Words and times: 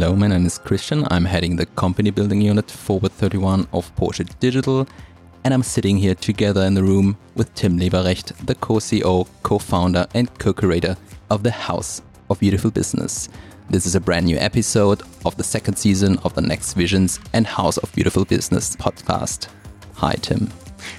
Hello, 0.00 0.14
my 0.14 0.28
name 0.28 0.46
is 0.46 0.58
Christian. 0.58 1.04
I'm 1.10 1.24
heading 1.24 1.56
the 1.56 1.66
company 1.66 2.10
building 2.10 2.40
unit 2.40 2.70
Forward 2.70 3.10
31 3.10 3.66
of 3.72 3.92
Porsche 3.96 4.24
Digital, 4.38 4.86
and 5.42 5.52
I'm 5.52 5.64
sitting 5.64 5.96
here 5.96 6.14
together 6.14 6.62
in 6.62 6.74
the 6.74 6.84
room 6.84 7.18
with 7.34 7.52
Tim 7.56 7.76
Leberecht, 7.76 8.46
the 8.46 8.54
co-CEO, 8.54 9.26
co-founder, 9.42 10.06
and 10.14 10.32
co-curator 10.38 10.96
of 11.30 11.42
the 11.42 11.50
House 11.50 12.00
of 12.30 12.38
Beautiful 12.38 12.70
Business. 12.70 13.28
This 13.70 13.86
is 13.86 13.96
a 13.96 14.00
brand 14.00 14.26
new 14.26 14.36
episode 14.36 15.02
of 15.24 15.36
the 15.36 15.42
second 15.42 15.74
season 15.74 16.16
of 16.18 16.32
the 16.32 16.42
Next 16.42 16.74
Visions 16.74 17.18
and 17.32 17.44
House 17.44 17.76
of 17.78 17.92
Beautiful 17.92 18.24
Business 18.24 18.76
podcast. 18.76 19.48
Hi, 19.94 20.12
Tim. 20.12 20.48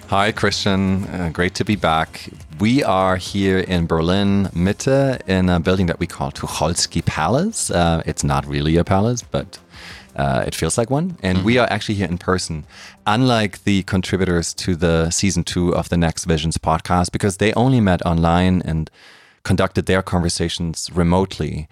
Hi, 0.07 0.31
Christian. 0.31 1.05
Uh, 1.05 1.29
great 1.31 1.55
to 1.55 1.65
be 1.65 1.75
back. 1.75 2.29
We 2.59 2.83
are 2.83 3.15
here 3.17 3.59
in 3.59 3.87
Berlin, 3.87 4.49
Mitte, 4.53 5.21
in 5.27 5.49
a 5.49 5.59
building 5.59 5.85
that 5.85 5.99
we 5.99 6.07
call 6.07 6.31
Tucholsky 6.31 7.05
Palace. 7.05 7.71
Uh, 7.71 8.01
it's 8.05 8.23
not 8.23 8.45
really 8.45 8.77
a 8.77 8.83
palace, 8.83 9.21
but 9.21 9.59
uh, 10.15 10.43
it 10.45 10.55
feels 10.55 10.77
like 10.77 10.89
one. 10.89 11.17
And 11.23 11.39
mm-hmm. 11.39 11.45
we 11.45 11.57
are 11.57 11.67
actually 11.69 11.95
here 11.95 12.07
in 12.07 12.17
person, 12.17 12.65
unlike 13.05 13.63
the 13.63 13.83
contributors 13.83 14.53
to 14.55 14.75
the 14.75 15.09
season 15.09 15.43
two 15.43 15.73
of 15.75 15.89
the 15.89 15.97
Next 15.97 16.25
Visions 16.25 16.57
podcast, 16.57 17.11
because 17.11 17.37
they 17.37 17.53
only 17.53 17.79
met 17.79 18.05
online 18.05 18.61
and 18.63 18.91
conducted 19.43 19.85
their 19.85 20.01
conversations 20.01 20.89
remotely. 20.93 21.67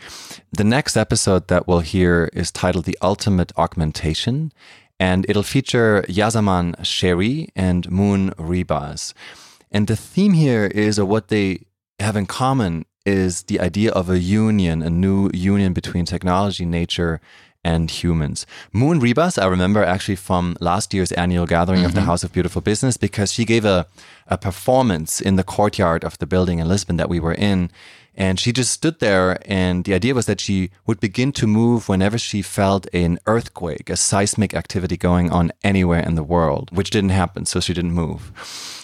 The 0.52 0.64
next 0.64 0.96
episode 0.96 1.48
that 1.50 1.68
we'll 1.68 1.80
hear 1.80 2.30
is 2.34 2.52
titled 2.52 2.86
The 2.86 2.98
Ultimate 3.02 3.52
Augmentation 3.58 4.54
and 5.00 5.26
it'll 5.30 5.44
feature 5.44 6.04
Yasaman 6.08 6.80
Sheri 6.82 7.50
and 7.56 7.90
Moon 7.92 8.32
Ribas. 8.32 9.14
And 9.72 9.88
the 9.88 9.96
theme 9.96 10.34
here 10.34 10.66
is, 10.66 10.98
or 10.98 11.06
what 11.06 11.28
they 11.28 11.66
have 12.00 12.16
in 12.16 12.26
common, 12.26 12.86
is 13.06 13.44
the 13.44 13.60
idea 13.60 13.92
of 13.92 14.10
a 14.10 14.20
union, 14.20 14.82
a 14.82 14.90
new 14.90 15.30
union 15.34 15.74
between 15.74 16.06
technology, 16.06 16.66
nature, 16.66 17.22
and 17.64 17.92
humans. 17.92 18.46
Moon 18.72 19.00
Ribas, 19.00 19.42
I 19.42 19.46
remember 19.48 19.84
actually 19.84 20.16
from 20.16 20.56
last 20.62 20.94
year's 20.94 21.12
annual 21.14 21.46
gathering 21.46 21.80
mm-hmm. 21.80 21.88
of 21.88 21.94
the 21.94 22.02
mm-hmm. 22.02 22.10
House 22.10 22.24
of 22.24 22.32
Beautiful 22.32 22.62
Business 22.62 22.98
because 22.98 23.34
she 23.34 23.46
gave 23.46 23.66
a, 23.66 23.88
a 24.28 24.38
performance 24.38 25.20
in 25.20 25.36
the 25.36 25.44
courtyard 25.44 26.04
of 26.04 26.18
the 26.20 26.26
building 26.26 26.60
in 26.60 26.68
Lisbon 26.68 26.98
that 26.98 27.10
we 27.10 27.20
were 27.20 27.34
in. 27.34 27.70
And 28.18 28.40
she 28.40 28.52
just 28.52 28.72
stood 28.72 29.00
there, 29.00 29.38
and 29.46 29.86
the 29.86 29.94
idea 29.94 30.16
was 30.16 30.26
that 30.26 30.42
she 30.42 30.72
would 30.88 31.00
begin 31.00 31.32
to 31.34 31.46
move 31.46 31.88
whenever 31.88 32.18
she 32.18 32.42
felt 32.42 32.88
an 32.92 33.20
earthquake, 33.28 33.92
a 33.92 33.96
seismic 33.96 34.56
activity 34.56 34.98
going 34.98 35.30
on 35.30 35.52
anywhere 35.64 36.00
in 36.00 36.16
the 36.16 36.24
world, 36.24 36.72
which 36.76 36.90
didn't 36.90 37.12
happen, 37.12 37.46
so 37.46 37.60
she 37.60 37.76
didn't 37.76 37.92
move. 37.92 38.32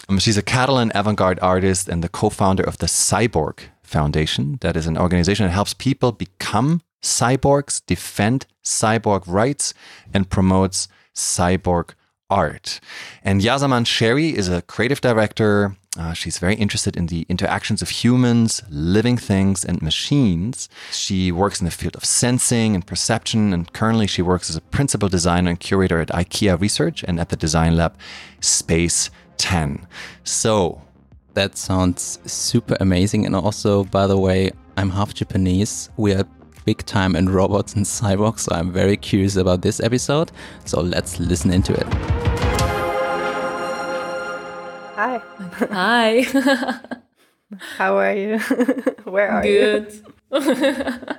Um, 0.08 0.20
she's 0.20 0.38
a 0.38 0.42
Catalan 0.42 0.92
avant 0.94 1.18
garde 1.18 1.40
artist 1.40 1.88
and 1.88 2.04
the 2.04 2.08
co 2.08 2.30
founder 2.30 2.62
of 2.62 2.78
the 2.78 2.86
Cyborg 2.86 3.58
Foundation. 3.82 4.58
That 4.60 4.76
is 4.76 4.86
an 4.86 4.96
organization 4.96 5.46
that 5.46 5.52
helps 5.52 5.74
people 5.74 6.12
become 6.12 6.82
cyborgs, 7.02 7.82
defend 7.86 8.46
cyborg 8.62 9.24
rights, 9.26 9.74
and 10.12 10.30
promotes 10.30 10.88
cyborg 11.14 11.90
art. 12.30 12.80
And 13.22 13.40
Yasaman 13.40 13.84
Sheri 13.84 14.32
is 14.32 14.48
a 14.48 14.62
creative 14.62 15.00
director, 15.00 15.76
uh, 15.96 16.12
she's 16.12 16.38
very 16.38 16.54
interested 16.56 16.96
in 16.96 17.06
the 17.06 17.24
interactions 17.28 17.80
of 17.80 17.88
humans, 17.88 18.62
living 18.68 19.16
things, 19.16 19.64
and 19.64 19.80
machines. 19.80 20.68
She 20.90 21.30
works 21.30 21.60
in 21.60 21.66
the 21.66 21.70
field 21.70 21.94
of 21.94 22.04
sensing 22.04 22.74
and 22.74 22.84
perception, 22.84 23.52
and 23.52 23.72
currently 23.72 24.06
she 24.06 24.22
works 24.22 24.50
as 24.50 24.56
a 24.56 24.60
principal 24.60 25.08
designer 25.08 25.50
and 25.50 25.60
curator 25.60 26.00
at 26.00 26.08
IKEA 26.08 26.60
Research 26.60 27.04
and 27.06 27.20
at 27.20 27.28
the 27.28 27.36
design 27.36 27.76
lab 27.76 27.96
Space 28.40 29.10
10. 29.36 29.86
So, 30.24 30.82
that 31.34 31.56
sounds 31.56 32.18
super 32.26 32.76
amazing. 32.80 33.26
And 33.26 33.34
also, 33.34 33.84
by 33.84 34.06
the 34.06 34.18
way, 34.18 34.50
I'm 34.76 34.90
half 34.90 35.14
Japanese. 35.14 35.90
We 35.96 36.12
are 36.14 36.24
big 36.64 36.84
time 36.86 37.14
in 37.14 37.28
robots 37.28 37.74
and 37.74 37.84
cyborgs, 37.86 38.40
so 38.40 38.54
I'm 38.54 38.72
very 38.72 38.96
curious 38.96 39.36
about 39.36 39.62
this 39.62 39.80
episode. 39.80 40.32
So, 40.64 40.80
let's 40.80 41.20
listen 41.20 41.52
into 41.52 41.72
it. 41.72 42.23
Hi. 44.96 45.20
Hi. 45.72 46.22
How 47.78 47.98
are 47.98 48.14
you? 48.14 48.38
Where 49.04 49.28
are 49.30 49.42
Good. 49.42 49.92
you? 50.30 50.40
Good. 50.40 51.16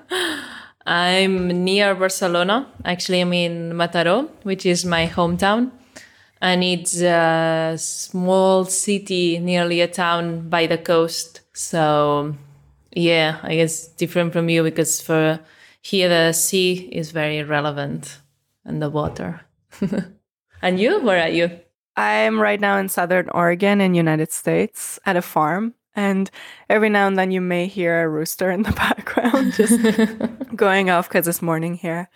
I'm 0.86 1.63
near 1.66 1.96
Barcelona. 1.96 2.68
Actually, 2.86 3.22
I'm 3.22 3.34
in 3.34 3.72
Mataró, 3.74 4.30
which 4.44 4.66
is 4.66 4.86
my 4.86 5.08
hometown. 5.08 5.72
And 6.41 6.63
it's 6.63 7.02
a 7.02 7.75
small 7.78 8.66
city, 8.66 9.40
nearly 9.40 9.81
a 9.81 9.88
town 9.88 10.50
by 10.50 10.68
the 10.68 10.78
coast. 10.78 11.42
So, 11.53 12.36
yeah, 12.92 13.40
I 13.44 13.56
guess 13.56 13.88
different 13.88 14.34
from 14.34 14.47
you 14.50 14.63
because 14.63 15.02
for 15.02 15.40
here 15.81 16.07
the 16.07 16.34
sea 16.34 16.90
is 16.92 17.12
very 17.12 17.44
relevant 17.44 18.19
and 18.63 18.81
the 18.81 18.90
water. 18.90 19.42
and 20.62 20.80
you, 20.80 21.00
where 21.02 21.22
are 21.22 21.30
you? 21.30 21.59
I'm 21.97 22.39
right 22.39 22.59
now 22.59 22.78
in 22.78 22.89
Southern 22.89 23.29
Oregon 23.29 23.81
in 23.81 23.95
United 23.95 24.31
States 24.31 25.00
at 25.06 25.16
a 25.16 25.22
farm. 25.22 25.73
And 25.95 26.29
every 26.69 26.89
now 26.89 27.07
and 27.07 27.17
then 27.17 27.31
you 27.31 27.39
may 27.39 27.67
hear 27.67 28.03
a 28.03 28.09
rooster 28.09 28.51
in 28.51 28.63
the 28.63 28.72
background 28.73 29.53
just 29.53 29.79
going 30.56 30.89
off 30.89 31.07
because 31.07 31.28
it's 31.28 31.41
morning 31.41 31.75
here. 31.75 32.09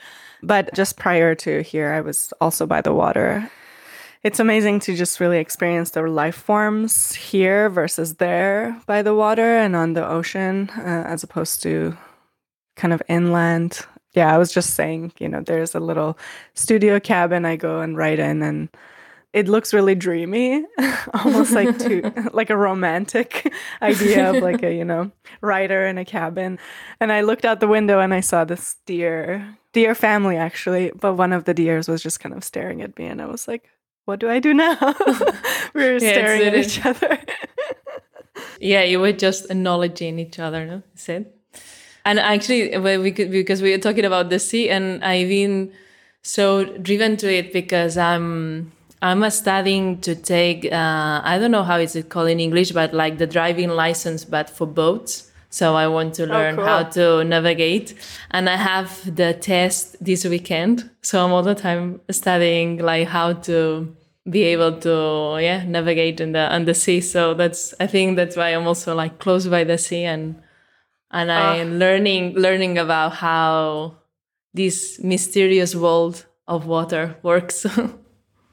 But 0.43 0.73
just 0.73 0.97
prior 0.97 1.35
to 1.35 1.61
here, 1.63 1.93
I 1.93 2.01
was 2.01 2.33
also 2.41 2.65
by 2.65 2.81
the 2.81 2.93
water. 2.93 3.49
It's 4.21 4.39
amazing 4.39 4.81
to 4.81 4.95
just 4.95 5.21
really 5.21 5.39
experience 5.39 5.91
the 5.91 6.01
life 6.03 6.35
forms 6.35 7.13
here 7.13 7.69
versus 7.69 8.15
there 8.15 8.77
by 8.85 9.01
the 9.01 9.15
water 9.15 9.57
and 9.57 9.77
on 9.77 9.93
the 9.93 10.05
ocean 10.05 10.69
uh, 10.77 11.05
as 11.07 11.23
opposed 11.23 11.63
to 11.63 11.97
kind 12.75 12.93
of 12.93 13.01
inland. 13.07 13.85
Yeah, 14.13 14.33
I 14.33 14.37
was 14.37 14.51
just 14.51 14.73
saying, 14.73 15.13
you 15.19 15.29
know, 15.29 15.41
there's 15.41 15.73
a 15.73 15.79
little 15.79 16.17
studio 16.53 16.99
cabin 16.99 17.45
I 17.45 17.55
go 17.55 17.79
and 17.79 17.95
write 17.95 18.19
in 18.19 18.41
and 18.41 18.67
it 19.33 19.47
looks 19.47 19.73
really 19.73 19.95
dreamy 19.95 20.65
almost 21.13 21.51
like 21.51 21.77
to 21.77 22.29
like 22.33 22.49
a 22.49 22.57
romantic 22.57 23.51
idea 23.81 24.29
of 24.29 24.41
like 24.41 24.63
a 24.63 24.73
you 24.73 24.85
know 24.85 25.11
writer 25.41 25.85
in 25.85 25.97
a 25.97 26.05
cabin. 26.05 26.59
And 26.99 27.11
i 27.11 27.21
looked 27.21 27.45
out 27.45 27.59
the 27.59 27.67
window 27.67 27.99
and 27.99 28.13
i 28.13 28.19
saw 28.19 28.43
this 28.43 28.75
deer 28.85 29.57
deer 29.73 29.93
family 29.93 30.37
actually 30.37 30.91
but 30.99 31.13
one 31.13 31.33
of 31.33 31.45
the 31.45 31.53
deers 31.53 31.87
was 31.87 32.01
just 32.01 32.19
kind 32.19 32.33
of 32.33 32.43
staring 32.43 32.81
at 32.81 32.97
me 32.97 33.05
and 33.05 33.21
i 33.21 33.25
was 33.25 33.47
like 33.47 33.69
what 34.05 34.19
do 34.19 34.27
i 34.27 34.39
do 34.39 34.55
now? 34.55 34.75
We 35.75 35.83
were 35.83 35.99
yeah, 35.99 36.13
staring 36.13 36.41
at 36.41 36.55
each 36.55 36.83
other. 36.83 37.19
Yeah 38.59 38.81
you 38.81 38.99
were 38.99 39.11
just 39.11 39.51
acknowledging 39.51 40.17
each 40.17 40.39
other 40.39 40.65
no? 40.65 40.81
Said? 40.95 41.31
And 42.05 42.19
actually 42.19 42.75
we 42.77 43.11
could 43.11 43.29
because 43.29 43.61
we 43.61 43.71
were 43.71 43.77
talking 43.77 44.05
about 44.05 44.31
the 44.31 44.39
sea 44.39 44.69
and 44.69 45.03
i've 45.05 45.29
been 45.29 45.71
so 46.23 46.65
driven 46.65 47.17
to 47.17 47.31
it 47.31 47.53
because 47.53 47.97
i'm 47.97 48.71
I'm 49.01 49.27
studying 49.29 50.01
to 50.01 50.15
take, 50.15 50.65
uh, 50.65 51.21
I 51.23 51.37
don't 51.39 51.51
know 51.51 51.63
how 51.63 51.77
is 51.77 51.95
it 51.95 52.09
called 52.09 52.29
in 52.29 52.39
English, 52.39 52.71
but 52.71 52.93
like 52.93 53.17
the 53.17 53.27
driving 53.27 53.69
license, 53.69 54.25
but 54.25 54.49
for 54.49 54.67
boats. 54.67 55.31
So 55.49 55.75
I 55.75 55.87
want 55.87 56.13
to 56.15 56.23
oh, 56.23 56.27
learn 56.27 56.55
oh, 56.55 56.57
cool. 56.57 56.65
how 56.65 56.83
to 56.83 57.23
navigate. 57.23 57.95
And 58.31 58.49
I 58.49 58.57
have 58.57 59.15
the 59.15 59.33
test 59.33 59.95
this 60.03 60.25
weekend. 60.25 60.89
So 61.01 61.23
I'm 61.25 61.31
all 61.31 61.43
the 61.43 61.55
time 61.55 62.01
studying 62.11 62.77
like 62.77 63.07
how 63.07 63.33
to 63.33 63.95
be 64.29 64.43
able 64.43 64.77
to, 64.79 65.37
yeah, 65.41 65.63
navigate 65.65 66.19
in 66.19 66.33
the, 66.33 66.53
on 66.53 66.65
the 66.65 66.73
sea. 66.73 66.99
So 66.99 67.33
that's, 67.33 67.73
I 67.79 67.87
think 67.87 68.17
that's 68.17 68.35
why 68.35 68.49
I'm 68.49 68.67
also 68.67 68.93
like 68.93 69.17
close 69.17 69.47
by 69.47 69.63
the 69.63 69.77
sea 69.77 70.03
and, 70.03 70.41
and 71.09 71.31
I'm 71.31 71.71
uh. 71.71 71.75
learning, 71.77 72.35
learning 72.35 72.77
about 72.77 73.13
how 73.13 73.95
this 74.53 74.99
mysterious 75.01 75.73
world 75.73 76.25
of 76.47 76.67
water 76.67 77.15
works. 77.23 77.65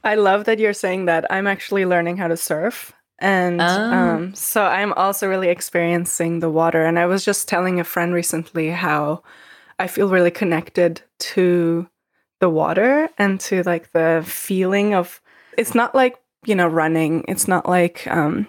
I 0.03 0.15
love 0.15 0.45
that 0.45 0.59
you're 0.59 0.73
saying 0.73 1.05
that. 1.05 1.25
I'm 1.31 1.47
actually 1.47 1.85
learning 1.85 2.17
how 2.17 2.27
to 2.27 2.37
surf. 2.37 2.93
And 3.19 3.61
oh. 3.61 3.65
um, 3.65 4.35
so 4.35 4.63
I'm 4.63 4.93
also 4.93 5.27
really 5.27 5.49
experiencing 5.49 6.39
the 6.39 6.51
water. 6.51 6.85
And 6.85 6.99
I 6.99 7.07
was 7.07 7.25
just 7.25 7.47
telling 7.47 7.79
a 7.79 7.83
friend 7.83 8.13
recently 8.13 8.69
how 8.69 9.23
I 9.79 9.87
feel 9.87 10.09
really 10.09 10.31
connected 10.31 11.01
to 11.19 11.87
the 12.39 12.49
water 12.49 13.09
and 13.17 13.39
to 13.39 13.63
like 13.63 13.91
the 13.91 14.23
feeling 14.25 14.93
of 14.93 15.21
it's 15.57 15.73
not 15.73 15.95
like, 15.95 16.17
you 16.45 16.55
know, 16.55 16.67
running, 16.67 17.25
it's 17.27 17.47
not 17.47 17.67
like 17.67 18.05
um, 18.07 18.47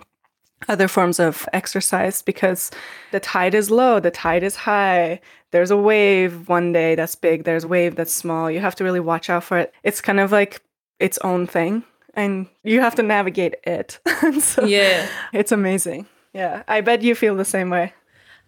other 0.69 0.89
forms 0.89 1.19
of 1.19 1.49
exercise 1.53 2.21
because 2.21 2.71
the 3.13 3.21
tide 3.21 3.55
is 3.55 3.71
low, 3.71 4.01
the 4.01 4.11
tide 4.11 4.43
is 4.43 4.57
high. 4.57 5.21
There's 5.51 5.71
a 5.71 5.77
wave 5.77 6.49
one 6.49 6.73
day 6.75 6.95
that's 6.95 7.15
big, 7.15 7.45
there's 7.45 7.65
a 7.65 7.69
wave 7.69 7.97
that's 7.97 8.13
small. 8.13 8.51
You 8.51 8.61
have 8.61 8.75
to 8.77 8.85
really 8.85 9.01
watch 9.01 9.31
out 9.31 9.45
for 9.45 9.59
it. 9.59 9.73
It's 9.83 10.03
kind 10.03 10.21
of 10.21 10.31
like 10.31 10.61
its 11.01 11.19
own 11.19 11.47
thing 11.47 11.85
and 12.19 12.49
you 12.65 12.81
have 12.81 12.95
to 12.97 13.03
navigate 13.03 13.55
it. 13.65 14.01
so 14.41 14.65
yeah. 14.65 15.07
It's 15.33 15.53
amazing. 15.53 16.07
Yeah. 16.35 16.63
I 16.69 16.81
bet 16.81 17.03
you 17.03 17.15
feel 17.15 17.37
the 17.37 17.45
same 17.45 17.71
way. 17.71 17.95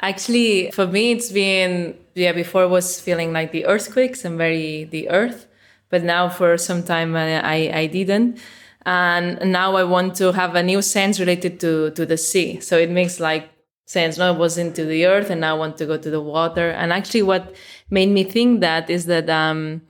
Actually, 0.03 0.71
for 0.71 0.87
me, 0.87 1.13
it's 1.13 1.31
been, 1.31 1.97
yeah, 2.15 2.33
before 2.33 2.67
was 2.67 3.01
feeling 3.01 3.33
like 3.33 3.53
the 3.53 3.67
earthquakes 3.67 4.25
and 4.25 4.39
very 4.39 4.85
the 4.85 5.09
earth. 5.11 5.47
But 5.91 6.03
now 6.05 6.29
for 6.29 6.57
some 6.57 6.83
time, 6.83 7.15
I, 7.17 7.71
I 7.73 7.87
didn't. 7.87 8.39
And 8.87 9.53
now 9.53 9.77
I 9.77 9.85
want 9.85 10.15
to 10.17 10.33
have 10.33 10.55
a 10.55 10.63
new 10.63 10.81
sense 10.83 11.21
related 11.21 11.61
to, 11.61 11.91
to 11.91 12.07
the 12.07 12.17
sea. 12.17 12.61
So 12.61 12.79
it 12.79 12.91
makes 12.91 13.21
like 13.21 13.51
sense. 13.87 14.17
No, 14.17 14.29
I 14.29 14.37
was 14.37 14.57
into 14.57 14.85
the 14.85 15.07
earth 15.07 15.31
and 15.31 15.43
now 15.43 15.57
I 15.57 15.59
want 15.59 15.77
to 15.79 15.87
go 15.87 15.99
to 15.99 16.11
the 16.11 16.21
water. 16.21 16.71
And 16.71 16.93
actually, 16.93 17.23
what 17.23 17.55
made 17.91 18.09
me 18.09 18.25
think 18.25 18.61
that 18.61 18.89
is 18.89 19.07
that 19.07 19.29
um, 19.29 19.83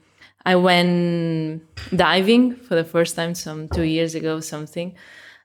I 0.45 0.55
went 0.55 1.63
diving 1.95 2.55
for 2.55 2.75
the 2.75 2.83
first 2.83 3.15
time 3.15 3.35
some 3.35 3.69
two 3.69 3.83
years 3.83 4.15
ago, 4.15 4.39
something. 4.39 4.95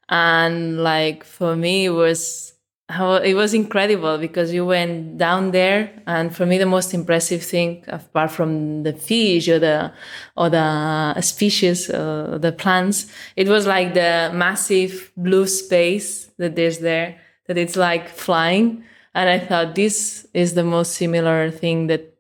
And 0.08 0.82
like 0.82 1.24
for 1.24 1.56
me, 1.56 1.86
it 1.86 1.90
was 1.90 2.54
it 2.88 3.34
was 3.34 3.52
incredible 3.52 4.16
because 4.16 4.52
you 4.54 4.64
went 4.64 5.18
down 5.18 5.50
there 5.50 5.90
and 6.06 6.34
for 6.34 6.46
me 6.46 6.56
the 6.56 6.66
most 6.66 6.94
impressive 6.94 7.42
thing 7.42 7.84
apart 7.88 8.30
from 8.30 8.84
the 8.84 8.92
fish 8.92 9.48
or 9.48 9.58
the 9.58 9.92
or 10.36 10.48
the 10.48 11.20
species 11.20 11.90
uh, 11.90 12.38
the 12.40 12.52
plants 12.52 13.06
it 13.34 13.48
was 13.48 13.66
like 13.66 13.94
the 13.94 14.30
massive 14.32 15.10
blue 15.16 15.48
space 15.48 16.26
that 16.38 16.54
there's 16.54 16.78
there 16.78 17.18
that 17.48 17.58
it's 17.58 17.74
like 17.74 18.08
flying 18.08 18.84
and 19.14 19.28
i 19.28 19.38
thought 19.38 19.74
this 19.74 20.24
is 20.32 20.54
the 20.54 20.62
most 20.62 20.92
similar 20.92 21.50
thing 21.50 21.88
that 21.88 22.15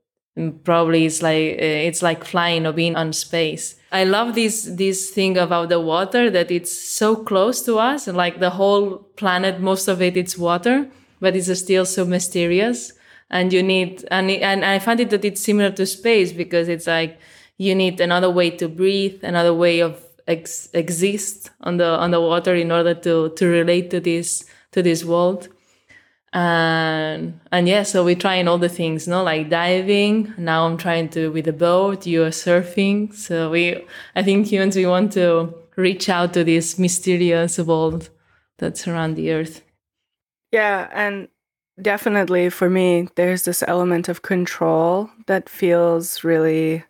probably 0.64 1.06
is 1.06 1.22
like 1.22 1.54
uh, 1.54 1.88
it's 1.88 2.02
like 2.02 2.24
flying 2.24 2.66
or 2.66 2.72
being 2.72 2.96
on 2.96 3.12
space 3.12 3.76
I 3.96 4.04
love 4.04 4.34
this 4.34 4.64
this 4.64 5.10
thing 5.10 5.38
about 5.38 5.70
the 5.70 5.80
water 5.80 6.28
that 6.30 6.50
it's 6.50 6.72
so 6.76 7.16
close 7.16 7.62
to 7.62 7.78
us 7.78 8.06
and 8.06 8.16
like 8.16 8.40
the 8.40 8.50
whole 8.50 8.98
planet, 9.16 9.58
most 9.60 9.88
of 9.88 10.02
it 10.02 10.18
it's 10.18 10.36
water, 10.36 10.88
but 11.18 11.34
it's 11.34 11.50
still 11.58 11.86
so 11.86 12.04
mysterious. 12.04 12.92
And 13.30 13.52
you 13.52 13.62
need 13.62 14.04
and 14.10 14.30
and 14.30 14.64
I 14.64 14.80
find 14.80 15.00
it 15.00 15.10
that 15.10 15.24
it's 15.24 15.42
similar 15.42 15.70
to 15.70 15.86
space 15.86 16.32
because 16.32 16.68
it's 16.68 16.86
like 16.86 17.18
you 17.56 17.74
need 17.74 18.00
another 18.00 18.28
way 18.28 18.50
to 18.50 18.68
breathe, 18.68 19.24
another 19.24 19.54
way 19.54 19.80
of 19.80 20.04
ex- 20.28 20.68
exist 20.74 21.50
on 21.62 21.78
the 21.78 21.86
on 21.86 22.10
the 22.10 22.20
water 22.20 22.54
in 22.54 22.70
order 22.70 22.94
to 23.06 23.30
to 23.30 23.46
relate 23.46 23.90
to 23.92 24.00
this 24.00 24.44
to 24.72 24.82
this 24.82 25.04
world 25.04 25.48
and 26.36 27.40
and 27.50 27.66
yeah 27.66 27.82
so 27.82 28.04
we're 28.04 28.14
trying 28.14 28.46
all 28.46 28.58
the 28.58 28.68
things 28.68 29.08
no 29.08 29.22
like 29.22 29.48
diving. 29.48 30.34
Now 30.36 30.66
i'm 30.66 30.76
trying 30.76 31.08
to 31.10 31.28
with 31.28 31.48
a 31.48 31.52
boat 31.52 32.06
you're 32.06 32.28
surfing. 32.28 33.14
So 33.14 33.50
we 33.50 33.82
i 34.14 34.22
think 34.22 34.46
humans 34.46 34.76
we 34.76 34.84
want 34.84 35.12
to 35.12 35.54
reach 35.76 36.10
out 36.10 36.34
to 36.34 36.44
this 36.44 36.78
mysterious 36.78 37.58
world 37.58 38.10
that's 38.58 38.86
around 38.86 39.14
the 39.14 39.32
earth. 39.32 39.62
Yeah 40.52 40.90
and 40.92 41.28
definitely 41.80 42.50
for 42.50 42.68
me 42.68 43.08
there's 43.14 43.44
this 43.44 43.62
element 43.66 44.10
of 44.10 44.20
control 44.20 45.08
that 45.28 45.48
feels 45.48 46.22
really 46.22 46.84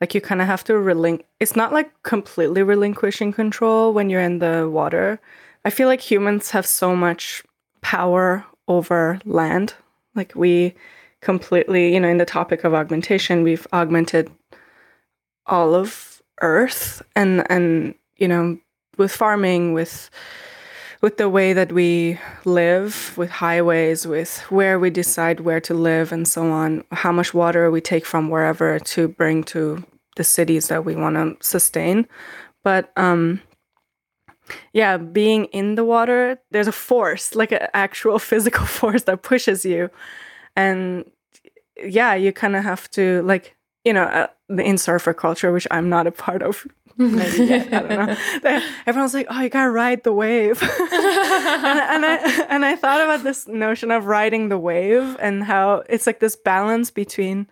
like 0.00 0.12
you 0.12 0.20
kind 0.20 0.40
of 0.40 0.48
have 0.48 0.64
to 0.64 0.76
relinquish 0.76 1.26
it's 1.38 1.54
not 1.54 1.72
like 1.72 1.90
completely 2.02 2.64
relinquishing 2.64 3.32
control 3.32 3.92
when 3.92 4.10
you're 4.10 4.20
in 4.20 4.40
the 4.40 4.68
water. 4.68 5.20
I 5.64 5.70
feel 5.70 5.86
like 5.86 6.00
humans 6.00 6.50
have 6.50 6.66
so 6.66 6.96
much 6.96 7.44
power 7.80 8.44
over 8.68 9.20
land. 9.24 9.74
Like 10.14 10.32
we 10.34 10.74
completely, 11.20 11.92
you 11.94 12.00
know, 12.00 12.08
in 12.08 12.18
the 12.18 12.24
topic 12.24 12.64
of 12.64 12.74
augmentation, 12.74 13.42
we've 13.42 13.66
augmented 13.72 14.30
all 15.46 15.74
of 15.74 16.22
Earth 16.40 17.02
and 17.16 17.44
and 17.50 17.94
you 18.16 18.28
know, 18.28 18.58
with 18.96 19.12
farming, 19.12 19.72
with 19.72 20.10
with 21.00 21.16
the 21.16 21.28
way 21.28 21.52
that 21.52 21.72
we 21.72 22.18
live, 22.44 23.16
with 23.16 23.30
highways, 23.30 24.06
with 24.06 24.38
where 24.50 24.78
we 24.78 24.90
decide 24.90 25.40
where 25.40 25.60
to 25.60 25.74
live 25.74 26.10
and 26.10 26.26
so 26.26 26.50
on, 26.50 26.84
how 26.90 27.12
much 27.12 27.32
water 27.32 27.70
we 27.70 27.80
take 27.80 28.04
from 28.04 28.28
wherever 28.28 28.80
to 28.80 29.08
bring 29.08 29.44
to 29.44 29.84
the 30.16 30.24
cities 30.24 30.66
that 30.68 30.84
we 30.84 30.96
want 30.96 31.14
to 31.14 31.36
sustain. 31.46 32.06
But 32.64 32.92
um, 32.96 33.40
yeah, 34.72 34.96
being 34.96 35.46
in 35.46 35.74
the 35.74 35.84
water, 35.84 36.38
there's 36.50 36.68
a 36.68 36.72
force, 36.72 37.34
like 37.34 37.52
an 37.52 37.68
actual 37.74 38.18
physical 38.30 38.66
force 38.66 39.04
that 39.04 39.22
pushes 39.22 39.64
you. 39.64 39.90
And 40.56 41.04
yeah, 41.82 42.14
you 42.14 42.32
kind 42.32 42.56
of 42.56 42.64
have 42.64 42.90
to, 42.92 43.22
like, 43.22 43.56
you 43.84 43.92
know, 43.92 44.04
uh, 44.04 44.26
in 44.60 44.78
surfer 44.78 45.14
culture, 45.14 45.52
which 45.52 45.66
I'm 45.70 45.88
not 45.88 46.06
a 46.06 46.12
part 46.12 46.42
of. 46.42 46.66
Maybe 46.98 47.44
yet, 47.44 47.72
I 47.72 47.80
don't 47.80 48.42
know. 48.42 48.60
Everyone's 48.86 49.14
like, 49.14 49.28
"Oh, 49.30 49.40
you 49.40 49.48
gotta 49.48 49.70
ride 49.70 50.02
the 50.02 50.12
wave," 50.12 50.60
and, 50.62 50.72
and 50.72 52.04
I 52.04 52.46
and 52.48 52.64
I 52.64 52.74
thought 52.74 53.00
about 53.00 53.22
this 53.22 53.46
notion 53.46 53.92
of 53.92 54.06
riding 54.06 54.48
the 54.48 54.58
wave 54.58 55.16
and 55.20 55.44
how 55.44 55.84
it's 55.88 56.08
like 56.08 56.18
this 56.18 56.34
balance 56.34 56.90
between, 56.90 57.46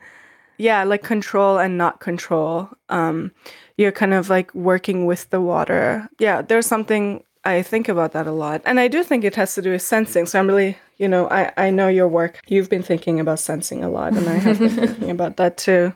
yeah, 0.59 0.85
like 0.85 1.03
control 1.03 1.59
and 1.59 1.77
not 1.77 2.01
control. 2.01 2.69
Um, 2.89 3.33
you're 3.77 3.93
kind 3.93 4.15
of 4.15 4.31
like 4.31 4.55
working 4.55 5.07
with 5.07 5.31
the 5.31 5.41
water. 5.41 6.09
Yeah, 6.19 6.43
there's 6.43 6.67
something 6.67 7.23
I 7.45 7.63
think 7.63 7.89
about 7.89 8.13
that 8.13 8.27
a 8.27 8.33
lot. 8.33 8.63
And 8.65 8.81
I 8.81 8.89
do 8.89 9.05
think 9.05 9.25
it 9.25 9.37
has 9.37 9.55
to 9.55 9.63
do 9.63 9.71
with 9.71 9.83
sensing. 9.83 10.27
So 10.27 10.39
I'm 10.39 10.49
really, 10.49 10.77
you 10.99 11.07
know, 11.07 11.29
I, 11.29 11.53
I 11.57 11.71
know 11.71 11.89
your 11.89 12.09
work. 12.09 12.41
You've 12.49 12.69
been 12.69 12.83
thinking 12.83 13.21
about 13.21 13.39
sensing 13.39 13.85
a 13.85 13.89
lot, 13.89 14.15
and 14.15 14.29
I 14.29 14.35
have 14.35 14.59
been 14.59 14.71
thinking 14.87 15.11
about 15.11 15.37
that 15.37 15.57
too. 15.57 15.95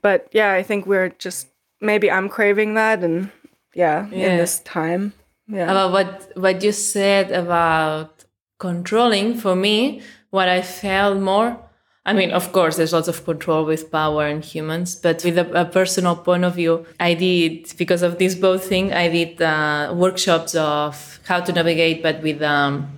But 0.00 0.28
yeah, 0.32 0.52
I 0.52 0.62
think 0.62 0.86
we're 0.86 1.10
just 1.10 1.48
maybe 1.80 2.10
I'm 2.10 2.28
craving 2.28 2.74
that 2.74 3.04
and 3.04 3.30
yeah, 3.74 4.08
yeah. 4.10 4.28
in 4.28 4.36
this 4.38 4.60
time. 4.60 5.12
Yeah. 5.48 5.70
About 5.70 5.92
what 5.92 6.32
what 6.36 6.62
you 6.62 6.72
said 6.72 7.30
about 7.30 8.24
controlling 8.58 9.36
for 9.36 9.54
me, 9.54 10.00
what 10.30 10.48
I 10.48 10.62
felt 10.62 11.18
more 11.18 11.58
I 12.06 12.12
mean, 12.12 12.30
of 12.30 12.52
course, 12.52 12.76
there's 12.76 12.92
lots 12.92 13.08
of 13.08 13.24
control 13.24 13.64
with 13.64 13.90
power 13.90 14.26
and 14.26 14.44
humans, 14.44 14.94
but 14.94 15.24
with 15.24 15.36
a, 15.36 15.62
a 15.62 15.64
personal 15.64 16.14
point 16.14 16.44
of 16.44 16.54
view, 16.54 16.86
I 17.00 17.14
did, 17.14 17.74
because 17.76 18.02
of 18.02 18.18
this 18.18 18.36
boat 18.36 18.62
thing, 18.62 18.92
I 18.92 19.08
did 19.08 19.42
uh, 19.42 19.92
workshops 19.92 20.54
of 20.54 21.18
how 21.26 21.40
to 21.40 21.52
navigate, 21.52 22.04
but 22.04 22.22
with, 22.22 22.42
um, 22.42 22.88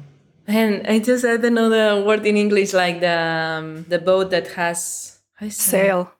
and 0.47 0.87
I 0.87 0.99
just, 0.99 1.25
I 1.25 1.39
don't 1.39 1.55
know 1.55 1.71
the 1.71 2.05
word 2.05 2.27
in 2.27 2.37
English, 2.37 2.75
like 2.75 3.01
the, 3.01 3.19
um, 3.19 3.87
the 3.89 3.99
boat 3.99 4.29
that 4.29 4.49
has 4.49 5.21
sail. 5.49 6.13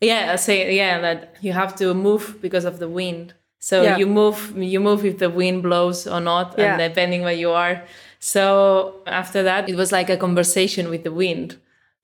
Yeah, 0.00 0.36
say, 0.36 0.76
yeah, 0.76 1.00
that 1.00 1.34
you 1.40 1.52
have 1.52 1.74
to 1.76 1.92
move 1.92 2.40
because 2.40 2.64
of 2.64 2.78
the 2.78 2.88
wind. 2.88 3.34
So 3.58 3.82
yeah. 3.82 3.96
you 3.96 4.06
move, 4.06 4.56
you 4.56 4.78
move 4.78 5.04
if 5.04 5.18
the 5.18 5.28
wind 5.28 5.64
blows 5.64 6.06
or 6.06 6.20
not, 6.20 6.54
yeah. 6.56 6.78
and 6.78 6.78
depending 6.78 7.22
where 7.22 7.32
you 7.32 7.50
are. 7.50 7.82
So 8.20 9.02
after 9.08 9.42
that, 9.42 9.68
it 9.68 9.74
was 9.74 9.90
like 9.90 10.08
a 10.08 10.16
conversation 10.16 10.88
with 10.88 11.02
the 11.02 11.10
wind 11.10 11.56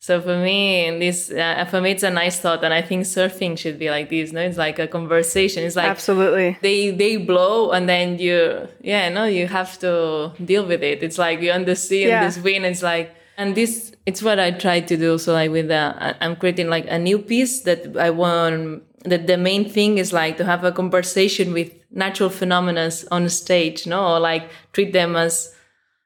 so 0.05 0.21
for 0.21 0.37
me, 0.37 0.99
this 0.99 1.31
uh, 1.31 1.65
for 1.65 1.81
me 1.81 1.93
it's 1.93 2.03
a 2.03 2.11
nice 2.11 2.39
thought, 2.39 2.63
and 2.63 2.75
I 2.75 2.83
think 2.83 3.05
surfing 3.05 3.57
should 3.57 3.79
be 3.79 3.89
like 3.89 4.11
this. 4.11 4.33
No, 4.33 4.43
it's 4.43 4.59
like 4.59 4.79
a 4.79 4.87
conversation. 4.87 5.65
It's 5.65 5.77
like 5.77 5.89
absolutely 5.89 6.59
they 6.61 6.91
they 6.91 7.17
blow, 7.17 7.71
and 7.71 7.89
then 7.89 8.19
you 8.19 8.69
yeah 8.83 9.09
no 9.09 9.25
you 9.25 9.47
have 9.47 9.79
to 9.79 10.31
deal 10.45 10.67
with 10.67 10.83
it. 10.83 11.03
It's 11.03 11.17
like 11.17 11.41
you're 11.41 11.55
on 11.55 11.65
the 11.65 11.75
sea 11.75 12.03
yeah. 12.03 12.19
and 12.19 12.29
this 12.29 12.37
wind. 12.37 12.67
It's 12.67 12.83
like 12.83 13.15
and 13.39 13.55
this 13.55 13.95
it's 14.05 14.23
what 14.23 14.39
I 14.39 14.51
try 14.51 14.81
to 14.81 14.95
do. 14.95 15.17
So 15.17 15.33
like 15.33 15.51
with 15.51 15.71
uh, 15.71 16.13
I'm 16.21 16.37
creating 16.37 16.69
like 16.69 16.85
a 16.91 16.99
new 16.99 17.19
piece 17.19 17.63
that 17.63 17.97
I 17.97 18.11
want 18.11 18.83
that 19.05 19.27
the 19.27 19.39
main 19.39 19.67
thing 19.67 19.97
is 19.97 20.13
like 20.13 20.37
to 20.37 20.45
have 20.45 20.65
a 20.65 20.73
conversation 20.73 21.55
with 21.55 21.73
natural 21.91 22.29
phenomena 22.29 22.91
on 23.11 23.27
stage, 23.31 23.87
no, 23.87 24.17
or 24.17 24.21
like 24.21 24.51
treat 24.75 24.93
them 24.93 25.17
as 25.17 25.55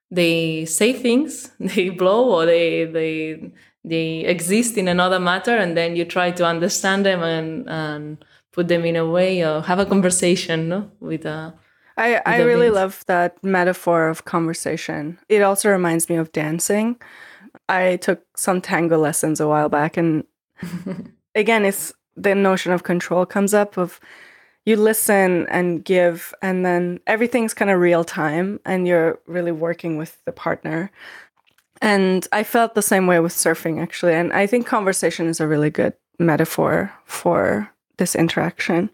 they 0.09 0.65
say 0.67 0.93
things, 0.93 1.51
they 1.61 1.91
blow, 1.91 2.31
or 2.31 2.47
they 2.47 2.85
they 2.85 3.51
they 3.89 4.21
exist 4.21 4.77
in 4.77 4.89
another 4.89 5.19
matter 5.19 5.57
and 5.57 5.77
then 5.77 5.97
you 5.97 6.05
try 6.05 6.31
to 6.31 6.45
understand 6.45 7.07
them 7.07 7.23
and, 7.23 7.69
and 7.69 8.25
put 8.53 8.69
them 8.69 8.85
in 8.85 8.97
a 8.97 9.07
way 9.07 9.45
or 9.45 9.63
have 9.63 9.79
a 9.79 9.87
conversation 9.87 10.69
no? 10.69 10.91
with 11.01 11.25
a 11.25 11.55
I, 11.97 12.23
I 12.25 12.43
really 12.43 12.71
love 12.71 13.05
that 13.07 13.43
metaphor 13.43 14.09
of 14.09 14.25
conversation. 14.25 15.19
It 15.29 15.43
also 15.43 15.69
reminds 15.69 16.09
me 16.09 16.15
of 16.15 16.31
dancing. 16.31 16.97
I 17.69 17.97
took 17.97 18.25
some 18.37 18.61
tango 18.61 18.99
lessons 18.99 19.41
a 19.41 19.49
while 19.49 19.69
back 19.69 19.97
and 19.97 20.25
again 21.35 21.65
it's 21.65 21.93
the 22.17 22.35
notion 22.35 22.73
of 22.73 22.83
control 22.85 23.27
comes 23.27 23.53
up 23.53 23.77
of 23.77 24.01
you 24.65 24.77
listen 24.77 25.47
and 25.49 25.85
give 25.85 26.35
and 26.43 26.65
then 26.65 27.01
everything's 27.07 27.55
kind 27.55 27.71
of 27.71 27.81
real 27.81 28.05
time 28.05 28.61
and 28.65 28.87
you're 28.87 29.19
really 29.27 29.53
working 29.53 29.97
with 29.97 30.23
the 30.25 30.33
partner 30.33 30.91
and 31.81 32.27
I 32.33 32.45
felt 32.45 32.75
the 32.75 32.83
same 32.83 33.07
way 33.07 33.21
with 33.21 33.33
surfing, 33.33 33.81
actually. 33.81 34.15
And 34.15 34.33
I 34.33 34.47
think 34.47 34.67
conversation 34.67 35.27
is 35.27 35.41
a 35.41 35.47
really 35.47 35.71
good 35.71 35.95
metaphor 36.19 36.93
for 37.05 37.71
this 37.97 38.15
interaction. 38.15 38.91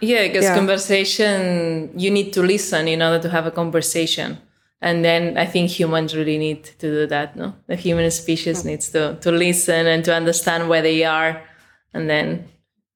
Yeah, 0.00 0.26
because 0.26 0.44
yeah. 0.44 0.54
conversation, 0.54 1.92
you 1.96 2.10
need 2.10 2.32
to 2.32 2.42
listen 2.42 2.88
in 2.88 3.02
order 3.02 3.20
to 3.20 3.30
have 3.30 3.46
a 3.46 3.50
conversation. 3.50 4.38
And 4.80 5.04
then 5.04 5.38
I 5.38 5.46
think 5.46 5.70
humans 5.70 6.14
really 6.14 6.36
need 6.36 6.64
to 6.64 6.90
do 6.90 7.06
that, 7.06 7.36
no? 7.36 7.54
The 7.68 7.76
human 7.76 8.10
species 8.10 8.58
mm-hmm. 8.58 8.68
needs 8.68 8.90
to, 8.90 9.16
to 9.20 9.30
listen 9.32 9.86
and 9.86 10.04
to 10.04 10.14
understand 10.14 10.68
where 10.68 10.82
they 10.82 11.04
are. 11.04 11.42
And 11.94 12.10
then 12.10 12.48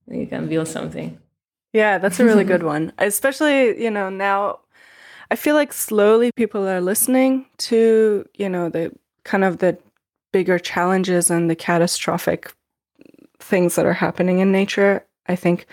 you 0.06 0.26
can 0.26 0.48
build 0.48 0.68
something. 0.68 1.18
Yeah, 1.72 1.98
that's 1.98 2.20
a 2.20 2.24
really 2.24 2.44
good 2.44 2.62
one. 2.74 2.92
Especially, 2.98 3.82
you 3.82 3.90
know, 3.90 4.10
now 4.10 4.58
I 5.30 5.36
feel 5.36 5.54
like 5.54 5.72
slowly 5.72 6.32
people 6.32 6.68
are 6.68 6.80
listening 6.80 7.46
to, 7.58 8.26
you 8.34 8.48
know, 8.48 8.68
the 8.68 8.92
kind 9.28 9.44
of 9.44 9.58
the 9.58 9.76
bigger 10.32 10.58
challenges 10.58 11.30
and 11.30 11.48
the 11.50 11.56
catastrophic 11.56 12.52
things 13.40 13.74
that 13.76 13.86
are 13.86 13.92
happening 14.06 14.40
in 14.40 14.50
nature. 14.52 15.04
I 15.28 15.36
think 15.36 15.66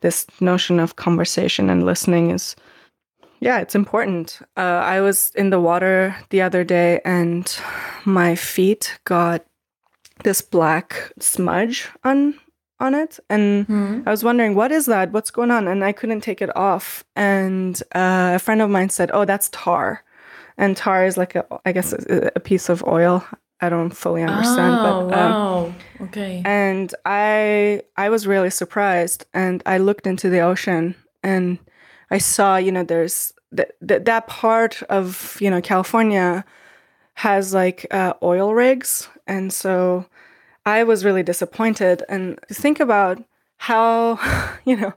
this 0.00 0.26
notion 0.40 0.78
of 0.80 0.96
conversation 0.96 1.70
and 1.70 1.84
listening 1.86 2.30
is 2.30 2.54
yeah, 3.40 3.60
it's 3.60 3.76
important. 3.76 4.40
Uh, 4.56 4.82
I 4.96 5.00
was 5.00 5.30
in 5.36 5.50
the 5.50 5.60
water 5.60 6.16
the 6.30 6.42
other 6.42 6.64
day 6.64 7.00
and 7.04 7.44
my 8.04 8.34
feet 8.34 8.98
got 9.04 9.44
this 10.24 10.42
black 10.42 11.12
smudge 11.20 11.88
on 12.04 12.34
on 12.80 12.94
it 12.94 13.18
and 13.28 13.66
Mhm. 13.66 14.06
i 14.06 14.10
was 14.10 14.22
wondering 14.22 14.54
what 14.54 14.70
is 14.72 14.86
that 14.86 15.10
what's 15.12 15.32
going 15.32 15.50
on 15.50 15.66
and 15.68 15.84
i 15.84 15.92
couldn't 15.92 16.20
take 16.22 16.40
it 16.42 16.50
off 16.56 17.02
and 17.16 17.82
uh, 17.94 18.32
a 18.34 18.38
friend 18.38 18.62
of 18.62 18.70
mine 18.70 18.88
said 18.90 19.10
oh 19.12 19.24
that's 19.24 19.48
tar 19.50 20.02
and 20.58 20.76
tar 20.76 21.06
is 21.06 21.16
like 21.16 21.34
a 21.34 21.46
i 21.64 21.72
guess 21.72 21.92
a, 21.92 22.32
a 22.36 22.40
piece 22.40 22.68
of 22.68 22.84
oil 22.86 23.24
i 23.60 23.68
don't 23.68 23.90
fully 23.90 24.22
understand 24.22 24.74
oh, 24.74 24.82
but 25.08 25.18
um, 25.18 25.32
wow. 25.32 25.74
okay. 26.02 26.42
and 26.44 26.94
i 27.06 27.80
i 27.96 28.10
was 28.10 28.26
really 28.26 28.50
surprised 28.50 29.24
and 29.32 29.62
i 29.64 29.78
looked 29.78 30.06
into 30.06 30.28
the 30.28 30.40
ocean 30.40 30.94
and 31.22 31.58
i 32.10 32.18
saw 32.18 32.56
you 32.56 32.72
know 32.72 32.82
there's 32.84 33.32
th- 33.56 33.70
th- 33.86 34.04
that 34.04 34.26
part 34.26 34.82
of 34.90 35.38
you 35.40 35.48
know 35.48 35.62
california 35.62 36.44
has 37.14 37.54
like 37.54 37.86
uh, 37.90 38.12
oil 38.22 38.54
rigs 38.54 39.08
and 39.26 39.52
so 39.52 40.04
i 40.66 40.84
was 40.84 41.04
really 41.04 41.22
disappointed 41.22 42.02
and 42.08 42.38
think 42.50 42.80
about 42.80 43.22
how 43.56 44.18
you 44.64 44.76
know 44.76 44.92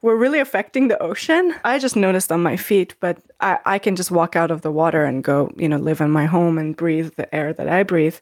we're 0.00 0.16
really 0.16 0.38
affecting 0.38 0.88
the 0.88 1.02
ocean. 1.02 1.54
I 1.64 1.78
just 1.78 1.96
noticed 1.96 2.30
on 2.30 2.42
my 2.42 2.56
feet 2.56 2.94
but 3.00 3.18
I, 3.40 3.58
I 3.64 3.78
can 3.78 3.96
just 3.96 4.10
walk 4.10 4.36
out 4.36 4.50
of 4.50 4.62
the 4.62 4.70
water 4.72 5.04
and 5.04 5.24
go 5.24 5.50
you 5.56 5.68
know 5.68 5.76
live 5.78 6.00
in 6.00 6.10
my 6.10 6.26
home 6.26 6.58
and 6.58 6.76
breathe 6.76 7.12
the 7.16 7.32
air 7.34 7.52
that 7.52 7.68
i 7.68 7.82
breathe. 7.82 8.16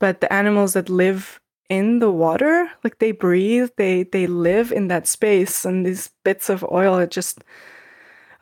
But 0.00 0.20
the 0.20 0.32
animals 0.32 0.72
that 0.74 0.88
live 0.88 1.40
in 1.70 1.98
the 1.98 2.10
water 2.10 2.70
like 2.84 2.98
they 2.98 3.10
breathe 3.12 3.70
they 3.78 4.02
they 4.02 4.26
live 4.26 4.70
in 4.70 4.88
that 4.88 5.06
space 5.06 5.64
and 5.64 5.86
these 5.86 6.10
bits 6.22 6.50
of 6.50 6.62
oil 6.70 6.98
it 6.98 7.10
just 7.10 7.42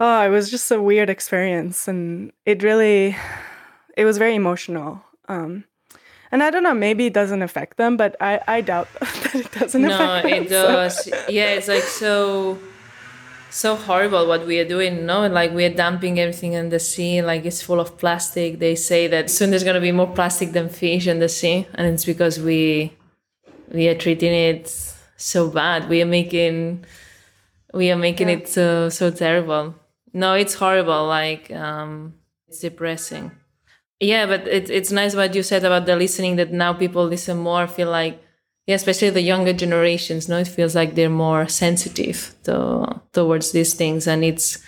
oh 0.00 0.22
it 0.26 0.28
was 0.30 0.50
just 0.50 0.70
a 0.70 0.82
weird 0.82 1.08
experience. 1.08 1.86
And 1.88 2.32
it 2.46 2.62
really 2.62 3.16
it 3.96 4.04
was 4.04 4.18
very 4.18 4.34
emotional 4.34 5.00
um 5.28 5.64
and 6.32 6.42
i 6.42 6.50
don't 6.50 6.62
know 6.64 6.74
maybe 6.74 7.06
it 7.06 7.12
doesn't 7.14 7.42
affect 7.42 7.76
them 7.76 7.96
but 7.96 8.16
i 8.20 8.40
i 8.48 8.60
doubt 8.60 8.88
that 9.00 9.34
it 9.34 9.52
doesn't 9.52 9.82
no, 9.82 10.18
affect 10.18 10.48
them 10.48 10.72
No, 10.72 10.84
it 10.86 10.90
so- 10.92 11.10
does. 11.10 11.28
Yeah, 11.28 11.50
it's 11.54 11.68
like 11.68 11.82
so 11.84 12.58
so 13.52 13.76
horrible 13.76 14.26
what 14.26 14.46
we 14.46 14.58
are 14.58 14.64
doing. 14.64 15.06
No, 15.06 15.26
like 15.26 15.52
we 15.52 15.64
are 15.64 15.74
dumping 15.74 16.18
everything 16.18 16.54
in 16.54 16.70
the 16.70 16.80
sea. 16.80 17.22
Like 17.22 17.44
it's 17.44 17.62
full 17.62 17.80
of 17.80 17.98
plastic. 17.98 18.58
They 18.58 18.74
say 18.74 19.06
that 19.08 19.30
soon 19.30 19.50
there's 19.50 19.64
gonna 19.64 19.80
be 19.80 19.92
more 19.92 20.12
plastic 20.12 20.52
than 20.52 20.68
fish 20.68 21.06
in 21.06 21.18
the 21.18 21.28
sea, 21.28 21.66
and 21.74 21.86
it's 21.92 22.04
because 22.04 22.40
we 22.40 22.92
we 23.70 23.88
are 23.88 23.94
treating 23.94 24.32
it 24.32 24.68
so 25.16 25.48
bad. 25.48 25.88
We 25.88 26.02
are 26.02 26.06
making 26.06 26.84
we 27.72 27.90
are 27.90 27.96
making 27.96 28.28
it 28.28 28.48
so 28.48 28.88
so 28.88 29.10
terrible. 29.10 29.74
No, 30.12 30.34
it's 30.34 30.54
horrible. 30.54 31.06
Like 31.06 31.50
um, 31.50 32.14
it's 32.48 32.60
depressing. 32.60 33.32
Yeah, 34.00 34.26
but 34.26 34.48
it, 34.48 34.68
it's 34.68 34.90
nice 34.90 35.14
what 35.14 35.34
you 35.34 35.42
said 35.42 35.64
about 35.64 35.86
the 35.86 35.96
listening. 35.96 36.36
That 36.36 36.52
now 36.52 36.72
people 36.72 37.04
listen 37.06 37.38
more. 37.38 37.66
Feel 37.66 37.90
like 37.90 38.22
yeah, 38.72 38.76
especially 38.76 39.10
the 39.10 39.20
younger 39.20 39.52
generations. 39.52 40.28
No, 40.28 40.38
it 40.38 40.48
feels 40.48 40.74
like 40.74 40.94
they're 40.94 41.10
more 41.10 41.46
sensitive 41.48 42.34
to 42.44 43.00
towards 43.12 43.52
these 43.52 43.74
things, 43.74 44.06
and 44.06 44.24
it's 44.24 44.58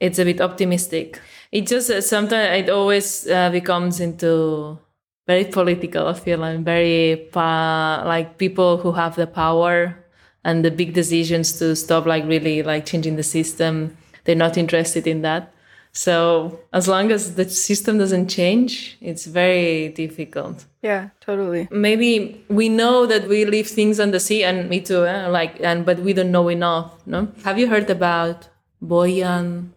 it's 0.00 0.18
a 0.18 0.24
bit 0.24 0.40
optimistic. 0.40 1.20
It 1.50 1.66
just 1.66 1.90
uh, 1.90 2.00
sometimes 2.00 2.68
it 2.68 2.70
always 2.70 3.26
uh, 3.26 3.50
becomes 3.50 4.00
into 4.00 4.78
very 5.26 5.44
political. 5.44 6.06
I 6.06 6.14
feel 6.14 6.44
and 6.44 6.64
very 6.64 7.28
pa- 7.32 8.04
like 8.06 8.38
people 8.38 8.78
who 8.78 8.92
have 8.92 9.16
the 9.16 9.26
power 9.26 9.96
and 10.44 10.64
the 10.64 10.70
big 10.70 10.94
decisions 10.94 11.58
to 11.58 11.74
stop 11.74 12.06
like 12.06 12.24
really 12.26 12.62
like 12.62 12.86
changing 12.86 13.16
the 13.16 13.22
system. 13.22 13.96
They're 14.24 14.36
not 14.36 14.56
interested 14.56 15.06
in 15.06 15.22
that. 15.22 15.52
So 15.92 16.60
as 16.72 16.86
long 16.86 17.10
as 17.10 17.34
the 17.34 17.48
system 17.48 17.98
doesn't 17.98 18.28
change, 18.28 18.98
it's 19.00 19.26
very 19.26 19.88
difficult 19.88 20.64
yeah 20.82 21.08
totally. 21.20 21.68
Maybe 21.70 22.44
we 22.48 22.68
know 22.68 23.06
that 23.06 23.28
we 23.28 23.44
leave 23.44 23.68
things 23.68 23.98
on 24.00 24.10
the 24.10 24.20
sea 24.20 24.44
and 24.44 24.68
me 24.68 24.80
too 24.80 25.06
eh? 25.06 25.26
like 25.26 25.60
and 25.60 25.84
but 25.84 25.98
we 26.00 26.12
don't 26.12 26.30
know 26.30 26.48
enough 26.48 27.06
no? 27.06 27.28
Have 27.44 27.58
you 27.58 27.68
heard 27.68 27.90
about 27.90 28.48
boyan? 28.82 29.70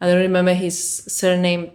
I 0.00 0.06
don't 0.06 0.20
remember 0.20 0.54
his 0.54 1.04
surname 1.06 1.72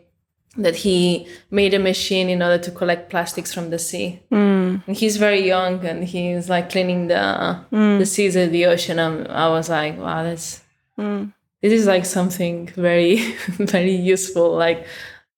that 0.57 0.75
he 0.75 1.27
made 1.49 1.73
a 1.73 1.79
machine 1.79 2.29
in 2.29 2.41
order 2.43 2.57
to 2.57 2.71
collect 2.71 3.09
plastics 3.09 3.53
from 3.53 3.69
the 3.69 3.79
sea. 3.79 4.19
Hmm. 4.29 4.77
And 4.85 4.97
he's 4.97 5.17
very 5.17 5.45
young 5.45 5.85
and 5.85 6.03
he's 6.03 6.49
like 6.49 6.69
cleaning 6.69 7.07
the 7.07 7.63
hmm. 7.69 7.99
the 7.99 8.05
seas 8.05 8.35
of 8.35 8.51
the 8.51 8.65
ocean. 8.65 8.99
And 8.99 9.27
i 9.27 9.47
was 9.47 9.69
like 9.69 9.97
wow 9.97 10.23
that's 10.23 10.61
hmm. 10.97 11.25
this 11.61 11.73
is 11.73 11.85
like 11.85 12.05
something 12.05 12.67
very 12.67 13.15
very 13.47 13.95
useful. 13.95 14.55
Like 14.55 14.85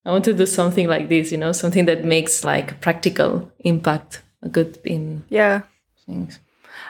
i 0.04 0.10
want 0.10 0.24
to 0.24 0.34
do 0.34 0.46
something 0.46 0.86
like 0.86 1.08
this 1.08 1.32
you 1.32 1.38
know 1.38 1.52
something 1.52 1.84
that 1.86 2.04
makes 2.04 2.44
like 2.44 2.80
practical 2.80 3.50
impact 3.60 4.22
a 4.42 4.48
good 4.48 4.78
in 4.84 5.24
yeah 5.28 5.62
things 6.06 6.38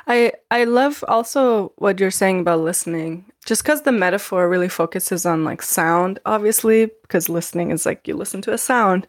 I 0.06 0.32
I 0.50 0.64
love 0.64 1.04
also 1.08 1.72
what 1.76 2.00
you're 2.00 2.10
saying 2.10 2.40
about 2.40 2.60
listening. 2.60 3.24
Just 3.46 3.62
because 3.62 3.82
the 3.82 3.92
metaphor 3.92 4.48
really 4.48 4.68
focuses 4.68 5.26
on 5.26 5.44
like 5.44 5.62
sound, 5.62 6.18
obviously, 6.24 6.86
because 7.02 7.28
listening 7.28 7.70
is 7.70 7.86
like 7.86 8.06
you 8.08 8.14
listen 8.14 8.42
to 8.42 8.52
a 8.52 8.58
sound. 8.58 9.06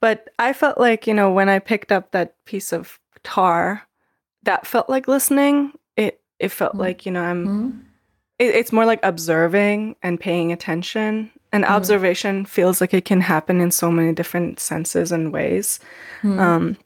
But 0.00 0.28
I 0.38 0.52
felt 0.52 0.78
like 0.78 1.06
you 1.06 1.14
know 1.14 1.32
when 1.32 1.48
I 1.48 1.58
picked 1.58 1.92
up 1.92 2.12
that 2.12 2.34
piece 2.44 2.72
of 2.72 2.98
tar, 3.24 3.82
that 4.44 4.66
felt 4.66 4.88
like 4.88 5.08
listening. 5.08 5.72
It 5.96 6.20
it 6.38 6.50
felt 6.50 6.72
hmm. 6.72 6.80
like 6.80 7.06
you 7.06 7.12
know 7.12 7.22
I'm. 7.22 7.46
Hmm. 7.46 7.78
It, 8.38 8.54
it's 8.54 8.72
more 8.72 8.84
like 8.84 9.00
observing 9.02 9.96
and 10.02 10.20
paying 10.20 10.52
attention. 10.52 11.30
And 11.56 11.64
observation 11.64 12.44
feels 12.44 12.82
like 12.82 12.92
it 12.92 13.06
can 13.06 13.22
happen 13.22 13.62
in 13.62 13.70
so 13.70 13.90
many 13.90 14.12
different 14.12 14.60
senses 14.60 15.10
and 15.10 15.32
ways. 15.32 15.80
Um, 16.38 16.76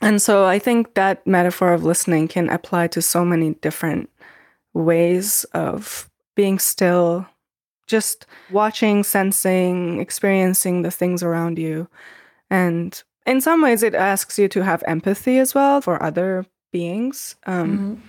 and 0.00 0.22
so 0.22 0.46
I 0.46 0.58
think 0.58 0.94
that 0.94 1.26
metaphor 1.26 1.74
of 1.74 1.84
listening 1.84 2.26
can 2.26 2.48
apply 2.48 2.86
to 2.88 3.02
so 3.02 3.22
many 3.22 3.52
different 3.60 4.08
ways 4.72 5.44
of 5.52 6.08
being 6.36 6.58
still, 6.58 7.26
just 7.86 8.24
watching, 8.50 9.04
sensing, 9.04 10.00
experiencing 10.00 10.80
the 10.80 10.90
things 10.90 11.22
around 11.22 11.58
you. 11.58 11.86
And 12.48 13.02
in 13.26 13.42
some 13.42 13.60
ways, 13.60 13.82
it 13.82 13.94
asks 13.94 14.38
you 14.38 14.48
to 14.48 14.64
have 14.64 14.82
empathy 14.86 15.38
as 15.38 15.54
well 15.54 15.82
for 15.82 16.02
other 16.02 16.46
beings. 16.72 17.36
Um, 17.46 18.02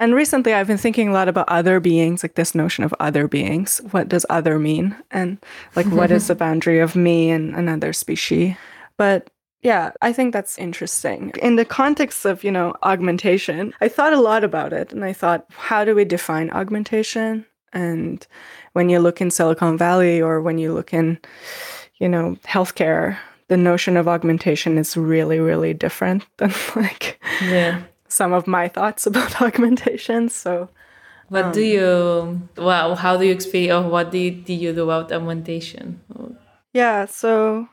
And 0.00 0.14
recently, 0.14 0.54
I've 0.54 0.66
been 0.66 0.78
thinking 0.78 1.08
a 1.08 1.12
lot 1.12 1.28
about 1.28 1.48
other 1.48 1.80
beings, 1.80 2.22
like 2.22 2.34
this 2.34 2.54
notion 2.54 2.84
of 2.84 2.94
other 3.00 3.28
beings. 3.28 3.80
What 3.90 4.08
does 4.08 4.26
other 4.28 4.58
mean? 4.58 4.96
And 5.10 5.38
like, 5.76 5.86
what 5.86 6.10
is 6.10 6.26
the 6.26 6.34
boundary 6.44 6.80
of 6.80 6.96
me 6.96 7.30
and 7.30 7.54
another 7.54 7.92
species? 7.92 8.56
But 8.96 9.30
yeah, 9.62 9.92
I 10.02 10.12
think 10.12 10.32
that's 10.32 10.58
interesting. 10.58 11.32
In 11.40 11.56
the 11.56 11.64
context 11.64 12.26
of, 12.26 12.44
you 12.44 12.50
know, 12.50 12.74
augmentation, 12.82 13.72
I 13.80 13.88
thought 13.88 14.12
a 14.12 14.20
lot 14.20 14.44
about 14.44 14.72
it 14.72 14.92
and 14.92 15.04
I 15.04 15.12
thought, 15.12 15.46
how 15.50 15.84
do 15.84 15.94
we 15.94 16.04
define 16.04 16.50
augmentation? 16.50 17.46
And 17.72 18.24
when 18.74 18.90
you 18.90 18.98
look 18.98 19.20
in 19.20 19.30
Silicon 19.30 19.78
Valley 19.78 20.20
or 20.20 20.42
when 20.42 20.58
you 20.58 20.72
look 20.74 20.92
in, 20.92 21.18
you 21.98 22.08
know, 22.08 22.36
healthcare, 22.44 23.16
the 23.48 23.56
notion 23.56 23.96
of 23.96 24.06
augmentation 24.06 24.76
is 24.76 24.96
really, 24.96 25.40
really 25.40 25.72
different 25.72 26.26
than 26.36 26.52
like 26.76 27.20
yeah 27.42 27.82
some 28.14 28.32
of 28.32 28.46
my 28.46 28.68
thoughts 28.68 29.06
about 29.10 29.42
augmentation. 29.42 30.28
So 30.28 30.68
what 31.28 31.52
do 31.52 31.60
um, 31.60 31.66
you 32.56 32.62
well 32.62 32.94
how 32.94 33.16
do 33.16 33.24
you 33.24 33.32
experience 33.32 33.84
or 33.84 33.88
what 33.88 34.10
did, 34.10 34.44
did 34.44 34.60
you 34.60 34.72
do 34.72 34.84
about 34.84 35.10
augmentation 35.10 36.00
Yeah, 36.72 37.06
so 37.06 37.68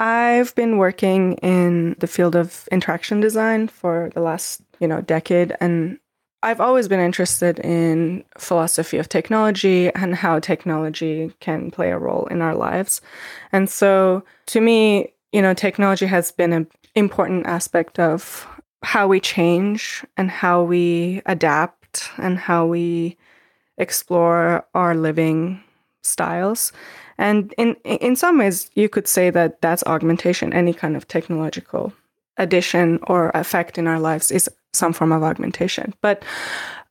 I've 0.00 0.54
been 0.54 0.78
working 0.78 1.34
in 1.34 1.96
the 1.98 2.06
field 2.06 2.34
of 2.36 2.68
interaction 2.70 3.20
design 3.20 3.68
for 3.68 4.10
the 4.14 4.20
last, 4.20 4.62
you 4.80 4.88
know, 4.88 5.00
decade 5.00 5.56
and 5.60 5.98
I've 6.42 6.60
always 6.60 6.86
been 6.86 7.00
interested 7.00 7.58
in 7.60 8.22
philosophy 8.38 8.98
of 8.98 9.08
technology 9.08 9.90
and 9.94 10.14
how 10.14 10.38
technology 10.38 11.32
can 11.40 11.70
play 11.70 11.90
a 11.90 11.98
role 11.98 12.26
in 12.26 12.40
our 12.40 12.54
lives. 12.54 13.00
And 13.52 13.68
so 13.68 14.22
to 14.46 14.60
me, 14.60 15.12
you 15.32 15.42
know, 15.42 15.54
technology 15.54 16.06
has 16.06 16.30
been 16.30 16.52
an 16.52 16.68
important 16.94 17.46
aspect 17.46 17.98
of 17.98 18.46
how 18.82 19.08
we 19.08 19.20
change 19.20 20.04
and 20.16 20.30
how 20.30 20.62
we 20.62 21.22
adapt 21.26 22.10
and 22.18 22.38
how 22.38 22.66
we 22.66 23.16
explore 23.78 24.64
our 24.74 24.94
living 24.94 25.62
styles. 26.02 26.72
And 27.18 27.54
in 27.56 27.74
in 27.84 28.16
some 28.16 28.38
ways, 28.38 28.70
you 28.74 28.88
could 28.88 29.08
say 29.08 29.30
that 29.30 29.60
that's 29.60 29.82
augmentation. 29.86 30.52
Any 30.52 30.72
kind 30.72 30.96
of 30.96 31.08
technological 31.08 31.92
addition 32.36 32.98
or 33.06 33.30
effect 33.34 33.78
in 33.78 33.86
our 33.86 33.98
lives 33.98 34.30
is 34.30 34.50
some 34.72 34.92
form 34.92 35.12
of 35.12 35.22
augmentation. 35.22 35.94
But 36.02 36.24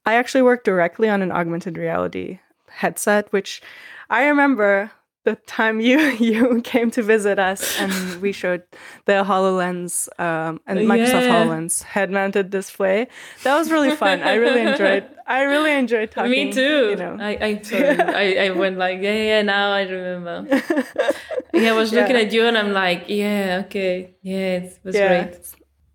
I 0.06 0.16
actually 0.16 0.42
worked 0.42 0.66
directly 0.66 1.10
on 1.10 1.22
an 1.22 1.32
augmented 1.32 1.78
reality 1.78 2.40
headset, 2.70 3.32
which 3.32 3.62
I 4.10 4.26
remember 4.26 4.92
the 5.26 5.36
time 5.48 5.82
you 5.82 6.00
you 6.30 6.62
came 6.62 6.90
to 6.92 7.04
visit 7.04 7.38
us 7.38 7.78
and 7.80 8.22
we 8.22 8.32
showed 8.32 8.64
the 9.06 9.24
HoloLens 9.26 10.08
um, 10.20 10.62
and 10.66 10.80
Microsoft 10.88 11.28
Yeah. 11.28 11.46
HoloLens 11.46 11.84
head-mounted 11.84 12.50
display. 12.50 13.08
That 13.44 13.58
was 13.58 13.70
really 13.72 13.96
fun. 13.96 14.22
I 14.24 14.36
really 14.36 14.62
enjoyed. 14.72 15.06
I 15.28 15.42
really 15.42 15.74
enjoyed 15.74 16.12
talking. 16.12 16.32
Me 16.32 16.54
too. 16.54 16.90
You 16.92 16.96
know. 16.96 17.18
I, 17.20 17.38
I, 17.48 17.62
sorry. 17.62 18.00
I, 18.00 18.46
I 18.46 18.50
went 18.52 18.78
like, 18.78 19.02
yeah, 19.02 19.16
yeah, 19.32 19.42
now 19.42 19.72
I 19.72 19.82
remember. 19.84 20.46
yeah, 21.54 21.70
I 21.72 21.74
was 21.74 21.92
looking 21.92 22.16
Yeah. 22.16 22.22
at 22.22 22.32
you 22.32 22.46
and 22.46 22.58
I'm 22.58 22.72
like, 22.74 23.06
yeah, 23.08 23.64
okay. 23.66 24.16
Yeah, 24.22 24.58
it 24.64 24.80
was 24.84 24.96
Yeah. 24.96 25.08
great. 25.26 25.38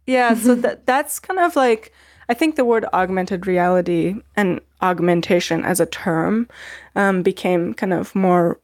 Yeah, 0.07 0.35
so 0.35 0.55
that 0.57 0.87
that's 0.87 1.21
kind 1.21 1.39
of 1.39 1.55
like 1.55 1.93
I 2.29 2.35
think 2.35 2.57
the 2.57 2.65
word 2.65 2.85
augmented 2.93 3.47
reality 3.47 4.15
and 4.37 4.61
augmentation 4.83 5.65
as 5.65 5.79
a 5.79 5.87
term 5.87 6.49
um, 6.97 7.23
became 7.23 7.75
kind 7.75 7.93
of 7.93 8.15
more 8.15 8.59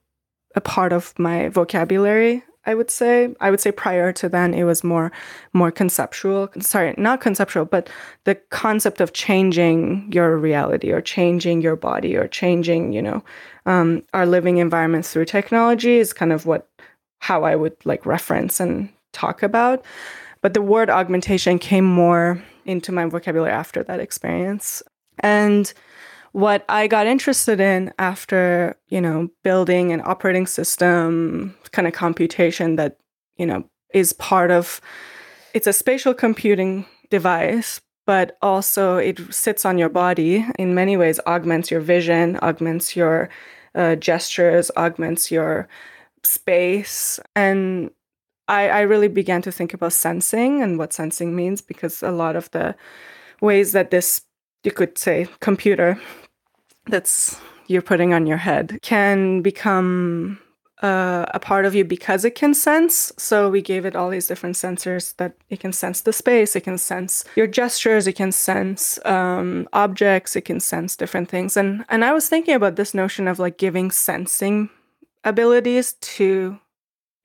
a 0.56 0.60
part 0.60 0.92
of 0.92 1.16
my 1.18 1.48
vocabulary. 1.48 2.42
I 2.68 2.74
would 2.74 2.90
say. 2.90 3.32
I 3.40 3.52
would 3.52 3.60
say 3.60 3.70
prior 3.70 4.12
to 4.14 4.28
then 4.28 4.52
it 4.52 4.64
was 4.64 4.82
more 4.82 5.12
more 5.52 5.70
conceptual. 5.70 6.48
Sorry, 6.58 6.94
not 6.98 7.20
conceptual, 7.20 7.64
but 7.64 7.88
the 8.24 8.34
concept 8.50 9.00
of 9.00 9.12
changing 9.12 10.10
your 10.12 10.36
reality 10.36 10.90
or 10.90 11.00
changing 11.00 11.62
your 11.62 11.76
body 11.76 12.16
or 12.16 12.26
changing, 12.26 12.92
you 12.92 13.02
know, 13.02 13.22
um, 13.66 14.02
our 14.14 14.26
living 14.26 14.56
environments 14.58 15.12
through 15.12 15.26
technology 15.26 15.98
is 15.98 16.12
kind 16.12 16.32
of 16.32 16.44
what 16.44 16.68
how 17.20 17.44
I 17.44 17.54
would 17.54 17.76
like 17.84 18.04
reference 18.04 18.58
and 18.58 18.88
talk 19.12 19.44
about. 19.44 19.84
But 20.42 20.54
the 20.54 20.62
word 20.62 20.90
augmentation 20.90 21.58
came 21.58 21.84
more 21.84 22.42
into 22.64 22.92
my 22.92 23.06
vocabulary 23.06 23.52
after 23.52 23.84
that 23.84 24.00
experience. 24.00 24.82
And 25.20 25.72
what 26.36 26.66
I 26.68 26.86
got 26.86 27.06
interested 27.06 27.60
in 27.60 27.94
after, 27.98 28.76
you 28.88 29.00
know, 29.00 29.30
building 29.42 29.90
an 29.90 30.02
operating 30.04 30.46
system 30.46 31.56
kind 31.72 31.88
of 31.88 31.94
computation 31.94 32.76
that, 32.76 32.98
you 33.38 33.46
know, 33.46 33.64
is 33.94 34.12
part 34.12 34.50
of 34.50 34.82
it's 35.54 35.66
a 35.66 35.72
spatial 35.72 36.12
computing 36.12 36.84
device, 37.08 37.80
but 38.04 38.36
also 38.42 38.98
it 38.98 39.18
sits 39.32 39.64
on 39.64 39.78
your 39.78 39.88
body 39.88 40.44
in 40.58 40.74
many 40.74 40.98
ways, 40.98 41.18
augments 41.26 41.70
your 41.70 41.80
vision, 41.80 42.38
augments 42.42 42.94
your 42.94 43.30
uh, 43.74 43.96
gestures, 43.96 44.70
augments 44.76 45.30
your 45.30 45.66
space. 46.22 47.18
And 47.34 47.90
I, 48.46 48.68
I 48.68 48.80
really 48.82 49.08
began 49.08 49.40
to 49.40 49.50
think 49.50 49.72
about 49.72 49.94
sensing 49.94 50.60
and 50.60 50.76
what 50.76 50.92
sensing 50.92 51.34
means 51.34 51.62
because 51.62 52.02
a 52.02 52.10
lot 52.10 52.36
of 52.36 52.50
the 52.50 52.74
ways 53.40 53.72
that 53.72 53.90
this, 53.90 54.20
you 54.64 54.70
could 54.70 54.98
say, 54.98 55.28
computer 55.40 55.98
that's 56.86 57.40
you're 57.68 57.82
putting 57.82 58.14
on 58.14 58.26
your 58.26 58.36
head 58.36 58.78
can 58.82 59.42
become 59.42 60.38
uh, 60.82 61.24
a 61.32 61.40
part 61.40 61.64
of 61.64 61.74
you 61.74 61.84
because 61.84 62.24
it 62.24 62.34
can 62.34 62.52
sense. 62.52 63.12
So 63.16 63.48
we 63.48 63.62
gave 63.62 63.86
it 63.86 63.96
all 63.96 64.10
these 64.10 64.26
different 64.26 64.56
sensors 64.56 65.16
that 65.16 65.34
it 65.48 65.60
can 65.60 65.72
sense 65.72 66.02
the 66.02 66.12
space, 66.12 66.54
it 66.54 66.64
can 66.64 66.78
sense 66.78 67.24
your 67.34 67.46
gestures, 67.46 68.06
it 68.06 68.12
can 68.12 68.30
sense 68.30 68.98
um, 69.04 69.68
objects, 69.72 70.36
it 70.36 70.42
can 70.42 70.60
sense 70.60 70.96
different 70.96 71.28
things. 71.28 71.56
And 71.56 71.84
and 71.88 72.04
I 72.04 72.12
was 72.12 72.28
thinking 72.28 72.54
about 72.54 72.76
this 72.76 72.94
notion 72.94 73.26
of 73.26 73.38
like 73.38 73.58
giving 73.58 73.90
sensing 73.90 74.68
abilities 75.24 75.94
to 75.94 76.58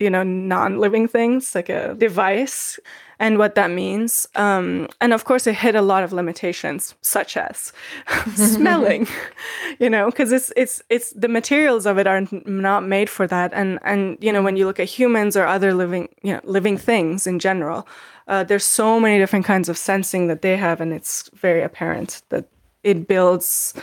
you 0.02 0.10
know 0.10 0.24
non-living 0.24 1.08
things 1.08 1.56
like 1.56 1.70
a 1.70 1.96
device 1.96 2.80
and 3.20 3.38
what 3.38 3.54
that 3.54 3.70
means. 3.70 4.28
Um, 4.34 4.88
and 5.00 5.14
of 5.14 5.26
course 5.26 5.46
it 5.46 5.54
hit 5.54 5.76
a 5.76 5.82
lot 5.82 6.04
of 6.04 6.12
limitations 6.12 6.96
such 7.02 7.38
as 7.38 7.72
smelling 8.36 9.08
you 9.80 9.90
know 9.90 10.08
because 10.08 10.32
it's 10.32 10.52
it's 10.58 10.82
it's 10.90 11.12
the 11.12 11.28
materials 11.28 11.86
of 11.86 12.00
it 12.00 12.08
are 12.08 12.28
not 12.46 12.84
made 12.84 13.10
for 13.10 13.28
that. 13.28 13.54
And 13.54 13.80
and 13.84 14.18
you 14.20 14.34
know 14.34 14.42
when 14.42 14.58
you 14.58 14.66
look 14.66 14.80
at 14.80 14.90
humans 14.90 15.38
or 15.38 15.46
other 15.46 15.74
living 15.74 16.10
you 16.24 16.34
know 16.34 16.42
living 16.44 16.78
things 16.78 17.28
in 17.28 17.40
general 17.40 17.88
uh, 18.28 18.44
there's 18.44 18.66
so 18.66 19.00
many 19.00 19.18
different 19.20 19.46
kinds 19.46 19.70
of 19.70 19.78
sensing 19.78 20.28
that 20.28 20.42
they 20.42 20.58
have 20.58 20.82
and 20.82 20.94
it's 20.94 21.30
very 21.34 21.62
apparent 21.62 22.22
that 22.30 22.46
it 22.84 23.08
builds 23.08 23.74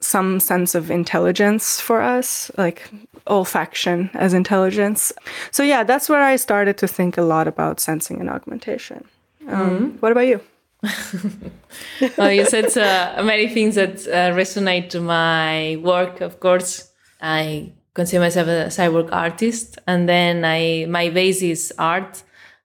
some 0.00 0.40
sense 0.40 0.74
of 0.74 0.90
intelligence 0.90 1.80
for 1.80 2.00
us, 2.00 2.50
like 2.56 2.90
olfaction 3.26 4.10
as 4.14 4.34
intelligence. 4.34 5.12
So 5.50 5.62
yeah, 5.62 5.84
that's 5.84 6.08
where 6.08 6.22
I 6.22 6.36
started 6.36 6.78
to 6.78 6.88
think 6.88 7.16
a 7.16 7.22
lot 7.22 7.48
about 7.48 7.80
sensing 7.80 8.20
and 8.20 8.30
augmentation. 8.30 9.04
Um, 9.48 9.96
What 10.00 10.12
about 10.12 10.26
you? 10.26 10.40
well, 12.18 12.30
you 12.30 12.44
said 12.44 12.76
uh, 12.76 13.22
many 13.22 13.48
things 13.48 13.74
that 13.74 14.06
uh, 14.06 14.34
resonate 14.36 14.90
to 14.90 15.00
my 15.00 15.76
work. 15.82 16.20
Of 16.20 16.38
course, 16.40 16.90
I 17.20 17.72
consider 17.94 18.20
myself 18.20 18.46
a 18.48 18.66
cyborg 18.68 19.08
artist, 19.12 19.78
and 19.86 20.08
then 20.08 20.44
I 20.44 20.86
my 20.88 21.08
base 21.10 21.42
is 21.42 21.72
art, 21.78 22.22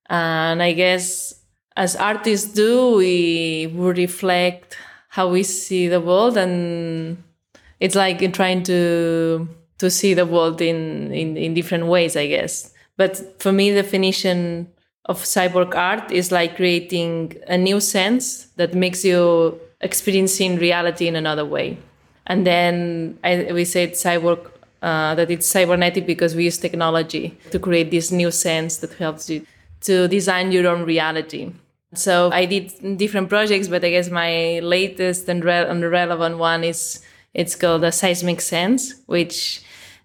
and 0.09 0.61
I 0.61 0.73
guess 0.73 1.33
as 1.77 1.95
artists 1.95 2.53
do, 2.53 2.97
we 2.97 3.67
reflect 3.73 4.77
how 5.11 5.27
we 5.27 5.43
see 5.43 5.87
the 5.87 5.99
world, 5.99 6.37
and 6.37 7.21
it's 7.79 7.95
like 7.95 8.19
trying 8.33 8.63
to 8.63 9.47
to 9.77 9.89
see 9.89 10.13
the 10.13 10.25
world 10.25 10.61
in 10.61 11.11
in, 11.11 11.37
in 11.37 11.53
different 11.53 11.85
ways, 11.87 12.15
I 12.15 12.27
guess. 12.27 12.73
But 12.97 13.41
for 13.41 13.51
me, 13.51 13.71
the 13.71 13.81
definition 13.81 14.67
of 15.05 15.23
cyborg 15.23 15.75
art 15.75 16.11
is 16.11 16.31
like 16.31 16.55
creating 16.55 17.35
a 17.47 17.57
new 17.57 17.79
sense 17.79 18.47
that 18.55 18.73
makes 18.73 19.03
you 19.03 19.59
experiencing 19.81 20.57
reality 20.57 21.07
in 21.07 21.15
another 21.15 21.45
way. 21.45 21.77
And 22.27 22.45
then 22.45 23.17
I, 23.23 23.51
we 23.51 23.65
said 23.65 23.93
cyborg 23.93 24.39
uh, 24.81 25.15
that 25.15 25.29
it's 25.29 25.47
cybernetic 25.47 26.05
because 26.05 26.35
we 26.35 26.45
use 26.45 26.57
technology 26.57 27.37
to 27.49 27.59
create 27.59 27.91
this 27.91 28.11
new 28.11 28.31
sense 28.31 28.77
that 28.77 28.93
helps 28.93 29.29
you 29.29 29.45
to 29.81 30.07
design 30.07 30.51
your 30.51 30.67
own 30.67 30.83
reality. 30.85 31.51
So 31.93 32.29
I 32.31 32.45
did 32.45 32.97
different 32.97 33.29
projects, 33.29 33.67
but 33.67 33.83
I 33.83 33.89
guess 33.89 34.09
my 34.09 34.59
latest 34.59 35.27
and, 35.27 35.43
re- 35.43 35.67
and 35.67 35.83
relevant 35.89 36.37
one 36.37 36.63
is 36.63 37.01
it's 37.33 37.55
called 37.55 37.83
a 37.83 37.91
seismic 37.91 38.39
sense, 38.41 38.95
which 39.07 39.61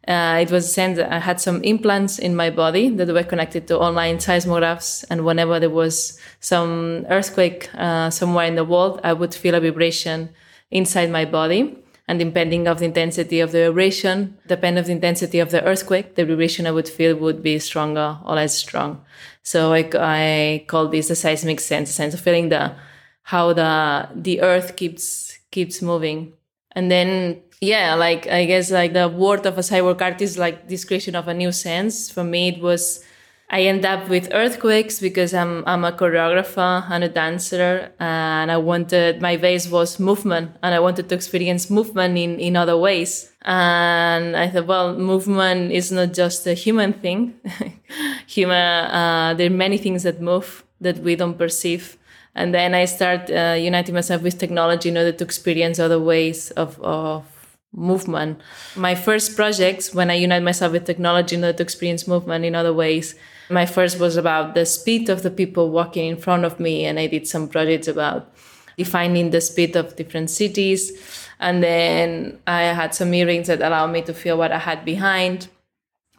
uh, 0.09 0.38
it 0.40 0.51
was 0.51 0.64
a 0.66 0.68
sense 0.68 0.99
I 0.99 1.18
had 1.18 1.40
some 1.40 1.62
implants 1.62 2.18
in 2.18 2.35
my 2.35 2.51
body 2.51 2.90
that 2.90 3.09
were 3.09 3.22
connected 3.25 3.66
to 3.68 3.79
online 3.79 4.18
seismographs, 4.18 5.05
and 5.11 5.25
whenever 5.25 5.61
there 5.61 5.70
was 5.70 6.18
some 6.40 7.07
earthquake 7.09 7.68
uh, 7.75 8.11
somewhere 8.11 8.46
in 8.46 8.57
the 8.57 8.64
world, 8.64 9.01
I 9.03 9.12
would 9.12 9.35
feel 9.35 9.55
a 9.55 9.61
vibration 9.61 10.31
inside 10.70 11.11
my 11.11 11.25
body. 11.25 11.79
And 12.09 12.21
depending 12.21 12.69
of 12.69 12.79
the 12.79 12.85
intensity 12.85 13.40
of 13.40 13.51
the 13.51 13.66
vibration, 13.66 14.38
depending 14.47 14.79
of 14.79 14.87
the 14.87 14.92
intensity 14.92 15.40
of 15.40 15.51
the 15.51 15.64
earthquake, 15.64 16.14
the 16.14 16.25
vibration 16.25 16.66
I 16.66 16.71
would 16.71 16.88
feel 16.88 17.16
would 17.16 17.42
be 17.42 17.59
stronger 17.59 18.19
or 18.25 18.37
less 18.37 18.55
strong. 18.55 19.05
So 19.42 19.73
I, 19.73 19.90
I 19.99 20.64
call 20.69 20.88
this 20.88 21.09
the 21.09 21.16
seismic 21.16 21.61
sense, 21.61 21.90
sense 21.90 22.14
of 22.14 22.21
feeling 22.21 22.49
the 22.49 22.75
how 23.23 23.53
the 23.53 24.09
the 24.14 24.40
earth 24.40 24.77
keeps 24.77 25.38
keeps 25.51 25.83
moving. 25.83 26.33
And 26.73 26.90
then 26.90 27.42
yeah, 27.61 27.95
like 27.95 28.29
I 28.29 28.45
guess 28.45 28.71
like 28.71 28.92
the 28.92 29.09
word 29.09 29.45
of 29.47 29.59
a 29.59 29.62
cyborg 29.62 30.01
artist, 30.01 30.38
like 30.38 30.69
this 30.69 30.85
creation 30.85 31.16
of 31.16 31.27
a 31.27 31.35
new 31.35 31.51
sense. 31.51 32.11
For 32.11 32.23
me, 32.23 32.49
it 32.49 32.61
was 32.61 33.05
I 33.49 33.63
end 33.63 33.85
up 33.85 34.09
with 34.09 34.29
earthquakes 34.33 34.99
because 34.99 35.33
I'm 35.33 35.63
I'm 35.67 35.85
a 35.85 35.93
choreographer 35.93 36.85
and 36.91 37.05
a 37.05 37.09
dancer, 37.09 37.93
and 38.01 38.51
I 38.51 38.57
wanted 38.57 39.23
my 39.23 39.37
base 39.37 39.69
was 39.69 40.01
movement, 40.01 40.51
and 40.63 40.75
I 40.75 40.81
wanted 40.81 41.09
to 41.09 41.15
experience 41.15 41.71
movement 41.71 42.19
in 42.19 42.41
in 42.41 42.57
other 42.57 42.77
ways. 42.77 43.31
And 43.43 44.37
I 44.37 44.49
thought, 44.49 44.67
well, 44.67 44.99
movement 44.99 45.71
is 45.71 45.93
not 45.93 46.13
just 46.13 46.47
a 46.47 46.55
human 46.55 46.93
thing. 46.93 47.35
human, 48.27 48.91
uh, 48.91 49.35
there 49.37 49.47
are 49.47 49.55
many 49.55 49.79
things 49.79 50.03
that 50.03 50.21
move 50.21 50.65
that 50.81 50.99
we 50.99 51.15
don't 51.15 51.39
perceive. 51.39 51.97
And 52.35 52.53
then 52.53 52.75
I 52.75 52.85
start 52.85 53.31
uh, 53.31 53.57
uniting 53.59 53.95
myself 53.95 54.23
with 54.23 54.39
technology 54.39 54.91
in 54.91 54.99
order 54.99 55.13
to 55.13 55.25
experience 55.25 55.79
other 55.79 55.99
ways 55.99 56.51
of, 56.51 56.79
of 56.83 57.25
movement. 57.73 58.41
My 58.75 58.95
first 58.95 59.37
projects, 59.37 59.95
when 59.95 60.11
I 60.11 60.15
unite 60.15 60.43
myself 60.43 60.73
with 60.73 60.85
technology 60.85 61.37
in 61.37 61.45
order 61.45 61.57
to 61.57 61.63
experience 61.63 62.07
movement 62.07 62.45
in 62.45 62.55
other 62.55 62.75
ways, 62.75 63.15
my 63.51 63.67
first 63.67 63.99
was 63.99 64.17
about 64.17 64.55
the 64.55 64.67
speed 64.67 65.09
of 65.09 65.23
the 65.23 65.31
people 65.31 65.71
walking 65.71 66.09
in 66.09 66.17
front 66.17 66.45
of 66.45 66.59
me, 66.59 66.85
and 66.85 66.99
I 66.99 67.07
did 67.07 67.27
some 67.27 67.49
projects 67.49 67.89
about 67.89 68.33
defining 68.77 69.31
the 69.31 69.41
speed 69.41 69.77
of 69.77 69.97
different 69.97 70.31
cities. 70.31 70.93
And 71.39 71.63
then 71.63 72.39
I 72.47 72.63
had 72.63 72.95
some 72.95 73.13
earrings 73.13 73.49
that 73.49 73.63
allowed 73.63 73.93
me 73.93 74.03
to 74.03 74.15
feel 74.15 74.39
what 74.39 74.53
I 74.53 74.59
had 74.59 74.85
behind. 74.85 75.49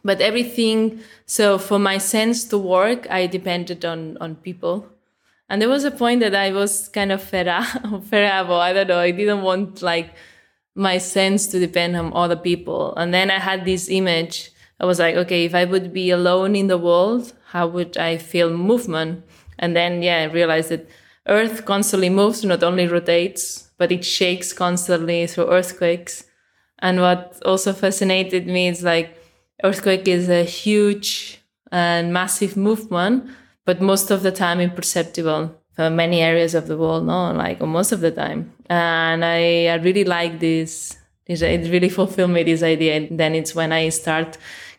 But 0.04 0.20
everything, 0.20 1.00
so 1.26 1.58
for 1.58 1.78
my 1.78 1.98
sense 1.98 2.44
to 2.44 2.58
work, 2.58 3.10
I 3.10 3.26
depended 3.26 3.84
on 3.84 4.16
on 4.20 4.36
people. 4.36 4.86
And 5.48 5.62
there 5.62 5.68
was 5.68 5.84
a 5.84 5.90
point 5.90 6.20
that 6.20 6.34
I 6.34 6.52
was 6.52 6.88
kind 6.88 7.10
of 7.10 7.22
fed 7.22 7.48
up, 7.48 7.64
fed 8.04 8.30
up, 8.30 8.48
I 8.50 8.72
don't 8.72 8.88
know, 8.88 8.98
I 8.98 9.10
didn't 9.10 9.42
want 9.42 9.82
like 9.82 10.14
my 10.74 10.98
sense 10.98 11.46
to 11.48 11.58
depend 11.58 11.96
on 11.96 12.12
other 12.14 12.36
people. 12.36 12.94
And 12.96 13.12
then 13.12 13.30
I 13.30 13.38
had 13.38 13.64
this 13.64 13.88
image. 13.88 14.50
I 14.80 14.86
was 14.86 14.98
like, 14.98 15.16
okay, 15.16 15.44
if 15.44 15.54
I 15.54 15.64
would 15.64 15.92
be 15.92 16.10
alone 16.10 16.54
in 16.54 16.68
the 16.68 16.78
world, 16.78 17.32
how 17.48 17.66
would 17.66 17.96
I 17.96 18.16
feel 18.16 18.50
movement? 18.50 19.24
And 19.58 19.74
then, 19.74 20.02
yeah, 20.02 20.18
I 20.18 20.24
realized 20.32 20.68
that 20.70 20.88
Earth 21.26 21.64
constantly 21.64 22.10
moves, 22.10 22.44
not 22.44 22.62
only 22.62 22.86
rotates, 22.86 23.70
but 23.76 23.92
it 23.92 24.04
shakes 24.04 24.52
constantly 24.52 25.26
through 25.26 25.50
earthquakes. 25.50 26.24
And 26.78 27.00
what 27.00 27.40
also 27.44 27.72
fascinated 27.72 28.46
me 28.46 28.68
is 28.68 28.82
like 28.82 29.16
earthquake 29.64 30.06
is 30.06 30.28
a 30.28 30.44
huge 30.44 31.40
and 31.72 32.12
massive 32.12 32.56
movement, 32.56 33.28
but 33.64 33.80
most 33.80 34.10
of 34.10 34.22
the 34.22 34.32
time 34.32 34.60
imperceptible 34.60 35.54
for 35.74 35.90
many 35.90 36.20
areas 36.20 36.54
of 36.54 36.66
the 36.66 36.76
world, 36.78 37.06
no, 37.06 37.32
like 37.32 37.60
most 37.60 37.92
of 37.92 38.00
the 38.00 38.10
time. 38.10 38.52
And 38.70 39.24
I, 39.24 39.66
I 39.66 39.74
really 39.74 40.04
like 40.04 40.40
this. 40.40 40.96
It 41.26 41.70
really 41.70 41.90
fulfilled 41.90 42.30
me 42.30 42.42
this 42.42 42.62
idea. 42.62 42.96
And 42.96 43.20
then 43.20 43.34
it's 43.34 43.54
when 43.54 43.70
I 43.70 43.90
start 43.90 44.38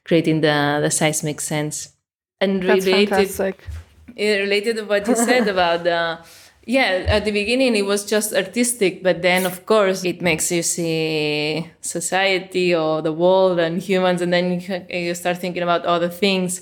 creating 0.10 0.42
the, 0.42 0.80
the 0.82 0.90
seismic 0.90 1.40
sense. 1.40 1.94
And 2.42 2.64
That's 2.64 2.86
related, 2.86 3.10
fantastic. 3.10 3.64
related 4.18 4.78
to 4.78 4.84
what 4.84 5.08
you 5.08 5.16
said 5.16 5.48
about 5.56 5.84
the 5.84 6.20
yeah 6.66 7.06
at 7.08 7.26
the 7.26 7.32
beginning 7.32 7.76
it 7.76 7.86
was 7.86 8.06
just 8.06 8.34
artistic 8.34 9.02
but 9.02 9.22
then 9.22 9.46
of 9.46 9.66
course 9.66 10.04
it 10.04 10.22
makes 10.22 10.52
you 10.52 10.62
see 10.62 11.66
society 11.82 12.76
or 12.76 13.02
the 13.02 13.14
world 13.14 13.58
and 13.60 13.82
humans 13.82 14.22
and 14.22 14.32
then 14.32 14.60
you, 14.60 14.86
you 14.90 15.16
start 15.16 15.38
thinking 15.38 15.64
about 15.64 15.86
other 15.86 16.10
things 16.10 16.62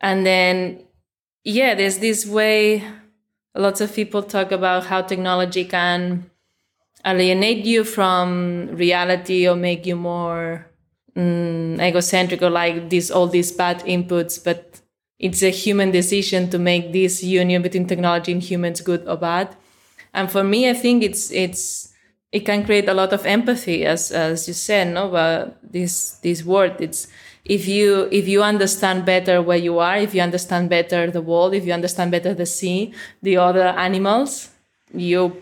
and 0.00 0.24
then 0.24 0.78
yeah 1.44 1.74
there's 1.74 1.98
this 1.98 2.26
way 2.26 2.84
lots 3.56 3.80
of 3.80 3.92
people 3.92 4.22
talk 4.22 4.52
about 4.52 4.86
how 4.86 5.00
technology 5.00 5.64
can 5.64 6.30
alienate 7.04 7.64
you 7.64 7.84
from 7.84 8.68
reality 8.76 9.48
or 9.48 9.56
make 9.56 9.86
you 9.86 9.96
more 9.96 10.70
mm, 11.16 11.80
egocentric 11.80 12.42
or 12.42 12.50
like 12.50 12.90
these 12.90 13.10
all 13.10 13.26
these 13.26 13.50
bad 13.50 13.80
inputs 13.80 14.42
but 14.42 14.80
it's 15.18 15.42
a 15.42 15.50
human 15.50 15.90
decision 15.90 16.50
to 16.50 16.58
make 16.58 16.92
this 16.92 17.22
union 17.22 17.62
between 17.62 17.86
technology 17.86 18.32
and 18.32 18.42
humans 18.42 18.82
good 18.82 19.08
or 19.08 19.16
bad. 19.16 19.56
And 20.12 20.30
for 20.30 20.44
me 20.44 20.68
i 20.68 20.74
think 20.74 21.02
it's 21.02 21.30
it's 21.30 21.92
it 22.32 22.40
can 22.40 22.64
create 22.64 22.88
a 22.88 22.94
lot 22.94 23.12
of 23.12 23.24
empathy 23.24 23.84
as 23.84 24.12
as 24.12 24.48
you 24.48 24.54
said 24.54 24.88
no? 24.88 25.08
But 25.08 25.58
this 25.62 26.18
this 26.22 26.44
word 26.44 26.76
it's 26.80 27.08
if 27.44 27.68
you 27.68 28.08
if 28.10 28.26
you 28.26 28.42
understand 28.42 29.04
better 29.04 29.40
where 29.40 29.58
you 29.58 29.78
are 29.78 29.96
if 29.96 30.14
you 30.14 30.20
understand 30.20 30.68
better 30.68 31.10
the 31.10 31.22
world 31.22 31.54
if 31.54 31.64
you 31.64 31.72
understand 31.72 32.10
better 32.10 32.34
the 32.34 32.46
sea 32.46 32.92
the 33.22 33.36
other 33.36 33.68
animals 33.68 34.50
you 34.92 35.36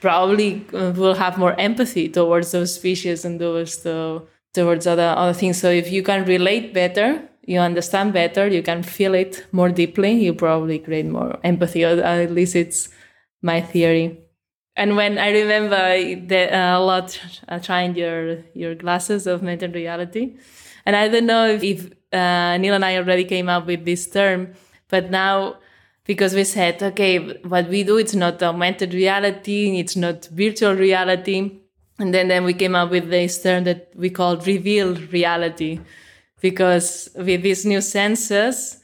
probably 0.00 0.66
uh, 0.72 0.92
will 0.96 1.14
have 1.14 1.38
more 1.38 1.54
empathy 1.60 2.08
towards 2.08 2.52
those 2.52 2.74
species 2.74 3.24
and 3.24 3.40
those 3.40 3.86
towards 4.52 4.86
other 4.86 5.14
other 5.16 5.32
things. 5.32 5.58
So 5.58 5.70
if 5.70 5.90
you 5.90 6.02
can 6.02 6.24
relate 6.24 6.74
better 6.74 7.30
you 7.50 7.58
understand 7.58 8.12
better, 8.12 8.46
you 8.46 8.62
can 8.62 8.82
feel 8.82 9.12
it 9.12 9.44
more 9.50 9.70
deeply, 9.70 10.12
you 10.12 10.32
probably 10.32 10.78
create 10.78 11.06
more 11.06 11.38
empathy, 11.42 11.84
or 11.84 12.00
at 12.00 12.30
least 12.30 12.54
it's 12.54 12.88
my 13.42 13.60
theory. 13.60 14.20
And 14.76 14.94
when 14.96 15.18
I 15.18 15.30
remember 15.32 16.26
the, 16.26 16.56
uh, 16.56 16.78
a 16.78 16.80
lot 16.80 17.20
uh, 17.48 17.58
trying 17.58 17.96
your 17.96 18.44
your 18.54 18.74
glasses 18.76 19.26
of 19.26 19.40
augmented 19.40 19.74
reality, 19.74 20.36
and 20.86 20.94
I 20.94 21.08
don't 21.08 21.26
know 21.26 21.48
if, 21.48 21.64
if 21.64 21.90
uh, 22.12 22.56
Neil 22.58 22.74
and 22.74 22.84
I 22.84 22.96
already 22.98 23.24
came 23.24 23.48
up 23.48 23.66
with 23.66 23.84
this 23.84 24.08
term, 24.08 24.54
but 24.88 25.10
now 25.10 25.56
because 26.04 26.34
we 26.34 26.44
said, 26.44 26.82
okay, 26.82 27.18
what 27.42 27.68
we 27.68 27.82
do 27.82 27.96
it's 27.96 28.14
not 28.14 28.42
augmented 28.42 28.94
reality, 28.94 29.78
it's 29.80 29.96
not 29.96 30.26
virtual 30.26 30.74
reality, 30.74 31.60
and 32.00 32.12
then 32.14 32.28
then 32.28 32.44
we 32.44 32.54
came 32.54 32.74
up 32.74 32.90
with 32.90 33.10
this 33.10 33.42
term 33.42 33.64
that 33.64 33.90
we 33.94 34.10
call 34.10 34.36
reveal 34.38 34.94
reality 35.12 35.80
because 36.40 37.08
with 37.14 37.42
these 37.42 37.64
new 37.66 37.80
senses, 37.80 38.78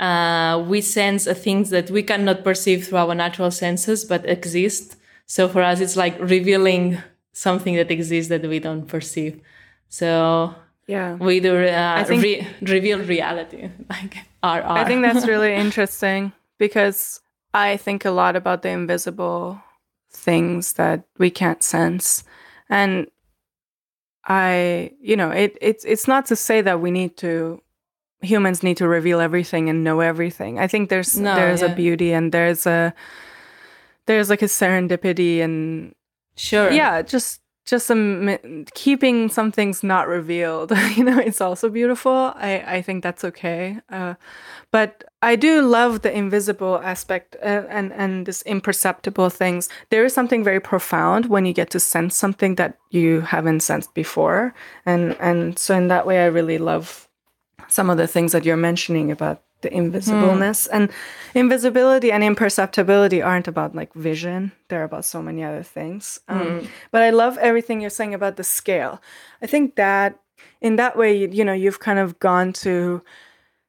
uh, 0.00 0.64
we 0.66 0.80
sense 0.80 1.26
things 1.46 1.70
that 1.70 1.90
we 1.90 2.02
cannot 2.02 2.42
perceive 2.42 2.86
through 2.86 2.98
our 2.98 3.14
natural 3.14 3.50
senses 3.50 4.04
but 4.04 4.28
exist. 4.28 4.96
So 5.26 5.48
for 5.48 5.62
us, 5.62 5.80
it's 5.80 5.96
like 5.96 6.18
revealing 6.18 6.98
something 7.32 7.76
that 7.76 7.90
exists 7.90 8.28
that 8.30 8.42
we 8.42 8.58
don't 8.58 8.86
perceive. 8.86 9.40
So 9.88 10.54
Yeah. 10.86 11.14
we 11.16 11.40
do 11.40 11.54
uh, 11.66 11.94
I 12.00 12.04
think- 12.04 12.22
re- 12.22 12.46
reveal 12.62 12.98
reality, 13.00 13.70
like 13.90 14.14
RR. 14.42 14.78
I 14.80 14.84
think 14.84 15.02
that's 15.02 15.26
really 15.32 15.54
interesting 15.54 16.32
because 16.58 17.20
I 17.52 17.76
think 17.76 18.04
a 18.04 18.10
lot 18.10 18.36
about 18.36 18.62
the 18.62 18.70
invisible 18.70 19.60
things 20.10 20.74
that 20.74 21.04
we 21.18 21.30
can't 21.30 21.62
sense. 21.62 22.24
And 22.74 23.06
I, 24.26 24.90
you 25.00 25.16
know, 25.16 25.30
it 25.30 25.56
it's 25.60 25.84
it's 25.84 26.08
not 26.08 26.26
to 26.26 26.34
say 26.34 26.60
that 26.60 26.80
we 26.80 26.90
need 26.90 27.16
to 27.18 27.62
humans 28.20 28.62
need 28.64 28.78
to 28.78 28.88
reveal 28.88 29.20
everything 29.20 29.70
and 29.70 29.84
know 29.84 30.00
everything. 30.00 30.58
I 30.58 30.66
think 30.66 30.88
there's 30.88 31.16
No, 31.16 31.36
there's 31.36 31.62
a 31.62 31.68
beauty 31.68 32.12
and 32.12 32.32
there's 32.32 32.66
a 32.66 32.92
there's 34.06 34.28
like 34.28 34.42
a 34.42 34.46
serendipity 34.46 35.38
and 35.38 35.94
sure. 36.34 36.72
yeah 36.72 37.00
just 37.02 37.40
just 37.64 37.86
some 37.86 38.36
keeping 38.74 39.28
some 39.28 39.50
things 39.50 39.82
not 39.82 40.06
revealed 40.06 40.70
you 40.96 41.04
know 41.04 41.18
it's 41.18 41.40
also 41.40 41.68
beautiful. 41.68 42.32
I 42.36 42.62
i 42.66 42.82
think 42.82 43.02
that's 43.02 43.24
okay. 43.24 43.78
Uh, 43.90 44.14
but 44.70 45.04
i 45.22 45.36
do 45.36 45.62
love 45.62 46.02
the 46.02 46.16
invisible 46.16 46.80
aspect 46.82 47.36
uh, 47.42 47.64
and 47.68 47.92
and 47.92 48.26
this 48.26 48.42
imperceptible 48.42 49.30
things. 49.30 49.68
There 49.90 50.04
is 50.04 50.12
something 50.12 50.44
very 50.44 50.60
profound 50.60 51.26
when 51.26 51.46
you 51.46 51.52
get 51.52 51.70
to 51.70 51.80
sense 51.80 52.16
something 52.16 52.56
that 52.56 52.78
you 52.90 53.22
haven't 53.22 53.60
sensed 53.60 53.94
before. 53.94 54.54
And 54.84 55.16
and 55.20 55.58
so 55.58 55.74
in 55.74 55.88
that 55.88 56.06
way 56.06 56.22
i 56.22 56.26
really 56.26 56.58
love 56.58 57.08
some 57.68 57.90
of 57.90 57.96
the 57.96 58.06
things 58.06 58.32
that 58.32 58.44
you're 58.44 58.56
mentioning 58.56 59.10
about 59.10 59.42
the 59.64 59.70
invisibleness. 59.70 60.68
And 60.72 60.90
invisibility 61.34 62.12
and 62.12 62.22
imperceptibility 62.22 63.20
aren't 63.20 63.48
about 63.48 63.74
like 63.74 63.92
vision. 63.94 64.52
They're 64.68 64.84
about 64.84 65.04
so 65.04 65.20
many 65.20 65.42
other 65.42 65.64
things. 65.64 66.20
Um, 66.28 66.68
but 66.92 67.02
i 67.02 67.10
love 67.10 67.36
everything 67.38 67.80
you're 67.80 67.90
saying 67.90 68.14
about 68.14 68.36
the 68.36 68.44
scale. 68.44 69.00
I 69.42 69.46
think 69.46 69.74
that 69.74 70.20
in 70.60 70.76
that 70.76 70.96
way 70.96 71.16
you, 71.16 71.28
you 71.32 71.44
know 71.44 71.52
you've 71.52 71.80
kind 71.80 71.98
of 71.98 72.18
gone 72.20 72.52
to 72.64 73.02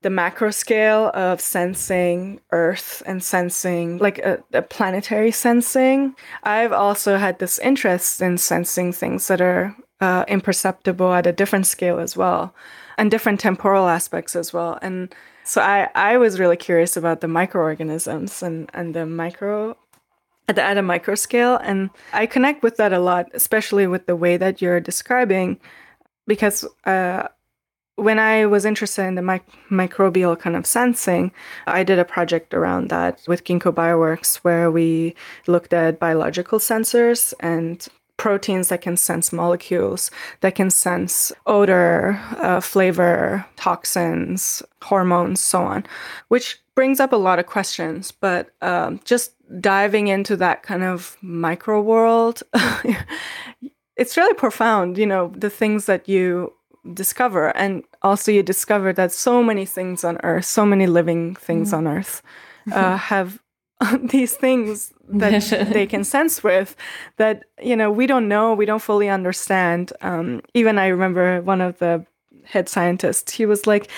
the 0.01 0.09
macro 0.11 0.51
scale 0.51 1.09
of 1.15 1.41
sensing 1.41 2.39
earth 2.51 3.01
and 3.07 3.23
sensing 3.23 3.97
like 3.97 4.19
a, 4.19 4.43
a 4.53 4.61
planetary 4.61 5.31
sensing. 5.31 6.15
I've 6.43 6.71
also 6.71 7.17
had 7.17 7.39
this 7.39 7.57
interest 7.57 8.21
in 8.21 8.37
sensing 8.37 8.91
things 8.93 9.27
that 9.27 9.41
are 9.41 9.75
uh, 10.01 10.25
imperceptible 10.27 11.13
at 11.13 11.25
a 11.25 11.31
different 11.31 11.65
scale 11.65 11.99
as 11.99 12.15
well 12.15 12.53
and 12.97 13.11
different 13.11 13.39
temporal 13.39 13.87
aspects 13.87 14.35
as 14.35 14.53
well. 14.53 14.77
And 14.81 15.13
so 15.45 15.61
i 15.61 15.89
i 15.95 16.17
was 16.17 16.39
really 16.39 16.57
curious 16.57 16.97
about 16.97 17.21
the 17.21 17.27
microorganisms 17.27 18.43
and 18.43 18.69
and 18.73 18.93
the 18.93 19.05
micro 19.05 19.77
at, 20.47 20.55
the, 20.55 20.63
at 20.63 20.77
a 20.77 20.81
micro 20.81 21.15
scale 21.15 21.57
and 21.63 21.89
i 22.13 22.25
connect 22.25 22.63
with 22.63 22.77
that 22.77 22.91
a 22.91 22.99
lot 22.99 23.29
especially 23.33 23.87
with 23.87 24.05
the 24.05 24.15
way 24.15 24.35
that 24.37 24.61
you're 24.61 24.79
describing 24.79 25.59
because 26.27 26.65
uh, 26.85 27.27
when 27.95 28.19
I 28.19 28.45
was 28.45 28.65
interested 28.65 29.03
in 29.03 29.15
the 29.15 29.21
mic- 29.21 29.45
microbial 29.69 30.37
kind 30.37 30.55
of 30.55 30.65
sensing, 30.65 31.31
I 31.65 31.83
did 31.83 31.97
a 31.97 32.05
project 32.05 32.53
around 32.53 32.89
that 32.89 33.21
with 33.27 33.43
Ginkgo 33.43 33.73
Bioworks 33.73 34.37
where 34.37 34.69
we 34.69 35.15
looked 35.47 35.73
at 35.73 35.99
biological 35.99 36.59
sensors 36.59 37.33
and 37.39 37.87
proteins 38.17 38.69
that 38.69 38.81
can 38.81 38.97
sense 38.97 39.33
molecules, 39.33 40.11
that 40.41 40.55
can 40.55 40.69
sense 40.69 41.31
odor, 41.45 42.19
uh, 42.37 42.59
flavor, 42.59 43.45
toxins, 43.55 44.63
hormones, 44.81 45.41
so 45.41 45.61
on, 45.61 45.85
which 46.29 46.59
brings 46.75 46.99
up 46.99 47.13
a 47.13 47.17
lot 47.17 47.39
of 47.39 47.45
questions. 47.45 48.11
But 48.11 48.51
um, 48.61 48.99
just 49.03 49.33
diving 49.61 50.07
into 50.07 50.35
that 50.37 50.63
kind 50.63 50.83
of 50.83 51.17
micro 51.21 51.81
world, 51.81 52.43
it's 53.95 54.17
really 54.17 54.33
profound, 54.35 54.97
you 54.97 55.05
know, 55.05 55.31
the 55.35 55.49
things 55.49 55.85
that 55.85 56.07
you 56.07 56.53
discover. 56.93 57.55
And 57.57 57.83
also, 58.01 58.31
you 58.31 58.43
discover 58.43 58.93
that 58.93 59.11
so 59.11 59.43
many 59.43 59.65
things 59.65 60.03
on 60.03 60.17
Earth, 60.23 60.45
so 60.45 60.65
many 60.65 60.87
living 60.87 61.35
things 61.35 61.73
on 61.73 61.87
Earth, 61.87 62.21
uh, 62.71 62.97
have 62.97 63.39
these 63.99 64.35
things 64.35 64.93
that 65.09 65.69
they 65.71 65.85
can 65.85 66.03
sense 66.03 66.43
with 66.43 66.75
that, 67.17 67.43
you 67.61 67.75
know, 67.75 67.91
we 67.91 68.07
don't 68.07 68.27
know, 68.27 68.53
we 68.53 68.65
don't 68.65 68.81
fully 68.81 69.09
understand. 69.09 69.93
Um, 70.01 70.41
even 70.53 70.77
I 70.77 70.87
remember 70.87 71.41
one 71.41 71.61
of 71.61 71.77
the 71.79 72.05
head 72.43 72.69
scientists, 72.69 73.31
he 73.31 73.45
was 73.45 73.65
like, 73.67 73.89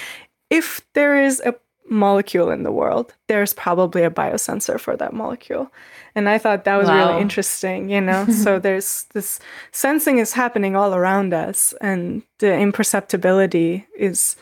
if 0.49 0.81
there 0.93 1.21
is 1.21 1.41
a 1.45 1.53
molecule 1.89 2.49
in 2.49 2.63
the 2.63 2.71
world, 2.71 3.13
there's 3.27 3.53
probably 3.53 4.03
a 4.03 4.11
biosensor 4.11 4.79
for 4.79 4.97
that 4.97 5.13
molecule. 5.13 5.71
And 6.15 6.27
I 6.27 6.37
thought 6.37 6.65
that 6.65 6.75
was 6.77 6.89
Wow. 6.89 6.95
really 7.07 7.21
interesting, 7.21 7.89
you 7.89 8.01
know? 8.01 8.25
so 8.29 8.59
there's 8.59 9.05
this 9.13 9.39
sensing 9.71 10.19
is 10.19 10.33
happening 10.33 10.75
all 10.75 10.93
around 10.95 11.33
us, 11.33 11.73
and 11.81 12.23
the 12.39 12.53
imperceptibility 12.53 13.87
is 13.97 14.35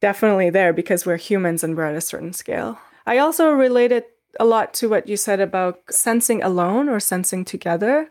definitely 0.00 0.50
there 0.50 0.72
because 0.72 1.06
we're 1.06 1.16
humans 1.16 1.62
and 1.62 1.76
we're 1.76 1.84
at 1.86 1.94
a 1.94 2.00
certain 2.00 2.32
scale. 2.32 2.78
I 3.06 3.18
also 3.18 3.52
related 3.52 4.04
a 4.40 4.44
lot 4.44 4.74
to 4.74 4.88
what 4.88 5.08
you 5.08 5.16
said 5.16 5.40
about 5.40 5.80
sensing 5.90 6.42
alone 6.42 6.88
or 6.88 7.00
sensing 7.00 7.44
together. 7.44 8.10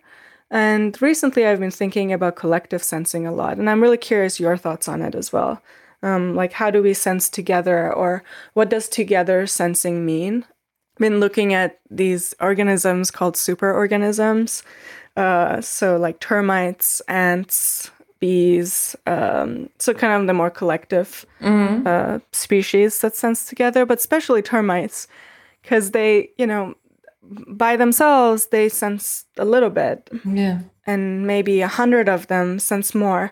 And 0.49 1.01
recently 1.01 1.45
I've 1.45 1.59
been 1.59 1.71
thinking 1.71 2.11
about 2.11 2.35
collective 2.35 2.83
sensing 2.83 3.25
a 3.25 3.31
lot, 3.31 3.57
and 3.57 3.69
I'm 3.69 3.81
really 3.81 3.97
curious 3.97 4.39
your 4.39 4.57
thoughts 4.57 4.87
on 4.87 5.01
it 5.01 5.15
as 5.15 5.31
well. 5.31 5.61
Um, 6.03 6.35
like, 6.35 6.53
how 6.53 6.71
do 6.71 6.81
we 6.81 6.93
sense 6.93 7.29
together, 7.29 7.93
or 7.93 8.23
what 8.53 8.69
does 8.69 8.89
together 8.89 9.47
sensing 9.47 10.05
mean? 10.05 10.45
I've 10.95 10.99
been 10.99 11.19
looking 11.19 11.53
at 11.53 11.79
these 11.89 12.33
organisms 12.39 13.11
called 13.11 13.35
superorganisms. 13.35 14.63
Uh, 15.15 15.61
so, 15.61 15.97
like 15.97 16.19
termites, 16.19 17.01
ants, 17.07 17.91
bees. 18.21 18.95
Um, 19.05 19.69
so 19.79 19.93
kind 19.93 20.13
of 20.13 20.27
the 20.27 20.33
more 20.33 20.49
collective 20.49 21.25
uh, 21.85 22.19
species 22.31 23.01
that 23.01 23.17
sense 23.17 23.43
together, 23.45 23.85
but 23.85 23.97
especially 23.97 24.41
termites, 24.41 25.07
because 25.61 25.91
they, 25.91 26.29
you 26.37 26.47
know, 26.47 26.75
by 27.47 27.77
themselves 27.77 28.47
they 28.47 28.69
sense 28.69 29.25
a 29.37 29.45
little 29.45 29.69
bit, 29.69 30.09
Yeah. 30.25 30.59
and 30.85 31.25
maybe 31.27 31.61
a 31.61 31.67
hundred 31.67 32.09
of 32.09 32.27
them 32.27 32.59
sense 32.59 32.93
more. 32.95 33.31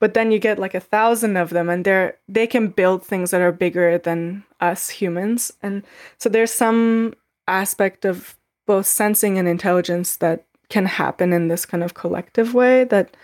But 0.00 0.14
then 0.14 0.30
you 0.30 0.38
get 0.38 0.58
like 0.58 0.74
a 0.74 0.80
thousand 0.80 1.36
of 1.36 1.50
them, 1.50 1.68
and 1.68 1.84
they're 1.84 2.16
they 2.28 2.46
can 2.46 2.68
build 2.68 3.04
things 3.04 3.30
that 3.30 3.40
are 3.40 3.52
bigger 3.52 3.98
than 3.98 4.44
us 4.60 4.88
humans, 4.90 5.52
and 5.62 5.82
so 6.18 6.28
there's 6.28 6.52
some 6.52 7.14
aspect 7.46 8.04
of 8.04 8.36
both 8.66 8.86
sensing 8.86 9.38
and 9.38 9.46
intelligence 9.48 10.16
that 10.16 10.44
can 10.70 10.86
happen 10.86 11.32
in 11.32 11.48
this 11.48 11.66
kind 11.66 11.82
of 11.84 11.92
collective 11.94 12.54
way 12.54 12.84
that 12.84 13.16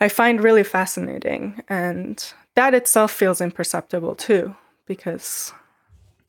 I 0.00 0.08
find 0.08 0.42
really 0.42 0.64
fascinating. 0.64 1.62
And 1.68 2.24
that 2.54 2.72
itself 2.74 3.12
feels 3.12 3.40
imperceptible 3.42 4.14
too, 4.14 4.54
because, 4.86 5.52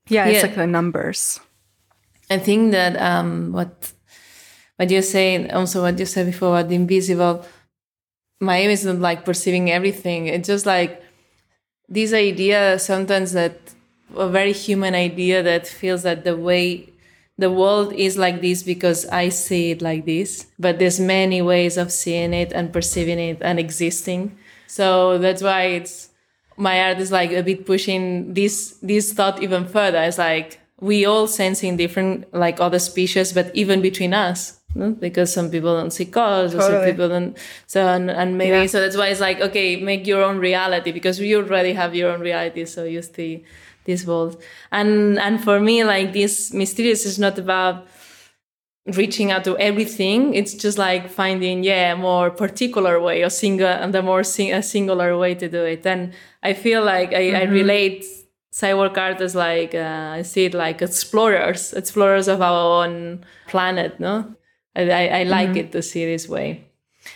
yeah, 0.10 0.28
it's 0.28 0.38
Yeah. 0.38 0.48
like 0.48 0.56
the 0.56 0.68
numbers. 0.68 1.40
I 2.30 2.38
think 2.40 2.72
that 2.72 3.00
um, 3.02 3.52
what 3.54 3.94
what 4.78 4.90
you're 4.92 5.02
saying, 5.02 5.52
also 5.52 5.82
what 5.84 5.98
you 6.00 6.06
said 6.06 6.26
before 6.26 6.50
about 6.58 6.70
the 6.70 6.76
invisible, 6.76 7.46
my 8.42 8.58
aim 8.58 8.70
is 8.72 8.86
not 8.86 9.00
like 9.00 9.24
perceiving 9.26 9.72
everything. 9.72 10.28
It's 10.28 10.48
just 10.48 10.66
like 10.66 11.02
this 11.88 12.14
idea 12.14 12.80
sometimes 12.80 13.32
that 13.34 13.58
a 14.16 14.28
very 14.30 14.54
human 14.54 14.96
idea 14.96 15.44
that 15.44 15.68
feels 15.68 16.04
that 16.04 16.24
the 16.24 16.36
way 16.36 16.90
the 17.38 17.52
world 17.52 17.94
is 17.94 18.18
like 18.18 18.42
this 18.42 18.64
because 18.64 19.06
I 19.08 19.30
see 19.30 19.72
it 19.72 19.82
like 19.82 20.06
this, 20.06 20.48
but 20.58 20.80
there's 20.80 21.00
many 21.00 21.42
ways 21.42 21.78
of 21.78 21.92
seeing 21.92 22.34
it 22.34 22.52
and 22.54 22.72
perceiving 22.72 23.20
it 23.20 23.40
and 23.42 23.60
existing. 23.60 24.38
So 24.68 25.18
that's 25.18 25.42
why 25.42 25.64
it's 25.64 26.10
my 26.58 26.82
art 26.90 27.00
is 27.00 27.12
like 27.12 27.32
a 27.32 27.42
bit 27.44 27.66
pushing 27.66 28.34
this 28.34 28.78
this 28.82 29.14
thought 29.14 29.42
even 29.44 29.66
further. 29.66 30.02
It's 30.04 30.18
like 30.18 30.60
we 30.80 31.06
all 31.06 31.28
sensing 31.28 31.78
different 31.78 32.34
like 32.34 32.60
other 32.60 32.80
species, 32.80 33.34
but 33.34 33.52
even 33.56 33.82
between 33.82 34.14
us. 34.14 34.60
no? 34.76 34.92
Because 34.92 35.32
some 35.32 35.50
people 35.50 35.74
don't 35.80 35.92
see 35.92 36.06
colors, 36.06 36.54
or 36.54 36.62
some 36.62 36.84
people 36.84 37.08
don't. 37.08 37.38
So 37.66 37.88
and, 37.88 38.12
and 38.12 38.38
maybe 38.38 38.52
Yeah. 38.58 38.66
so 38.68 38.80
that's 38.82 38.98
why 38.98 39.08
it's 39.08 39.22
like 39.22 39.40
okay, 39.42 39.78
make 39.78 40.06
your 40.08 40.22
own 40.24 40.38
reality 40.40 40.92
because 40.92 41.20
you 41.20 41.38
already 41.40 41.74
have 41.74 41.96
your 41.96 42.12
own 42.12 42.20
reality. 42.22 42.66
So 42.66 42.84
you 42.84 43.02
see 43.02 43.44
this 43.86 44.06
world, 44.06 44.42
and 44.72 45.18
and 45.20 45.42
for 45.44 45.60
me, 45.60 45.84
like 45.84 46.12
this 46.14 46.52
mysterious 46.54 47.06
is 47.06 47.18
not 47.20 47.38
about 47.40 47.88
reaching 48.86 49.32
out 49.32 49.44
to 49.46 49.58
everything. 49.58 50.34
It's 50.34 50.54
just 50.54 50.78
like 50.78 51.10
finding, 51.10 51.64
yeah, 51.64 51.94
a 51.94 51.96
more 51.96 52.30
particular 52.30 53.00
way 53.00 53.24
or 53.24 53.30
single 53.30 53.68
and 53.68 53.94
the 53.94 54.02
more 54.02 54.24
sing- 54.24 54.54
a 54.54 54.62
singular 54.62 55.18
way 55.18 55.36
to 55.36 55.50
do 55.50 55.64
it. 55.64 55.86
And 55.86 56.14
I 56.44 56.54
feel 56.54 56.84
like 56.84 57.14
I, 57.14 57.32
I 57.32 57.44
relate 57.44 58.06
cyborg 58.54 58.98
art 58.98 59.20
as 59.22 59.36
like 59.36 59.74
uh, 59.76 60.14
I 60.14 60.22
see 60.22 60.46
it 60.46 60.54
like 60.54 60.82
explorers, 60.82 61.74
explorers 61.74 62.28
of 62.28 62.42
our 62.42 62.86
own 62.86 63.26
planet. 63.48 64.00
No, 64.00 64.36
I, 64.76 64.90
I, 64.90 65.08
I 65.20 65.24
like 65.24 65.56
it 65.56 65.72
to 65.72 65.82
see 65.82 66.06
this 66.06 66.30
way. 66.30 66.66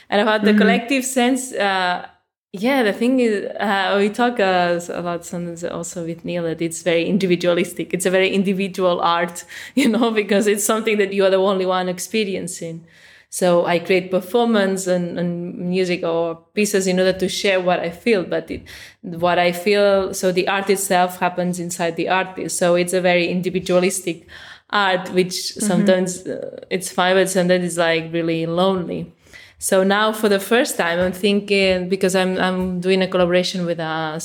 And 0.09 0.21
about 0.21 0.43
the 0.43 0.53
collective 0.53 1.05
sense, 1.05 1.53
uh, 1.53 2.07
yeah, 2.51 2.81
the 2.81 2.93
thing 2.93 3.19
is, 3.19 3.45
uh, 3.59 3.95
we 3.99 4.09
talk 4.09 4.39
uh, 4.39 4.79
lot 4.89 5.23
sometimes 5.23 5.63
also 5.63 6.03
with 6.05 6.25
Neil 6.25 6.43
that 6.43 6.61
it's 6.61 6.81
very 6.81 7.05
individualistic. 7.05 7.93
It's 7.93 8.07
a 8.07 8.09
very 8.09 8.33
individual 8.33 9.01
art, 9.01 9.45
you 9.75 9.87
know, 9.87 10.09
because 10.11 10.47
it's 10.47 10.63
something 10.63 10.97
that 10.97 11.13
you 11.13 11.25
are 11.25 11.29
the 11.29 11.37
only 11.37 11.65
one 11.65 11.87
experiencing. 11.89 12.85
So 13.31 13.67
I 13.67 13.77
create 13.77 14.09
performance 14.09 14.87
and, 14.87 15.19
and 15.19 15.55
music 15.55 16.01
or 16.01 16.37
pieces 16.55 16.87
in 16.87 16.99
order 16.99 17.13
to 17.13 17.29
share 17.29 17.61
what 17.61 17.79
I 17.79 17.91
feel, 17.91 18.23
but 18.23 18.49
it, 18.49 18.63
what 19.03 19.37
I 19.37 19.51
feel, 19.51 20.15
so 20.15 20.31
the 20.31 20.47
art 20.47 20.67
itself 20.71 21.19
happens 21.19 21.59
inside 21.59 21.95
the 21.95 22.09
artist. 22.09 22.57
So 22.57 22.73
it's 22.73 22.93
a 22.93 23.01
very 23.01 23.27
individualistic 23.27 24.27
art, 24.71 25.09
which 25.11 25.53
sometimes 25.53 26.25
uh, 26.25 26.65
it's 26.71 26.91
fine, 26.91 27.15
but 27.15 27.29
sometimes 27.29 27.63
it's 27.65 27.77
like 27.77 28.11
really 28.11 28.47
lonely. 28.47 29.13
So 29.61 29.83
now 29.83 30.13
for 30.13 30.29
the 30.29 30.39
first 30.39 30.77
time, 30.77 30.99
I'm 30.99 31.11
thinking 31.11 31.89
because 31.89 32.15
I'm 32.15 32.37
I'm 32.37 32.79
doing 32.79 33.01
a 33.01 33.07
collaboration 33.07 33.65
with 33.65 33.79
a 33.79 34.21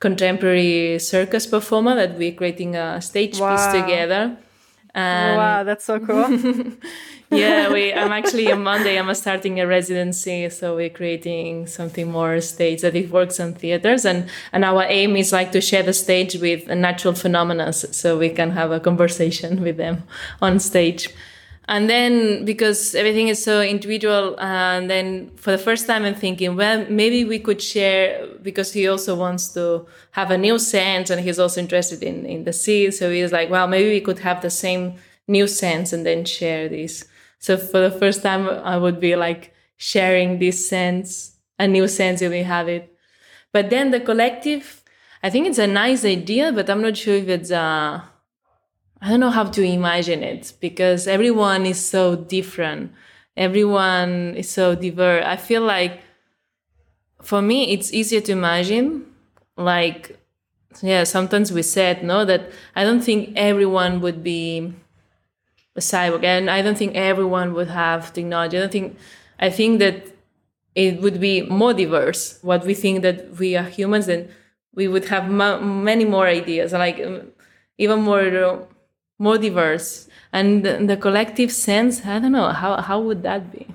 contemporary 0.00 0.98
circus 0.98 1.46
performer 1.46 1.94
that 1.94 2.16
we're 2.16 2.32
creating 2.32 2.74
a 2.74 3.00
stage 3.02 3.38
Wow. 3.38 3.50
piece 3.50 3.66
together. 3.82 4.36
And 4.94 5.36
wow, 5.36 5.62
that's 5.64 5.84
so 5.84 6.00
cool. 6.00 6.26
yeah, 7.30 7.70
we 7.70 7.92
I'm 7.92 8.10
actually 8.12 8.50
on 8.50 8.62
Monday 8.62 8.98
I'm 8.98 9.14
starting 9.14 9.60
a 9.60 9.66
residency, 9.66 10.48
so 10.48 10.74
we're 10.74 10.88
creating 11.00 11.66
something 11.66 12.10
more 12.10 12.40
stage 12.40 12.80
that 12.80 12.96
it 12.96 13.10
works 13.10 13.38
on 13.38 13.52
theaters 13.52 14.06
and 14.06 14.30
and 14.52 14.64
our 14.64 14.84
aim 14.88 15.16
is 15.16 15.32
like 15.32 15.52
to 15.52 15.60
share 15.60 15.82
the 15.82 15.92
stage 15.92 16.36
with 16.40 16.66
natural 16.68 17.12
phenomena 17.12 17.72
so 17.74 18.18
we 18.18 18.30
can 18.30 18.52
have 18.52 18.70
a 18.72 18.80
conversation 18.80 19.60
with 19.60 19.76
them 19.76 20.04
on 20.40 20.58
stage. 20.58 21.10
And 21.68 21.88
then 21.90 22.46
because 22.46 22.94
everything 22.94 23.28
is 23.28 23.44
so 23.44 23.60
individual, 23.60 24.40
and 24.40 24.88
then 24.88 25.30
for 25.36 25.50
the 25.50 25.58
first 25.58 25.86
time 25.86 26.06
I'm 26.06 26.14
thinking, 26.14 26.56
well, 26.56 26.86
maybe 26.88 27.26
we 27.26 27.38
could 27.38 27.60
share 27.60 28.26
because 28.42 28.72
he 28.72 28.88
also 28.88 29.14
wants 29.14 29.48
to 29.52 29.86
have 30.12 30.30
a 30.30 30.38
new 30.38 30.58
sense 30.58 31.10
and 31.10 31.20
he's 31.20 31.38
also 31.38 31.60
interested 31.60 32.02
in, 32.02 32.24
in 32.24 32.44
the 32.44 32.54
sea. 32.54 32.90
So 32.90 33.10
he's 33.12 33.32
like, 33.32 33.50
well, 33.50 33.68
maybe 33.68 33.90
we 33.90 34.00
could 34.00 34.20
have 34.20 34.40
the 34.40 34.48
same 34.48 34.94
new 35.26 35.46
sense 35.46 35.92
and 35.92 36.06
then 36.06 36.24
share 36.24 36.70
this. 36.70 37.04
So 37.38 37.58
for 37.58 37.80
the 37.80 37.90
first 37.90 38.22
time 38.22 38.48
I 38.48 38.78
would 38.78 38.98
be 38.98 39.14
like 39.14 39.52
sharing 39.76 40.38
this 40.38 40.66
sense, 40.66 41.36
a 41.58 41.68
new 41.68 41.86
sense 41.86 42.22
if 42.22 42.30
we 42.30 42.44
have 42.44 42.68
it. 42.68 42.90
But 43.52 43.68
then 43.68 43.90
the 43.90 44.00
collective, 44.00 44.82
I 45.22 45.28
think 45.28 45.46
it's 45.46 45.58
a 45.58 45.66
nice 45.66 46.02
idea, 46.06 46.50
but 46.50 46.70
I'm 46.70 46.80
not 46.80 46.96
sure 46.96 47.16
if 47.16 47.28
it's 47.28 47.50
uh 47.50 48.00
I 49.00 49.08
don't 49.10 49.20
know 49.20 49.30
how 49.30 49.44
to 49.44 49.62
imagine 49.62 50.22
it 50.22 50.52
because 50.60 51.06
everyone 51.06 51.66
is 51.66 51.84
so 51.84 52.16
different. 52.16 52.92
Everyone 53.36 54.34
is 54.34 54.50
so 54.50 54.74
diverse. 54.74 55.24
I 55.24 55.36
feel 55.36 55.62
like 55.62 56.00
for 57.22 57.42
me 57.42 57.72
it's 57.72 57.92
easier 57.92 58.20
to 58.20 58.32
imagine 58.32 59.04
like 59.56 60.16
yeah, 60.82 61.04
sometimes 61.04 61.52
we 61.52 61.62
said 61.62 62.04
no 62.04 62.24
that 62.24 62.50
I 62.76 62.84
don't 62.84 63.00
think 63.02 63.32
everyone 63.36 64.00
would 64.02 64.22
be 64.22 64.74
a 65.76 65.80
cyborg 65.80 66.24
and 66.24 66.50
I 66.50 66.62
don't 66.62 66.76
think 66.76 66.94
everyone 66.96 67.54
would 67.54 67.68
have 67.68 68.12
technology. 68.12 68.56
I 68.56 68.60
don't 68.60 68.72
think 68.72 68.96
I 69.38 69.50
think 69.50 69.78
that 69.80 70.06
it 70.74 71.00
would 71.00 71.20
be 71.20 71.42
more 71.42 71.74
diverse. 71.74 72.38
What 72.42 72.64
we 72.64 72.74
think 72.74 73.02
that 73.02 73.38
we 73.38 73.56
are 73.56 73.64
humans, 73.64 74.08
and 74.08 74.28
we 74.74 74.88
would 74.88 75.06
have 75.06 75.30
ma- 75.30 75.60
many 75.60 76.04
more 76.04 76.26
ideas, 76.26 76.72
like 76.72 77.00
um, 77.00 77.32
even 77.78 78.00
more 78.02 78.66
more 79.18 79.38
diverse. 79.38 80.08
And 80.32 80.64
the, 80.64 80.96
collective 80.96 81.50
sense, 81.50 82.04
I 82.04 82.18
don't 82.18 82.32
know 82.32 82.50
how 82.50 82.80
how 82.80 83.00
would 83.00 83.22
that 83.22 83.50
be. 83.50 83.66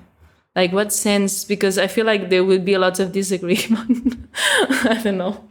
Like 0.54 0.72
what 0.72 0.92
sense? 0.92 1.44
Because 1.44 1.78
I 1.78 1.88
feel 1.88 2.06
like 2.06 2.30
there 2.30 2.44
would 2.44 2.64
be 2.64 2.74
a 2.74 2.78
lot 2.78 3.00
of 3.00 3.10
disagreement. 3.10 4.28
I 4.68 5.00
don't 5.02 5.18
know. 5.18 5.44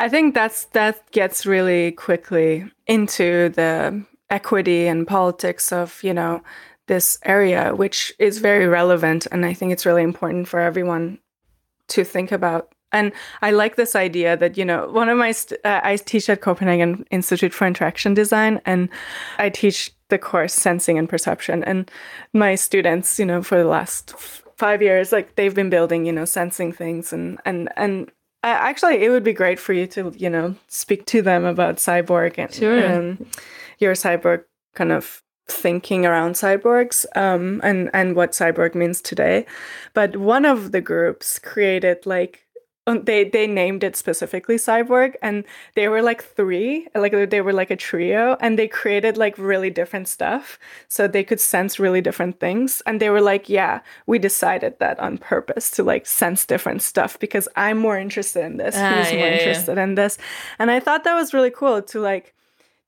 I 0.00 0.08
think 0.08 0.34
that's 0.34 0.64
that 0.66 1.10
gets 1.12 1.46
really 1.46 1.92
quickly 1.92 2.70
into 2.88 3.50
the 3.50 4.04
equity 4.30 4.88
and 4.88 5.06
politics 5.06 5.72
of 5.72 6.02
you 6.02 6.12
know 6.12 6.42
this 6.88 7.18
area, 7.24 7.74
which 7.74 8.12
is 8.18 8.38
very 8.38 8.66
relevant, 8.66 9.26
and 9.30 9.46
I 9.46 9.54
think 9.54 9.72
it's 9.72 9.86
really 9.86 10.02
important 10.02 10.48
for 10.48 10.58
everyone 10.58 11.18
to 11.88 12.02
think 12.04 12.32
about. 12.32 12.71
And 12.92 13.12
I 13.40 13.50
like 13.50 13.76
this 13.76 13.94
idea 13.96 14.36
that 14.36 14.56
you 14.58 14.64
know 14.64 14.88
one 14.90 15.08
of 15.08 15.18
my 15.18 15.32
st- 15.32 15.60
uh, 15.64 15.80
I 15.82 15.96
teach 15.96 16.28
at 16.28 16.40
Copenhagen 16.40 17.04
Institute 17.10 17.54
for 17.54 17.66
Interaction 17.66 18.14
Design, 18.14 18.60
and 18.66 18.88
I 19.38 19.48
teach 19.50 19.92
the 20.08 20.18
course 20.18 20.54
Sensing 20.54 20.98
and 20.98 21.08
Perception, 21.08 21.64
and 21.64 21.90
my 22.32 22.54
students, 22.54 23.18
you 23.18 23.24
know, 23.26 23.42
for 23.42 23.56
the 23.58 23.68
last 23.68 24.12
f- 24.14 24.42
five 24.56 24.82
years, 24.82 25.10
like 25.12 25.34
they've 25.36 25.54
been 25.54 25.70
building, 25.70 26.04
you 26.06 26.12
know, 26.12 26.24
sensing 26.26 26.72
things, 26.72 27.12
and 27.12 27.38
and 27.44 27.68
and 27.76 28.10
I, 28.44 28.50
actually, 28.50 29.04
it 29.04 29.10
would 29.10 29.22
be 29.24 29.32
great 29.32 29.58
for 29.60 29.72
you 29.72 29.86
to, 29.88 30.12
you 30.16 30.28
know, 30.28 30.54
speak 30.68 31.06
to 31.06 31.22
them 31.22 31.44
about 31.44 31.76
cyborg 31.76 32.38
and 32.38 32.52
Sure. 32.52 32.92
um, 32.98 33.26
your 33.78 33.94
cyborg 33.94 34.44
kind 34.74 34.90
of 34.92 35.22
thinking 35.48 36.06
around 36.06 36.34
cyborgs 36.34 37.04
um, 37.16 37.60
and 37.62 37.90
and 37.92 38.16
what 38.16 38.32
cyborg 38.32 38.74
means 38.74 39.00
today. 39.00 39.46
But 39.94 40.16
one 40.16 40.44
of 40.44 40.72
the 40.72 40.80
groups 40.80 41.38
created 41.38 42.04
like 42.06 42.41
they 42.86 43.22
they 43.24 43.46
named 43.46 43.84
it 43.84 43.94
specifically 43.94 44.56
cyborg 44.56 45.14
and 45.22 45.44
they 45.76 45.86
were 45.86 46.02
like 46.02 46.22
three 46.22 46.88
like 46.96 47.12
they 47.30 47.40
were 47.40 47.52
like 47.52 47.70
a 47.70 47.76
trio 47.76 48.36
and 48.40 48.58
they 48.58 48.66
created 48.66 49.16
like 49.16 49.38
really 49.38 49.70
different 49.70 50.08
stuff 50.08 50.58
so 50.88 51.06
they 51.06 51.22
could 51.22 51.38
sense 51.40 51.78
really 51.78 52.00
different 52.00 52.40
things 52.40 52.82
and 52.84 53.00
they 53.00 53.08
were 53.08 53.20
like 53.20 53.48
yeah 53.48 53.80
we 54.06 54.18
decided 54.18 54.76
that 54.80 54.98
on 54.98 55.16
purpose 55.16 55.70
to 55.70 55.84
like 55.84 56.06
sense 56.06 56.44
different 56.44 56.82
stuff 56.82 57.16
because 57.20 57.46
i'm 57.54 57.78
more 57.78 57.96
interested 57.96 58.44
in 58.44 58.56
this 58.56 58.74
Ah, 58.76 58.90
more 58.90 58.98
yeah, 58.98 59.14
yeah. 59.14 59.26
interested 59.38 59.78
in 59.78 59.94
this 59.94 60.18
and 60.58 60.68
i 60.70 60.80
thought 60.80 61.04
that 61.04 61.14
was 61.14 61.32
really 61.32 61.50
cool 61.50 61.82
to 61.82 62.00
like 62.00 62.34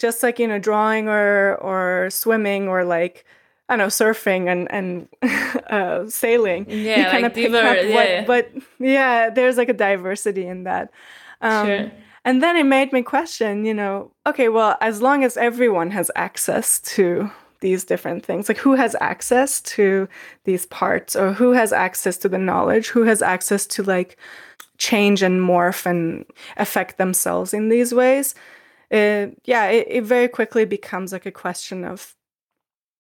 just 0.00 0.24
like 0.24 0.40
you 0.40 0.48
know 0.48 0.58
drawing 0.58 1.08
or 1.08 1.54
or 1.62 2.10
swimming 2.10 2.66
or 2.66 2.84
like 2.84 3.24
I 3.68 3.76
know, 3.76 3.86
surfing 3.86 4.48
and 4.50 4.70
and 4.70 5.08
uh, 5.70 6.08
sailing. 6.08 6.66
Yeah, 6.68 6.98
you 6.98 7.04
kind 7.04 7.22
like 7.22 7.34
pick 7.34 7.50
diver- 7.50 7.68
up 7.68 7.76
what, 7.76 8.08
yeah. 8.08 8.24
but 8.24 8.50
yeah, 8.78 9.30
there's 9.30 9.56
like 9.56 9.68
a 9.68 9.74
diversity 9.74 10.46
in 10.46 10.64
that. 10.64 10.90
Um, 11.40 11.66
Sure. 11.66 11.92
And 12.26 12.42
then 12.42 12.56
it 12.56 12.64
made 12.64 12.90
me 12.90 13.02
question, 13.02 13.66
you 13.66 13.74
know, 13.74 14.10
okay, 14.26 14.48
well, 14.48 14.78
as 14.80 15.02
long 15.02 15.24
as 15.24 15.36
everyone 15.36 15.90
has 15.90 16.10
access 16.16 16.80
to 16.80 17.30
these 17.60 17.84
different 17.84 18.24
things, 18.24 18.48
like 18.48 18.56
who 18.56 18.74
has 18.74 18.96
access 18.98 19.60
to 19.60 20.08
these 20.44 20.64
parts, 20.64 21.14
or 21.14 21.34
who 21.34 21.52
has 21.52 21.70
access 21.70 22.16
to 22.18 22.28
the 22.28 22.38
knowledge, 22.38 22.88
who 22.88 23.02
has 23.02 23.20
access 23.20 23.66
to 23.66 23.82
like 23.82 24.16
change 24.78 25.22
and 25.22 25.42
morph 25.42 25.84
and 25.84 26.24
affect 26.56 26.96
themselves 26.96 27.52
in 27.52 27.68
these 27.68 27.92
ways, 27.92 28.34
yeah, 28.90 29.66
it, 29.66 29.86
it 29.88 30.04
very 30.04 30.28
quickly 30.28 30.64
becomes 30.64 31.12
like 31.12 31.26
a 31.26 31.32
question 31.32 31.84
of 31.84 32.14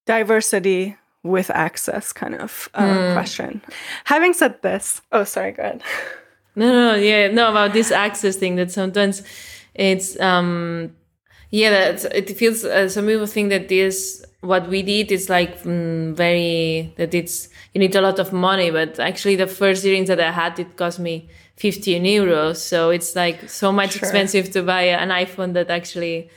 diversity 0.06 0.96
with 1.22 1.50
access 1.50 2.12
kind 2.12 2.34
of 2.34 2.68
uh, 2.74 3.12
question. 3.14 3.62
Having 4.04 4.34
said 4.34 4.60
this, 4.62 5.00
oh, 5.12 5.24
sorry, 5.24 5.52
go 5.52 5.62
ahead. 5.62 5.82
No, 6.56 6.70
no, 6.72 6.94
yeah, 6.94 7.26
no. 7.32 7.50
About 7.50 7.72
this 7.72 7.90
access 7.90 8.36
thing, 8.36 8.54
that 8.54 8.70
sometimes 8.70 9.24
it's 9.74 10.16
um, 10.20 10.94
yeah, 11.50 11.70
that 11.70 12.04
it 12.14 12.30
feels. 12.36 12.64
Uh, 12.64 12.88
some 12.88 13.06
people 13.06 13.26
think 13.26 13.50
that 13.50 13.68
this 13.68 14.24
what 14.40 14.68
we 14.68 14.82
did 14.84 15.10
is 15.10 15.28
like 15.28 15.60
mm, 15.64 16.14
very 16.14 16.94
that 16.96 17.12
it's 17.12 17.48
you 17.72 17.80
need 17.80 17.96
a 17.96 18.00
lot 18.00 18.20
of 18.20 18.32
money, 18.32 18.70
but 18.70 19.00
actually 19.00 19.34
the 19.34 19.48
first 19.48 19.84
earrings 19.84 20.06
that 20.06 20.20
I 20.20 20.30
had 20.30 20.56
it 20.60 20.76
cost 20.76 21.00
me 21.00 21.28
fifteen 21.56 22.04
euros, 22.04 22.58
so 22.58 22.90
it's 22.90 23.16
like 23.16 23.50
so 23.50 23.72
much 23.72 23.94
Sure. 23.94 24.02
expensive 24.02 24.52
to 24.52 24.62
buy 24.62 24.82
an 24.82 25.08
iPhone 25.08 25.54
that 25.54 25.70
actually. 25.70 26.30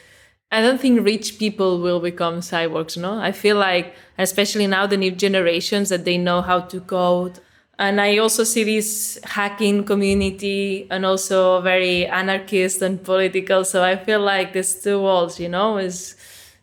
I 0.51 0.61
don't 0.61 0.79
think 0.79 1.05
rich 1.05 1.37
people 1.39 1.79
will 1.79 1.99
become 1.99 2.39
cyborgs, 2.39 2.95
no? 2.97 3.19
I 3.19 3.31
feel 3.33 3.57
like, 3.57 3.93
especially 4.17 4.65
now, 4.67 4.87
the 4.87 4.95
new 4.97 5.11
generations 5.11 5.89
that 5.89 6.05
they 6.05 6.17
know 6.17 6.41
how 6.41 6.61
to 6.61 6.79
code. 6.79 7.39
And 7.77 7.99
I 8.01 8.17
also 8.17 8.43
see 8.43 8.63
this 8.63 9.19
hacking 9.23 9.83
community 9.83 10.87
and 10.89 11.05
also 11.05 11.61
very 11.61 12.07
anarchist 12.07 12.81
and 12.81 13.03
political. 13.03 13.65
So 13.65 13.83
I 13.83 13.97
feel 13.97 14.21
like 14.21 14.53
these 14.53 14.81
two 14.81 15.01
worlds, 15.01 15.39
you 15.39 15.49
know, 15.49 15.77
is 15.77 16.15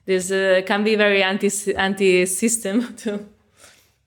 this 0.07 0.31
uh, 0.31 0.62
can 0.66 0.83
be 0.83 0.97
very 0.97 1.23
anti 1.23 1.51
anti 1.77 2.27
system 2.27 2.94
too. 2.97 3.27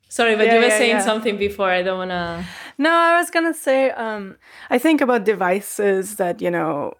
Sorry, 0.10 0.36
but 0.36 0.48
Yeah, 0.48 0.56
you 0.56 0.60
were 0.60 0.68
yeah, 0.68 0.78
saying 0.78 0.90
yeah. 0.98 1.02
something 1.02 1.38
before. 1.38 1.70
I 1.70 1.84
don't 1.84 1.98
wanna. 2.00 2.46
No, 2.78 2.92
I 2.92 3.18
was 3.20 3.30
gonna 3.30 3.54
say, 3.54 3.92
um, 3.92 4.38
I 4.70 4.78
think 4.78 5.02
about 5.02 5.24
devices 5.26 6.16
that 6.16 6.42
you 6.42 6.50
know 6.52 6.94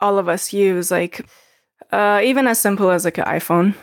all 0.00 0.18
of 0.18 0.28
us 0.28 0.52
use, 0.52 0.90
like 0.90 1.26
uh, 1.90 2.20
even 2.22 2.46
as 2.46 2.60
simple 2.60 2.90
as 2.90 3.04
like 3.04 3.18
an 3.18 3.24
iPhone, 3.24 3.74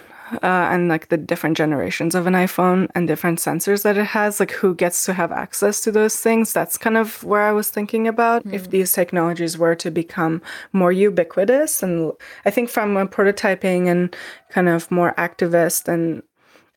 uh, 0.44 0.70
and 0.72 0.88
like 0.88 1.10
the 1.10 1.18
different 1.18 1.58
generations 1.58 2.16
of 2.16 2.28
an 2.28 2.34
iPhone 2.34 2.88
and 2.96 3.08
different 3.08 3.40
sensors 3.40 3.84
that 3.84 3.98
it 3.98 4.06
has, 4.06 4.40
like 4.40 4.52
who 4.52 4.76
gets 4.76 5.06
to 5.06 5.14
have 5.14 5.32
access 5.32 5.82
to 5.82 5.92
those 5.92 6.16
things. 6.16 6.54
That's 6.54 6.78
kind 6.78 6.98
of 6.98 7.24
where 7.24 7.42
I 7.42 7.52
was 7.52 7.70
thinking 7.70 8.08
about. 8.08 8.46
If 8.54 8.70
these 8.70 8.92
technologies 8.92 9.58
were 9.58 9.76
to 9.76 9.92
become 9.92 10.42
more 10.74 10.92
ubiquitous, 10.92 11.84
and 11.84 12.14
I 12.46 12.52
think 12.52 12.70
from 12.70 12.98
a 12.98 13.08
prototyping 13.08 13.88
and 13.88 14.16
kind 14.50 14.70
of 14.70 14.90
more 14.92 15.14
activist 15.18 15.88
and 15.88 16.24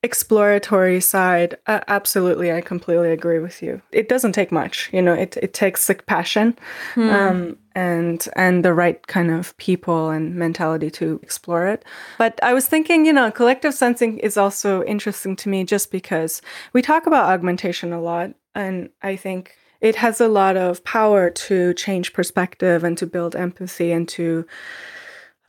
exploratory 0.04 1.00
side 1.00 1.56
uh, 1.68 1.78
absolutely 1.86 2.50
i 2.50 2.60
completely 2.60 3.12
agree 3.12 3.38
with 3.38 3.62
you. 3.62 3.80
It 3.92 4.08
doesn't 4.08 4.32
take 4.32 4.50
much 4.50 4.90
you 4.92 5.00
know 5.00 5.14
it, 5.14 5.36
it 5.36 5.54
takes 5.54 5.88
like 5.88 6.06
passion. 6.06 6.58
Um, 6.96 7.56
and 7.74 8.28
and 8.36 8.64
the 8.64 8.74
right 8.74 9.06
kind 9.06 9.30
of 9.30 9.56
people 9.56 10.10
and 10.10 10.34
mentality 10.34 10.90
to 10.90 11.20
explore 11.22 11.66
it. 11.66 11.84
But 12.18 12.38
i 12.42 12.52
was 12.52 12.66
thinking 12.66 13.06
you 13.06 13.12
know 13.12 13.30
collective 13.30 13.74
sensing 13.74 14.18
is 14.18 14.36
also 14.36 14.82
interesting 14.84 15.36
to 15.36 15.48
me 15.48 15.64
just 15.64 15.90
because 15.90 16.42
we 16.72 16.82
talk 16.82 17.06
about 17.06 17.30
augmentation 17.30 17.92
a 17.92 18.00
lot 18.00 18.30
and 18.54 18.90
i 19.02 19.16
think 19.16 19.56
it 19.80 19.96
has 19.96 20.20
a 20.20 20.28
lot 20.28 20.56
of 20.56 20.82
power 20.84 21.28
to 21.28 21.74
change 21.74 22.12
perspective 22.12 22.84
and 22.84 22.96
to 22.98 23.06
build 23.06 23.34
empathy 23.34 23.90
and 23.92 24.08
to 24.08 24.46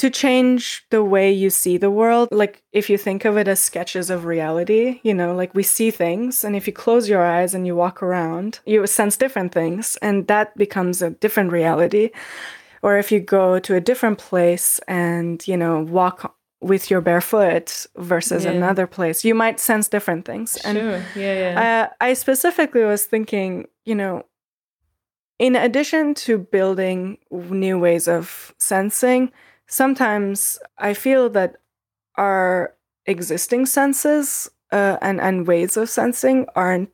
to 0.03 0.09
change 0.09 0.85
the 0.89 1.01
way 1.01 1.31
you 1.31 1.49
see 1.49 1.77
the 1.77 1.89
world. 1.89 2.27
Like 2.29 2.61
if 2.73 2.89
you 2.89 2.97
think 2.97 3.23
of 3.23 3.37
it 3.37 3.47
as 3.47 3.61
sketches 3.61 4.09
of 4.09 4.25
reality, 4.25 4.99
you 5.03 5.13
know, 5.13 5.33
like 5.33 5.55
we 5.55 5.63
see 5.63 5.91
things, 5.91 6.43
and 6.43 6.55
if 6.57 6.67
you 6.67 6.73
close 6.73 7.07
your 7.07 7.23
eyes 7.23 7.53
and 7.55 7.65
you 7.65 7.73
walk 7.73 8.03
around, 8.03 8.59
you 8.65 8.85
sense 8.85 9.15
different 9.15 9.53
things, 9.53 9.97
and 10.01 10.27
that 10.27 10.57
becomes 10.57 11.01
a 11.01 11.11
different 11.11 11.53
reality. 11.53 12.09
Or 12.81 12.97
if 12.97 13.13
you 13.13 13.21
go 13.21 13.59
to 13.59 13.75
a 13.75 13.79
different 13.89 14.17
place 14.17 14.79
and, 14.89 15.41
you 15.47 15.55
know, 15.55 15.79
walk 15.79 16.35
with 16.59 16.91
your 16.91 16.99
bare 16.99 17.21
foot 17.21 17.87
versus 17.95 18.43
Yeah. 18.43 18.51
another 18.51 18.87
place, 18.87 19.23
you 19.23 19.35
might 19.35 19.59
sense 19.59 19.87
different 19.87 20.25
things. 20.25 20.57
And 20.65 20.77
sure. 20.77 21.01
Yeah, 21.15 21.35
yeah. 21.43 21.63
uh, 21.63 22.05
I 22.09 22.13
specifically 22.13 22.83
was 22.83 23.05
thinking, 23.05 23.67
you 23.85 23.95
know, 23.95 24.25
in 25.39 25.55
addition 25.55 26.13
to 26.25 26.37
building 26.37 27.17
new 27.31 27.79
ways 27.79 28.07
of 28.07 28.53
sensing, 28.59 29.31
sometimes 29.67 30.59
I 30.77 30.93
feel 30.93 31.29
that 31.29 31.57
our 32.15 32.75
existing 33.05 33.65
senses 33.65 34.49
uh, 34.71 34.97
and 35.01 35.21
and 35.21 35.47
ways 35.47 35.77
of 35.77 35.89
sensing 35.89 36.47
aren't 36.55 36.89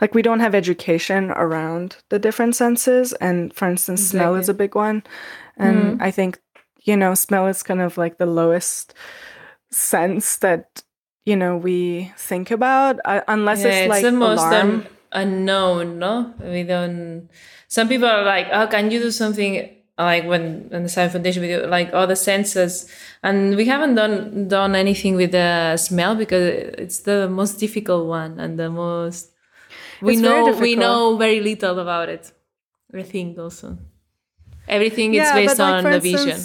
like 0.00 0.14
we 0.14 0.22
don't 0.22 0.40
have 0.40 0.54
education 0.54 1.30
around 1.30 1.96
the 2.08 2.18
different 2.18 2.56
senses. 2.56 3.12
And 3.14 3.54
for 3.54 3.68
instance, 3.68 4.02
smell 4.02 4.34
is 4.34 4.48
a 4.48 4.54
big 4.54 4.74
one, 4.74 5.02
and 5.56 6.02
I 6.02 6.10
think 6.10 6.40
you 6.82 6.96
know 6.96 7.14
smell 7.14 7.46
is 7.46 7.62
kind 7.62 7.80
of 7.80 7.96
like 7.96 8.18
the 8.18 8.26
lowest 8.26 8.94
sense 9.70 10.36
that 10.38 10.82
you 11.24 11.36
know 11.36 11.56
we 11.56 12.12
think 12.16 12.50
about 12.50 12.98
uh, 13.04 13.20
unless 13.28 13.64
yeah, 13.64 13.84
it's 13.84 13.88
like 13.88 14.02
the 14.02 14.12
most 14.12 14.40
alarm. 14.40 14.70
un- 14.70 14.86
unknown, 15.12 15.98
no? 15.98 16.34
We 16.40 16.64
don't. 16.64 17.28
Some 17.68 17.88
people 17.88 18.08
are 18.08 18.24
like, 18.24 18.48
"Oh, 18.52 18.66
can 18.66 18.90
you 18.90 18.98
do 18.98 19.10
something 19.10 19.81
like 19.98 20.24
when 20.24 20.68
in 20.72 20.82
the 20.84 20.88
Science 20.88 21.12
Foundation 21.12 21.42
we 21.42 21.48
do 21.48 21.66
like 21.66 21.92
all 21.94 22.06
the 22.06 22.16
senses?" 22.16 22.90
And 23.22 23.56
we 23.56 23.66
haven't 23.66 23.94
done 23.94 24.48
done 24.48 24.74
anything 24.74 25.16
with 25.16 25.32
the 25.32 25.76
smell 25.76 26.14
because 26.14 26.44
it's 26.78 27.00
the 27.00 27.28
most 27.28 27.58
difficult 27.58 28.06
one 28.06 28.40
and 28.40 28.58
the 28.58 28.70
most. 28.70 29.30
We 30.00 30.14
It's 30.14 30.22
know 30.22 30.52
we 30.52 30.74
know 30.74 31.16
very 31.16 31.40
little 31.40 31.78
about 31.78 32.08
it. 32.08 32.32
I 32.94 33.02
think 33.02 33.38
also 33.38 33.78
everything 34.68 35.14
is 35.14 35.30
based 35.32 35.58
like, 35.58 35.84
on 35.84 35.90
the 35.90 36.00
vision. 36.00 36.40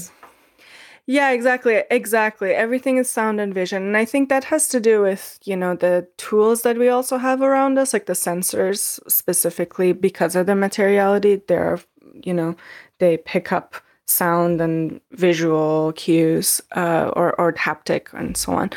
Yeah, 1.09 1.31
exactly. 1.31 1.83
Exactly. 1.89 2.51
Everything 2.51 2.97
is 2.97 3.09
sound 3.09 3.39
and 3.39 3.53
vision. 3.53 3.81
And 3.83 3.95
I 3.95 4.03
think 4.03 4.27
that 4.27 4.43
has 4.45 4.67
to 4.69 4.81
do 4.81 5.01
with, 5.01 5.39
you 5.45 5.55
know, 5.55 5.73
the 5.73 6.05
tools 6.17 6.63
that 6.63 6.77
we 6.77 6.89
also 6.89 7.17
have 7.17 7.41
around 7.41 7.79
us, 7.79 7.93
like 7.93 8.07
the 8.07 8.13
sensors 8.13 8.99
specifically 9.07 9.93
because 9.93 10.35
of 10.35 10.47
the 10.47 10.55
materiality. 10.55 11.41
They're, 11.47 11.79
you 12.25 12.33
know, 12.33 12.57
they 12.99 13.17
pick 13.17 13.51
up 13.51 13.75
sound 14.05 14.61
and 14.61 15.01
visual 15.11 15.93
cues 15.93 16.61
uh, 16.75 17.11
or, 17.15 17.39
or 17.39 17.53
haptic 17.53 18.13
and 18.13 18.37
so 18.37 18.53
on. 18.53 18.71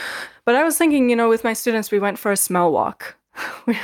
But 0.44 0.56
I 0.56 0.64
was 0.64 0.76
thinking, 0.76 1.09
you 1.09 1.16
know, 1.16 1.28
with 1.28 1.44
my 1.44 1.52
students, 1.52 1.90
we 1.90 1.98
went 1.98 2.18
for 2.18 2.33
a 2.33 2.37
smell 2.37 2.72
walk. 2.72 3.16
which 3.64 3.78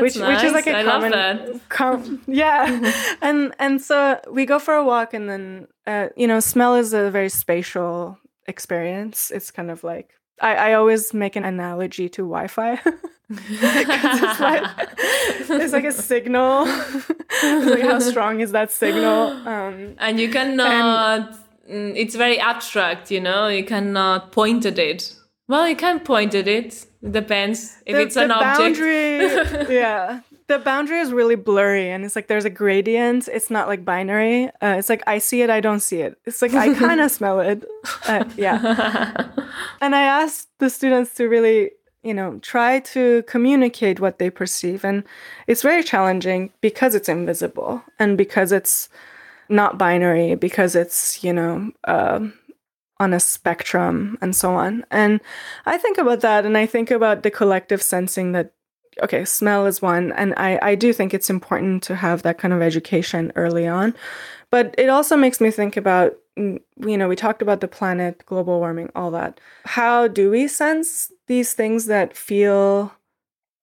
which 0.00 0.16
is 0.16 0.52
like 0.52 0.66
a 0.66 0.72
nice. 0.72 0.86
Love 0.86 1.02
common 1.02 1.10
that. 1.12 1.68
com- 1.68 2.22
yeah 2.26 2.92
and 3.22 3.54
and 3.58 3.80
so 3.80 4.18
we 4.30 4.46
go 4.46 4.58
for 4.58 4.74
a 4.74 4.82
walk 4.82 5.12
and 5.12 5.28
then 5.28 5.68
uh, 5.86 6.08
you 6.16 6.26
know 6.26 6.40
smell 6.40 6.74
is 6.74 6.94
a 6.94 7.10
very 7.10 7.28
spatial 7.28 8.18
experience 8.48 9.30
it's 9.30 9.50
kind 9.50 9.70
of 9.70 9.84
like 9.84 10.14
I, 10.40 10.54
I 10.54 10.72
always 10.74 11.14
make 11.14 11.36
an 11.36 11.44
analogy 11.44 12.08
to 12.10 12.22
Wi-Fi. 12.22 12.80
it's 13.30 14.40
like 14.40 14.62
it's 14.98 15.72
like 15.72 15.84
a 15.84 15.92
signal. 15.92 16.66
Like 17.42 17.82
how 17.82 17.98
strong 17.98 18.40
is 18.40 18.52
that 18.52 18.72
signal? 18.72 19.28
Um, 19.46 19.94
and 19.98 20.18
you 20.18 20.30
cannot 20.30 21.36
mm, 21.70 21.92
it's 21.94 22.14
very 22.14 22.38
abstract 22.38 23.10
you 23.10 23.20
know 23.20 23.48
you 23.48 23.64
cannot 23.64 24.32
point 24.32 24.64
at 24.64 24.78
it 24.78 25.14
well 25.48 25.68
you 25.68 25.76
can 25.76 26.00
point 26.00 26.34
at 26.34 26.48
it 26.48 26.86
it 27.02 27.12
depends 27.12 27.76
if 27.84 27.94
the, 27.94 28.02
it's 28.02 28.16
an 28.16 28.28
the 28.28 28.34
object 28.34 28.78
boundary, 28.78 29.76
yeah, 29.76 30.20
the 30.48 30.58
boundary 30.58 31.00
is 31.00 31.12
really 31.12 31.34
blurry, 31.34 31.90
and 31.90 32.04
it's 32.04 32.14
like 32.14 32.28
there's 32.28 32.44
a 32.44 32.50
gradient. 32.50 33.28
It's 33.28 33.50
not 33.50 33.66
like 33.66 33.84
binary. 33.84 34.46
Uh, 34.62 34.76
it's 34.78 34.88
like 34.88 35.02
I 35.06 35.18
see 35.18 35.42
it, 35.42 35.50
I 35.50 35.60
don't 35.60 35.80
see 35.80 36.00
it. 36.00 36.18
It's 36.24 36.40
like 36.40 36.54
I 36.54 36.72
kind 36.74 37.00
of 37.00 37.10
smell 37.18 37.40
it. 37.40 37.64
Uh, 38.06 38.24
yeah. 38.36 39.28
And 39.80 39.94
I 39.94 40.02
asked 40.02 40.48
the 40.58 40.70
students 40.70 41.14
to 41.14 41.28
really, 41.28 41.72
you 42.02 42.14
know, 42.14 42.38
try 42.40 42.80
to 42.80 43.22
communicate 43.24 44.00
what 44.00 44.18
they 44.18 44.30
perceive. 44.30 44.84
And 44.84 45.04
it's 45.46 45.62
very 45.62 45.82
challenging 45.82 46.52
because 46.60 46.94
it's 46.94 47.08
invisible 47.08 47.82
and 47.98 48.16
because 48.16 48.52
it's 48.52 48.88
not 49.48 49.78
binary, 49.78 50.34
because 50.34 50.76
it's, 50.76 51.22
you 51.24 51.32
know, 51.32 51.72
um 51.84 52.34
on 52.98 53.12
a 53.12 53.20
spectrum 53.20 54.16
and 54.22 54.34
so 54.34 54.54
on. 54.54 54.84
And 54.90 55.20
I 55.66 55.76
think 55.76 55.98
about 55.98 56.20
that 56.20 56.46
and 56.46 56.56
I 56.56 56.66
think 56.66 56.90
about 56.90 57.22
the 57.22 57.30
collective 57.30 57.82
sensing 57.82 58.32
that, 58.32 58.52
okay, 59.02 59.24
smell 59.24 59.66
is 59.66 59.82
one. 59.82 60.12
And 60.12 60.34
I, 60.36 60.58
I 60.62 60.74
do 60.74 60.92
think 60.92 61.12
it's 61.12 61.30
important 61.30 61.82
to 61.84 61.96
have 61.96 62.22
that 62.22 62.38
kind 62.38 62.54
of 62.54 62.62
education 62.62 63.32
early 63.36 63.66
on. 63.66 63.94
But 64.50 64.74
it 64.78 64.88
also 64.88 65.16
makes 65.16 65.40
me 65.40 65.50
think 65.50 65.76
about, 65.76 66.14
mm, 66.38 66.60
you 66.78 66.96
know, 66.96 67.08
we 67.08 67.16
talked 67.16 67.42
about 67.42 67.60
the 67.60 67.68
planet, 67.68 68.24
global 68.26 68.58
warming, 68.58 68.90
all 68.94 69.10
that. 69.10 69.40
How 69.64 70.08
do 70.08 70.30
we 70.30 70.48
sense 70.48 71.10
these 71.26 71.52
things 71.52 71.86
that 71.86 72.16
feel 72.16 72.92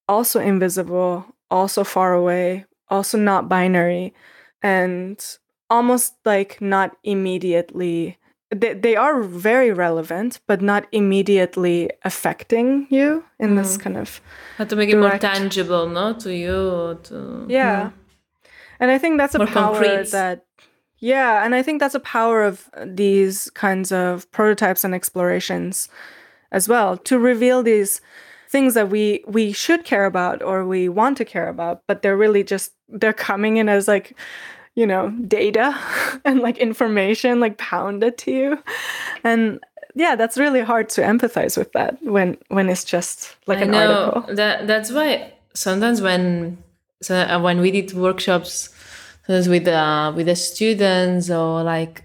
also 0.08 0.40
invisible, 0.40 1.26
also 1.50 1.84
far 1.84 2.14
away, 2.14 2.66
also 2.90 3.18
not 3.18 3.48
binary, 3.48 4.14
and 4.62 5.24
almost 5.70 6.14
like 6.26 6.62
not 6.62 6.96
immediately 7.04 8.18
they, 8.54 8.74
they 8.74 8.96
are 8.96 9.22
very 9.22 9.72
relevant 9.72 10.40
but 10.48 10.62
not 10.62 10.88
immediately 10.92 11.90
affecting 12.04 12.88
you 12.90 13.24
in 13.40 13.52
mm. 13.52 13.58
this 13.58 13.78
kind 13.78 13.98
of 13.98 14.22
have 14.58 14.68
to 14.68 14.76
make 14.76 14.90
direct... 14.90 15.24
it 15.24 15.28
more 15.28 15.34
tangible 15.34 15.88
no 15.88 16.14
to 16.14 16.34
you 16.34 17.00
to 17.04 17.46
yeah 17.50 17.92
and 18.80 18.92
i 18.92 18.98
think 18.98 19.18
that's 19.18 19.36
a 19.36 19.40
more 19.40 19.48
power 19.48 19.74
concrete. 19.74 20.12
that 20.12 20.46
yeah 21.00 21.44
and 21.46 21.56
i 21.56 21.62
think 21.62 21.80
that's 21.80 21.96
a 21.96 22.00
power 22.00 22.44
of 22.44 22.70
these 22.86 23.50
kinds 23.52 23.92
of 23.92 24.30
prototypes 24.32 24.84
and 24.84 24.94
explorations 24.94 25.90
as 26.52 26.70
well 26.70 26.98
to 26.98 27.18
reveal 27.18 27.64
these 27.64 28.02
things 28.50 28.76
that 28.76 28.90
we 28.90 29.24
we 29.28 29.52
should 29.52 29.84
care 29.84 30.06
about 30.06 30.44
or 30.44 30.66
we 30.66 30.88
want 30.88 31.18
to 31.18 31.26
care 31.26 31.50
about 31.50 31.82
but 31.88 32.02
they're 32.02 32.18
really 32.18 32.44
just 32.44 32.74
they're 32.88 33.12
coming 33.12 33.58
in 33.58 33.68
as 33.68 33.88
like 33.88 34.16
you 34.76 34.88
know, 34.88 35.10
data 35.28 35.78
and 36.26 36.40
like 36.40 36.58
information 36.58 37.40
like 37.40 37.58
pounded 37.58 38.18
to 38.20 38.32
you. 38.32 38.60
And 39.24 39.60
yeah, 39.96 40.16
that's 40.16 40.38
really 40.38 40.62
hard 40.62 40.90
to 40.90 41.02
empathize 41.02 41.58
with 41.58 41.72
that 41.74 41.98
when 42.02 42.38
when 42.48 42.70
it's 42.70 42.84
just 42.84 43.36
like 43.48 43.60
I 43.60 43.62
an 43.64 43.72
know. 43.72 44.12
article. 44.12 44.36
That 44.36 44.68
that's 44.68 44.92
why 44.92 45.34
sometimes 45.54 46.02
when 46.02 46.58
so 47.02 47.16
uh, 47.16 47.40
when 47.40 47.62
we 47.62 47.72
did 47.72 47.94
workshops 47.94 48.70
sometimes 49.26 49.48
with 49.48 49.68
uh, 49.68 50.12
with 50.16 50.26
the 50.26 50.36
students 50.36 51.30
or 51.30 51.64
like 51.64 52.04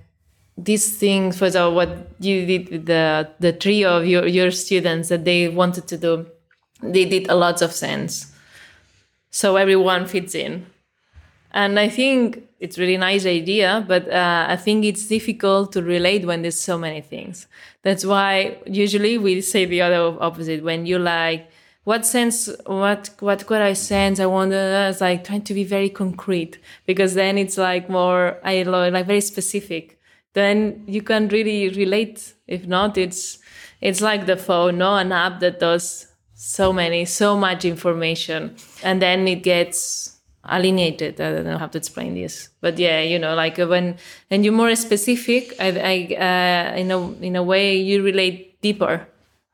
these 0.57 0.99
things 0.99 1.39
for 1.39 1.47
example 1.47 1.75
what 1.75 2.09
you 2.19 2.45
did 2.45 2.69
with 2.69 2.87
the 2.87 3.31
the 3.39 3.53
trio 3.53 3.99
of 3.99 4.07
your 4.07 4.27
your 4.27 4.51
students 4.51 5.09
that 5.09 5.25
they 5.25 5.49
wanted 5.49 5.87
to 5.87 5.97
do 5.97 6.27
they 6.83 7.05
did 7.05 7.29
a 7.31 7.35
lot 7.35 7.63
of 7.63 7.73
sense 7.73 8.33
so 9.31 9.55
everyone 9.55 10.05
fits 10.05 10.35
in 10.35 10.67
and 11.53 11.79
I 11.79 11.89
think 11.89 12.48
it's 12.61 12.79
really 12.79 12.97
nice 12.97 13.25
idea, 13.25 13.85
but 13.87 14.11
uh, 14.11 14.47
I 14.49 14.57
think 14.57 14.85
it's 14.85 15.07
difficult 15.07 15.73
to 15.73 15.83
relate 15.83 16.27
when 16.27 16.43
there's 16.43 16.61
so 16.61 16.77
many 16.77 17.01
things. 17.01 17.47
That's 17.83 18.05
why 18.05 18.59
usually 18.67 19.17
we 19.17 19.41
say 19.43 19.65
the 19.65 19.83
other 19.83 20.17
opposite. 20.21 20.65
When 20.65 20.85
you 20.85 20.99
like, 20.99 21.49
what 21.85 22.05
sense, 22.05 22.51
what 22.67 23.11
what 23.21 23.47
could 23.47 23.63
I 23.63 23.75
sense? 23.75 24.19
I 24.19 24.27
wonder. 24.27 24.89
It's 24.91 25.01
like 25.01 25.25
trying 25.25 25.43
to 25.43 25.55
be 25.55 25.65
very 25.65 25.89
concrete 25.89 26.59
because 26.85 27.15
then 27.15 27.39
it's 27.39 27.57
like 27.57 27.89
more, 27.89 28.39
I 28.45 28.63
like 28.65 29.07
very 29.07 29.21
specific. 29.21 30.01
Then 30.35 30.85
you 30.87 31.03
can 31.03 31.29
really 31.29 31.69
relate. 31.71 32.35
If 32.47 32.67
not, 32.67 32.99
it's 32.99 33.39
it's 33.81 34.01
like 34.01 34.27
the 34.27 34.37
phone, 34.37 34.79
no, 34.79 34.97
an 34.97 35.13
app 35.13 35.41
that 35.41 35.61
does 35.61 36.09
so 36.35 36.73
many, 36.73 37.05
so 37.05 37.37
much 37.37 37.65
information, 37.65 38.57
and 38.83 39.01
then 39.01 39.27
it 39.29 39.43
gets 39.43 40.18
alienated. 40.51 41.21
I 41.21 41.33
don't 41.33 41.45
know 41.45 41.59
how 41.59 41.67
to 41.69 41.79
explain 41.79 42.15
this, 42.15 42.51
but 42.61 42.79
yeah, 42.79 43.01
you 43.01 43.19
know, 43.19 43.35
like 43.35 43.59
uh, 43.59 43.67
when 43.67 43.97
and 44.31 44.45
you're 44.45 44.55
more 44.55 44.75
specific, 44.77 45.55
I, 45.61 45.69
I 45.69 46.73
uh, 46.73 46.77
in 46.77 46.91
a 46.91 47.13
in 47.23 47.37
a 47.37 47.43
way 47.43 47.77
you 47.77 48.03
relate 48.03 48.61
deeper. 48.61 49.07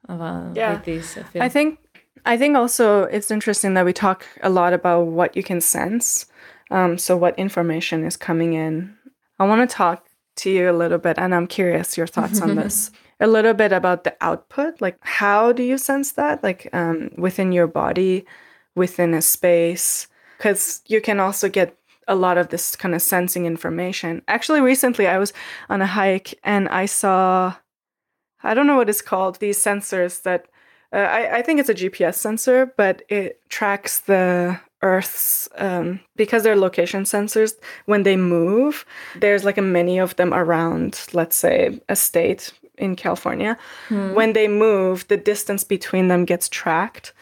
Uh, 0.09 0.51
yeah, 0.55 0.80
this, 0.84 1.16
I, 1.16 1.47
I 1.47 1.49
think 1.49 1.78
I 2.26 2.36
think 2.36 2.57
also 2.57 3.05
it's 3.05 3.30
interesting 3.30 3.74
that 3.74 3.84
we 3.84 3.92
talk 3.92 4.26
a 4.42 4.49
lot 4.49 4.72
about 4.72 5.07
what 5.07 5.36
you 5.36 5.42
can 5.42 5.61
sense. 5.61 6.26
Um, 6.70 6.99
so 6.99 7.16
what 7.16 7.38
information 7.38 8.05
is 8.05 8.16
coming 8.16 8.55
in? 8.55 8.97
I 9.38 9.47
want 9.47 9.68
to 9.68 9.76
talk 9.76 10.07
to 10.36 10.51
you 10.51 10.70
a 10.70 10.72
little 10.72 10.99
bit, 10.99 11.18
and 11.18 11.34
I'm 11.34 11.47
curious 11.47 11.97
your 11.97 12.07
thoughts 12.07 12.40
on 12.40 12.55
this. 12.57 12.90
A 13.20 13.26
little 13.26 13.55
bit 13.55 13.72
about 13.72 14.05
the 14.05 14.16
output, 14.20 14.80
like 14.80 14.99
how 15.01 15.53
do 15.53 15.62
you 15.62 15.78
sense 15.78 16.12
that, 16.12 16.42
like 16.42 16.68
um, 16.72 17.11
within 17.16 17.53
your 17.53 17.66
body, 17.66 18.26
within 18.74 19.14
a 19.14 19.22
space? 19.22 20.09
Because 20.39 20.82
you 20.87 21.01
can 21.01 21.20
also 21.20 21.49
get 21.49 21.76
a 22.07 22.14
lot 22.14 22.39
of 22.39 22.49
this 22.49 22.76
kind 22.76 22.95
of 22.95 23.03
sensing 23.03 23.47
information. 23.47 24.22
Actually, 24.28 24.61
recently 24.61 25.07
I 25.07 25.18
was 25.18 25.32
on 25.68 25.80
a 25.80 25.87
hike 25.87 26.39
and 26.45 26.68
I 26.68 26.87
saw, 26.87 27.55
I 28.43 28.55
don't 28.55 28.66
know 28.66 28.76
what 28.76 28.91
it's 28.91 29.03
called, 29.03 29.41
these 29.41 29.59
sensors 29.59 30.22
that 30.22 30.47
uh, 30.93 30.99
I, 30.99 31.39
I, 31.39 31.43
think 31.43 31.59
it's 31.59 31.68
a 31.68 31.74
GPS 31.74 32.14
sensor, 32.14 32.72
but 32.76 33.03
it 33.09 33.41
tracks 33.49 34.01
the 34.01 34.61
Earth's, 34.80 35.49
um, 35.57 35.99
because 36.14 36.45
they're 36.45 36.55
location 36.55 37.03
sensors, 37.03 37.55
when 37.87 38.05
they 38.05 38.16
move, 38.16 38.85
there's 39.16 39.45
like 39.45 39.59
a 39.59 39.62
many 39.62 39.99
of 39.99 40.14
them 40.16 40.32
around, 40.32 41.07
let's 41.12 41.35
say, 41.35 41.80
a 41.89 41.97
state 41.97 42.53
in 42.76 42.95
California. 42.95 43.57
Hmm. 43.89 44.14
When 44.14 44.35
they 44.35 44.47
move, 44.47 45.09
the 45.09 45.16
distance 45.16 45.64
between 45.64 46.09
them 46.09 46.24
gets 46.24 46.49
tracked 46.49 47.12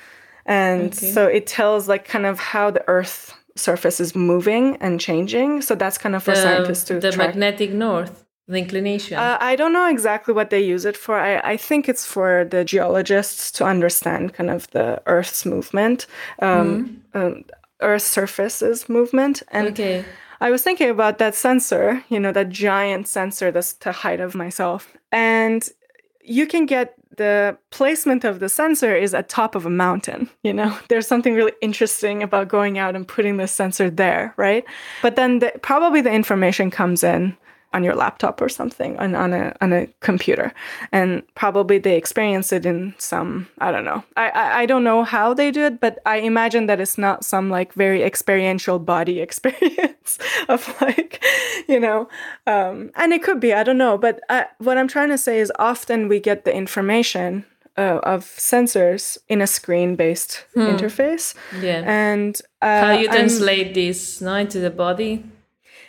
and 0.47 0.93
okay. 0.93 1.11
so 1.13 1.27
it 1.27 1.47
tells 1.47 1.89
like 1.89 2.07
kind 2.07 2.27
of 2.27 2.39
how 2.39 2.71
the 2.71 2.85
earth 2.89 3.35
surface 3.57 4.01
is 4.01 4.15
moving 4.15 4.77
and 4.77 5.01
changing 5.01 5.61
so 5.61 5.75
that's 5.75 5.99
kind 5.99 6.15
of 6.15 6.23
for 6.23 6.33
the, 6.33 6.43
scientists 6.43 6.85
to 6.85 6.99
the 6.99 7.13
track. 7.13 7.29
magnetic 7.29 7.73
north 7.73 8.25
the 8.49 8.57
inclination 8.57 9.19
uh, 9.19 9.37
i 9.41 9.55
don't 9.55 9.73
know 9.73 9.89
exactly 9.89 10.33
what 10.33 10.51
they 10.51 10.61
use 10.61 10.85
it 10.85 10.97
for 10.97 11.17
I, 11.17 11.39
I 11.53 11.57
think 11.57 11.89
it's 11.89 12.07
for 12.07 12.45
the 12.45 12.65
geologists 12.65 13.51
to 13.53 13.65
understand 13.65 14.35
kind 14.35 14.51
of 14.51 14.71
the 14.71 15.03
earth's 15.07 15.45
movement 15.45 16.07
um, 16.41 17.03
mm-hmm. 17.15 17.19
um, 17.19 17.45
earth's 17.81 18.07
surface's 18.07 18.89
movement 18.89 19.43
and 19.49 19.69
okay. 19.69 20.05
I 20.43 20.51
was 20.51 20.65
thinking 20.65 20.91
about 20.91 21.19
that 21.19 21.37
sensor, 21.37 22.03
you 22.09 22.19
know, 22.19 22.33
that 22.33 22.49
giant 22.49 23.07
sensor 23.07 23.53
that's 23.53 23.75
the 23.75 23.93
height 23.93 24.19
of 24.19 24.35
myself. 24.35 24.93
And 25.13 25.63
you 26.21 26.49
can 26.49 26.67
get 26.67 26.95
the 27.17 27.57
placement 27.71 28.25
of 28.25 28.41
the 28.41 28.49
sensor 28.49 28.95
is 28.95 29.15
at 29.15 29.29
top 29.29 29.55
of 29.55 29.67
a 29.67 29.71
mountain 29.71 30.31
you 30.43 30.53
know? 30.53 30.77
There's 30.89 31.07
something 31.07 31.35
really 31.35 31.53
interesting 31.61 32.23
about 32.23 32.49
going 32.49 32.79
out 32.79 32.97
and 32.97 33.07
putting 33.07 33.37
the 33.37 33.47
sensor 33.47 33.91
there 33.91 34.35
right? 34.37 34.65
But 35.03 35.17
then 35.17 35.41
the, 35.41 35.53
probably 35.63 36.01
the 36.01 36.13
information 36.13 36.71
comes 36.71 37.05
in 37.05 37.37
on 37.73 37.83
your 37.83 37.95
laptop 37.95 38.41
or 38.41 38.49
something 38.49 38.99
on, 38.99 39.15
on 39.15 39.33
a 39.33 39.55
on 39.61 39.73
a 39.73 39.87
computer 40.01 40.53
and 40.93 41.23
probably 41.35 41.79
they 41.79 41.97
experience 41.97 42.53
it 42.53 42.67
in 42.67 42.95
some 42.99 43.49
i 43.59 43.71
don't 43.71 43.85
know 43.85 44.05
I, 44.17 44.29
I, 44.31 44.61
I 44.61 44.67
don't 44.67 44.85
know 44.85 45.05
how 45.05 45.35
they 45.35 45.51
do 45.51 45.65
it 45.65 45.81
but 45.81 45.99
i 46.07 46.17
imagine 46.17 46.67
that 46.67 46.81
it's 46.81 46.99
not 46.99 47.25
some 47.25 47.51
like 47.51 47.73
very 47.75 48.03
experiential 48.03 48.79
body 48.79 49.21
experience 49.27 50.19
of 50.49 50.81
like 50.81 51.25
you 51.69 51.81
know 51.81 52.09
um, 52.47 52.91
and 52.97 53.13
it 53.13 53.23
could 53.23 53.41
be 53.41 53.53
i 53.53 53.63
don't 53.63 53.79
know 53.79 53.99
but 53.99 54.21
I, 54.29 54.43
uh, 54.43 54.45
what 54.59 54.79
i'm 54.79 54.89
trying 54.89 55.11
to 55.11 55.19
say 55.19 55.41
is 55.41 55.53
often 55.59 56.09
we 56.09 56.21
get 56.21 56.45
the 56.45 56.55
information 56.55 57.45
uh, 57.77 58.01
of 58.03 58.25
sensors 58.25 59.19
in 59.29 59.41
a 59.41 59.47
screen-based 59.47 60.45
hmm. 60.55 60.61
interface. 60.61 61.35
Yeah. 61.61 61.83
And 61.87 62.41
uh, 62.61 62.81
how 62.81 62.93
you 62.93 63.09
translate 63.09 63.69
I'm, 63.69 63.75
this 63.75 64.21
now 64.21 64.35
into 64.35 64.61
the 64.61 64.71
body? 64.71 65.25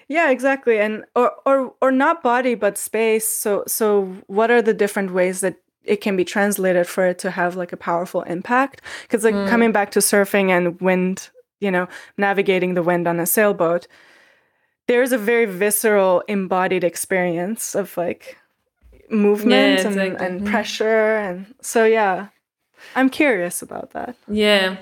Yeah 0.07 0.29
exactly 0.29 0.79
and 0.79 1.05
or 1.15 1.31
or 1.45 1.73
or 1.81 1.91
not 1.91 2.23
body 2.23 2.55
but 2.55 2.77
space 2.77 3.27
so 3.27 3.63
so 3.67 4.05
what 4.27 4.51
are 4.51 4.61
the 4.61 4.73
different 4.73 5.13
ways 5.13 5.41
that 5.41 5.55
it 5.83 5.97
can 5.97 6.15
be 6.15 6.23
translated 6.23 6.87
for 6.87 7.05
it 7.05 7.19
to 7.19 7.31
have 7.31 7.55
like 7.55 7.73
a 7.73 7.77
powerful 7.77 8.21
impact 8.23 8.81
because 9.03 9.23
like 9.23 9.35
mm. 9.35 9.47
coming 9.49 9.71
back 9.71 9.91
to 9.91 9.99
surfing 9.99 10.49
and 10.49 10.79
wind 10.79 11.29
you 11.59 11.71
know 11.71 11.87
navigating 12.17 12.73
the 12.73 12.83
wind 12.83 13.07
on 13.07 13.19
a 13.19 13.25
sailboat 13.25 13.87
there's 14.87 15.11
a 15.11 15.17
very 15.17 15.45
visceral 15.45 16.23
embodied 16.27 16.83
experience 16.83 17.75
of 17.75 17.95
like 17.97 18.37
movement 19.09 19.79
yeah, 19.79 19.87
and, 19.87 19.99
and 19.99 20.41
mm-hmm. 20.41 20.51
pressure 20.51 21.17
and 21.17 21.53
so 21.61 21.85
yeah 21.85 22.27
i'm 22.95 23.09
curious 23.09 23.61
about 23.61 23.91
that 23.91 24.15
yeah 24.27 24.77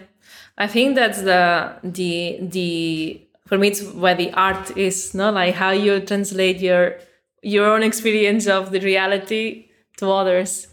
i 0.57 0.67
think 0.67 0.95
that's 0.95 1.21
the 1.21 1.73
the 1.83 2.37
the 2.41 3.21
for 3.51 3.57
me 3.57 3.67
it's 3.67 3.83
where 3.83 4.15
the 4.15 4.31
art 4.31 4.77
is 4.77 5.13
no? 5.13 5.29
Like 5.29 5.55
how 5.55 5.71
you 5.71 5.99
translate 5.99 6.61
your 6.61 6.95
your 7.43 7.65
own 7.65 7.83
experience 7.83 8.47
of 8.47 8.71
the 8.71 8.79
reality 8.79 9.67
to 9.97 10.09
others. 10.09 10.67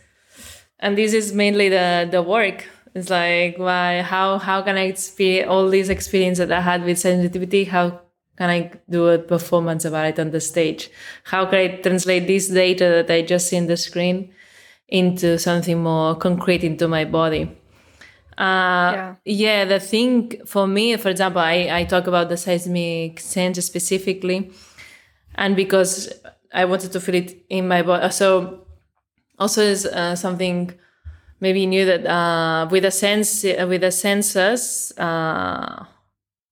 And 0.79 0.97
this 0.97 1.13
is 1.13 1.33
mainly 1.33 1.69
the 1.71 2.09
the 2.09 2.23
work. 2.23 2.69
It's 2.95 3.11
like 3.11 3.59
why 3.59 4.03
how 4.03 4.39
how 4.39 4.63
can 4.63 4.77
i 4.77 4.85
experience 4.85 5.51
all 5.51 5.69
these 5.69 5.89
experience 5.89 6.39
that 6.39 6.53
i 6.53 6.61
had 6.61 6.85
with 6.85 7.01
sensitivity 7.01 7.65
how 7.65 8.01
can 8.39 8.49
i 8.49 8.71
do 8.89 9.09
a 9.09 9.19
performance 9.19 9.85
about 9.85 10.07
it 10.07 10.21
on 10.21 10.31
the 10.31 10.41
stage? 10.41 10.89
How 11.25 11.47
can 11.47 11.59
i 11.59 11.69
translate 11.87 12.29
this 12.29 12.47
data 12.49 12.85
that 12.85 13.11
i 13.11 13.23
just 13.23 13.49
see 13.49 13.57
in 13.57 13.67
the 13.67 13.77
screen 13.77 14.31
into 14.87 15.37
something 15.37 15.83
more 15.83 16.15
concrete 16.15 16.63
into 16.63 16.87
my 16.87 17.05
body 17.05 17.51
uh, 18.39 18.93
yeah. 18.95 19.15
yeah, 19.25 19.65
the 19.65 19.81
thing 19.81 20.41
for 20.47 20.69
me, 20.69 20.97
for 20.97 21.09
example, 21.09 21.41
I, 21.41 21.69
I 21.73 21.85
talk 21.85 22.07
about 22.07 22.29
the 22.29 22.37
seismic 22.37 23.19
sense 23.19 23.65
specifically, 23.65 24.53
and 25.35 25.57
because 25.57 26.13
I 26.53 26.65
wanted 26.65 26.93
to 26.93 27.01
feel 27.01 27.17
it 27.17 27.45
in 27.49 27.67
my 27.67 27.83
body. 27.83 28.11
So 28.13 28.65
also 29.41 29.63
is 29.63 29.87
uh, 29.87 30.15
something 30.15 30.73
maybe 31.41 31.67
new 31.67 31.85
that 31.87 32.07
uh, 32.07 32.69
with 32.71 32.85
the 32.85 32.93
sense 32.93 33.43
with 33.43 33.81
the 33.81 33.91
senses 33.91 34.93
uh, 34.99 35.85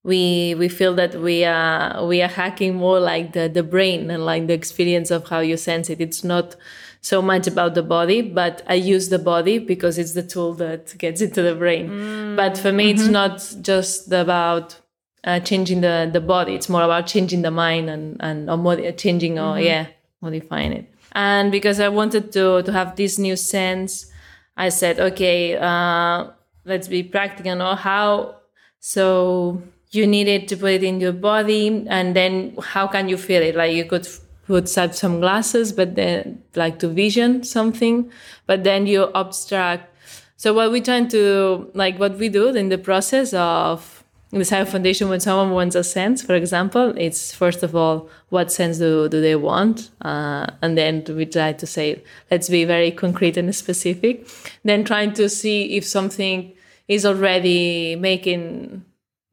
we 0.03 0.55
we 0.55 0.67
feel 0.69 0.93
that 0.95 1.15
we 1.15 1.45
are 1.45 2.05
we 2.05 2.21
are 2.21 2.29
hacking 2.29 2.75
more 2.75 2.99
like 2.99 3.31
the 3.31 3.47
the 3.47 3.63
brain 3.63 4.11
and 4.11 4.25
like 4.25 4.47
the 4.47 4.53
experience 4.53 5.09
of 5.09 5.27
how 5.29 5.39
you 5.39 5.55
sense 5.57 5.89
it. 5.89 6.01
It's 6.01 6.23
not 6.23 6.57
so 7.01 7.21
much 7.21 7.47
about 7.47 7.75
the 7.75 7.83
body, 7.83 8.21
but 8.21 8.63
I 8.67 8.75
use 8.75 9.09
the 9.09 9.19
body 9.19 9.59
because 9.59 9.97
it's 9.97 10.13
the 10.13 10.23
tool 10.23 10.53
that 10.55 10.97
gets 10.97 11.21
into 11.21 11.41
the 11.41 11.55
brain. 11.55 11.89
Mm. 11.89 12.35
But 12.35 12.57
for 12.57 12.71
me, 12.71 12.93
mm-hmm. 12.93 13.01
it's 13.01 13.09
not 13.09 13.55
just 13.61 14.11
about 14.11 14.79
uh, 15.23 15.39
changing 15.39 15.81
the 15.81 16.09
the 16.11 16.21
body. 16.21 16.55
It's 16.55 16.69
more 16.69 16.83
about 16.83 17.07
changing 17.07 17.41
the 17.41 17.51
mind 17.51 17.89
and 17.89 18.17
and 18.19 18.49
or 18.49 18.57
mod- 18.57 18.97
changing 18.97 19.35
mm-hmm. 19.35 19.57
or 19.57 19.59
yeah 19.59 19.87
modifying 20.21 20.73
it. 20.73 20.93
And 21.13 21.51
because 21.51 21.79
I 21.79 21.89
wanted 21.89 22.31
to 22.33 22.63
to 22.63 22.71
have 22.71 22.95
this 22.95 23.17
new 23.17 23.35
sense, 23.35 24.11
I 24.55 24.69
said, 24.69 24.99
okay, 24.99 25.57
uh, 25.57 26.27
let's 26.65 26.87
be 26.87 27.03
practical. 27.03 27.55
Know 27.55 27.75
how 27.75 28.35
so 28.79 29.61
you 29.91 30.05
needed 30.05 30.47
to 30.49 30.57
put 30.57 30.71
it 30.71 30.83
in 30.83 30.99
your 30.99 31.13
body, 31.13 31.85
and 31.89 32.15
then 32.15 32.55
how 32.61 32.87
can 32.87 33.09
you 33.09 33.17
feel 33.17 33.41
it? 33.41 33.55
Like 33.55 33.73
you 33.73 33.85
could 33.85 34.07
put 34.47 34.69
some 34.69 35.19
glasses, 35.19 35.71
but 35.73 35.95
then 35.95 36.41
like 36.55 36.79
to 36.79 36.87
vision 36.87 37.43
something, 37.43 38.09
but 38.45 38.63
then 38.63 38.87
you 38.87 39.11
abstract. 39.13 39.93
So 40.37 40.53
what 40.53 40.71
we 40.71 40.81
try 40.81 41.03
to 41.03 41.69
like 41.73 41.99
what 41.99 42.17
we 42.17 42.29
do 42.29 42.47
in 42.49 42.69
the 42.69 42.77
process 42.77 43.33
of 43.33 44.03
the 44.31 44.39
Cyborg 44.39 44.67
Foundation, 44.67 45.09
when 45.09 45.19
someone 45.19 45.51
wants 45.51 45.75
a 45.75 45.83
sense, 45.83 46.21
for 46.21 46.35
example, 46.35 46.93
it's 46.97 47.33
first 47.33 47.63
of 47.63 47.75
all, 47.75 48.09
what 48.29 48.51
sense 48.51 48.77
do, 48.77 49.07
do 49.07 49.21
they 49.21 49.35
want? 49.35 49.89
Uh, 50.01 50.47
and 50.61 50.77
then 50.77 51.03
we 51.09 51.25
try 51.25 51.53
to 51.53 51.65
say, 51.65 52.03
let's 52.29 52.49
be 52.49 52.65
very 52.65 52.91
concrete 52.91 53.37
and 53.37 53.53
specific. 53.55 54.27
Then 54.63 54.83
trying 54.83 55.13
to 55.13 55.29
see 55.29 55.77
if 55.77 55.85
something 55.85 56.53
is 56.87 57.05
already 57.05 57.95
making 57.95 58.83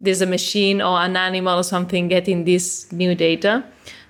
there's 0.01 0.21
a 0.21 0.27
machine 0.27 0.83
or 0.83 0.99
an 0.99 1.17
animal 1.17 1.61
or 1.61 1.65
something 1.65 2.09
getting 2.09 2.45
this 2.45 2.91
new 2.93 3.15
data. 3.15 3.65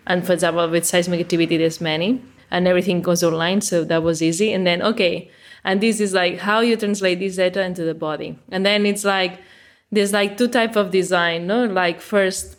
And 0.06 0.26
for 0.26 0.32
example, 0.32 0.68
with 0.68 0.84
seismic 0.84 1.20
activity, 1.20 1.56
there's 1.56 1.80
many 1.80 2.22
and 2.50 2.68
everything 2.68 3.02
goes 3.02 3.22
online. 3.24 3.60
So 3.60 3.84
that 3.84 4.02
was 4.02 4.22
easy. 4.22 4.52
And 4.52 4.66
then, 4.66 4.82
okay. 4.82 5.30
And 5.64 5.80
this 5.80 5.98
is 6.00 6.12
like 6.12 6.38
how 6.38 6.60
you 6.60 6.76
translate 6.76 7.18
this 7.20 7.36
data 7.36 7.62
into 7.62 7.84
the 7.84 7.94
body. 7.94 8.38
And 8.50 8.66
then 8.66 8.84
it's 8.84 9.04
like, 9.04 9.40
there's 9.94 10.12
like 10.12 10.36
two 10.36 10.48
type 10.48 10.76
of 10.76 10.90
design 10.90 11.46
no 11.46 11.64
like 11.64 12.00
first 12.00 12.56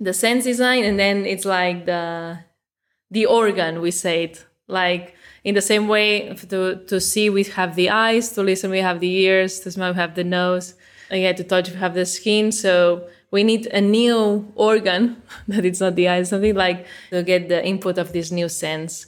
the 0.00 0.12
sense 0.12 0.44
design 0.44 0.84
and 0.84 0.98
then 0.98 1.24
it's 1.26 1.44
like 1.44 1.86
the 1.86 2.38
the 3.10 3.26
organ 3.26 3.80
we 3.80 3.90
say 3.90 4.24
it 4.24 4.44
like 4.66 5.14
in 5.44 5.54
the 5.54 5.62
same 5.62 5.88
way 5.88 6.34
to 6.34 6.76
to 6.86 7.00
see 7.00 7.28
we 7.28 7.44
have 7.44 7.76
the 7.76 7.90
eyes 7.90 8.32
to 8.32 8.42
listen 8.42 8.70
we 8.70 8.80
have 8.80 9.00
the 9.00 9.12
ears 9.24 9.60
to 9.60 9.70
smell 9.70 9.92
we 9.92 9.96
have 9.96 10.14
the 10.14 10.24
nose 10.24 10.74
and 11.10 11.20
yeah 11.20 11.32
to 11.32 11.44
touch 11.44 11.70
we 11.70 11.76
have 11.76 11.94
the 11.94 12.06
skin 12.06 12.50
so 12.50 13.06
we 13.34 13.42
need 13.42 13.66
a 13.66 13.80
new 13.80 14.46
organ 14.54 15.20
that 15.48 15.64
it's 15.64 15.80
not 15.80 15.94
the 15.96 16.08
eye 16.08 16.22
something 16.22 16.54
like 16.54 16.86
to 17.10 17.22
get 17.22 17.48
the 17.48 17.60
input 17.72 17.98
of 17.98 18.12
this 18.12 18.30
new 18.30 18.48
sense 18.48 19.06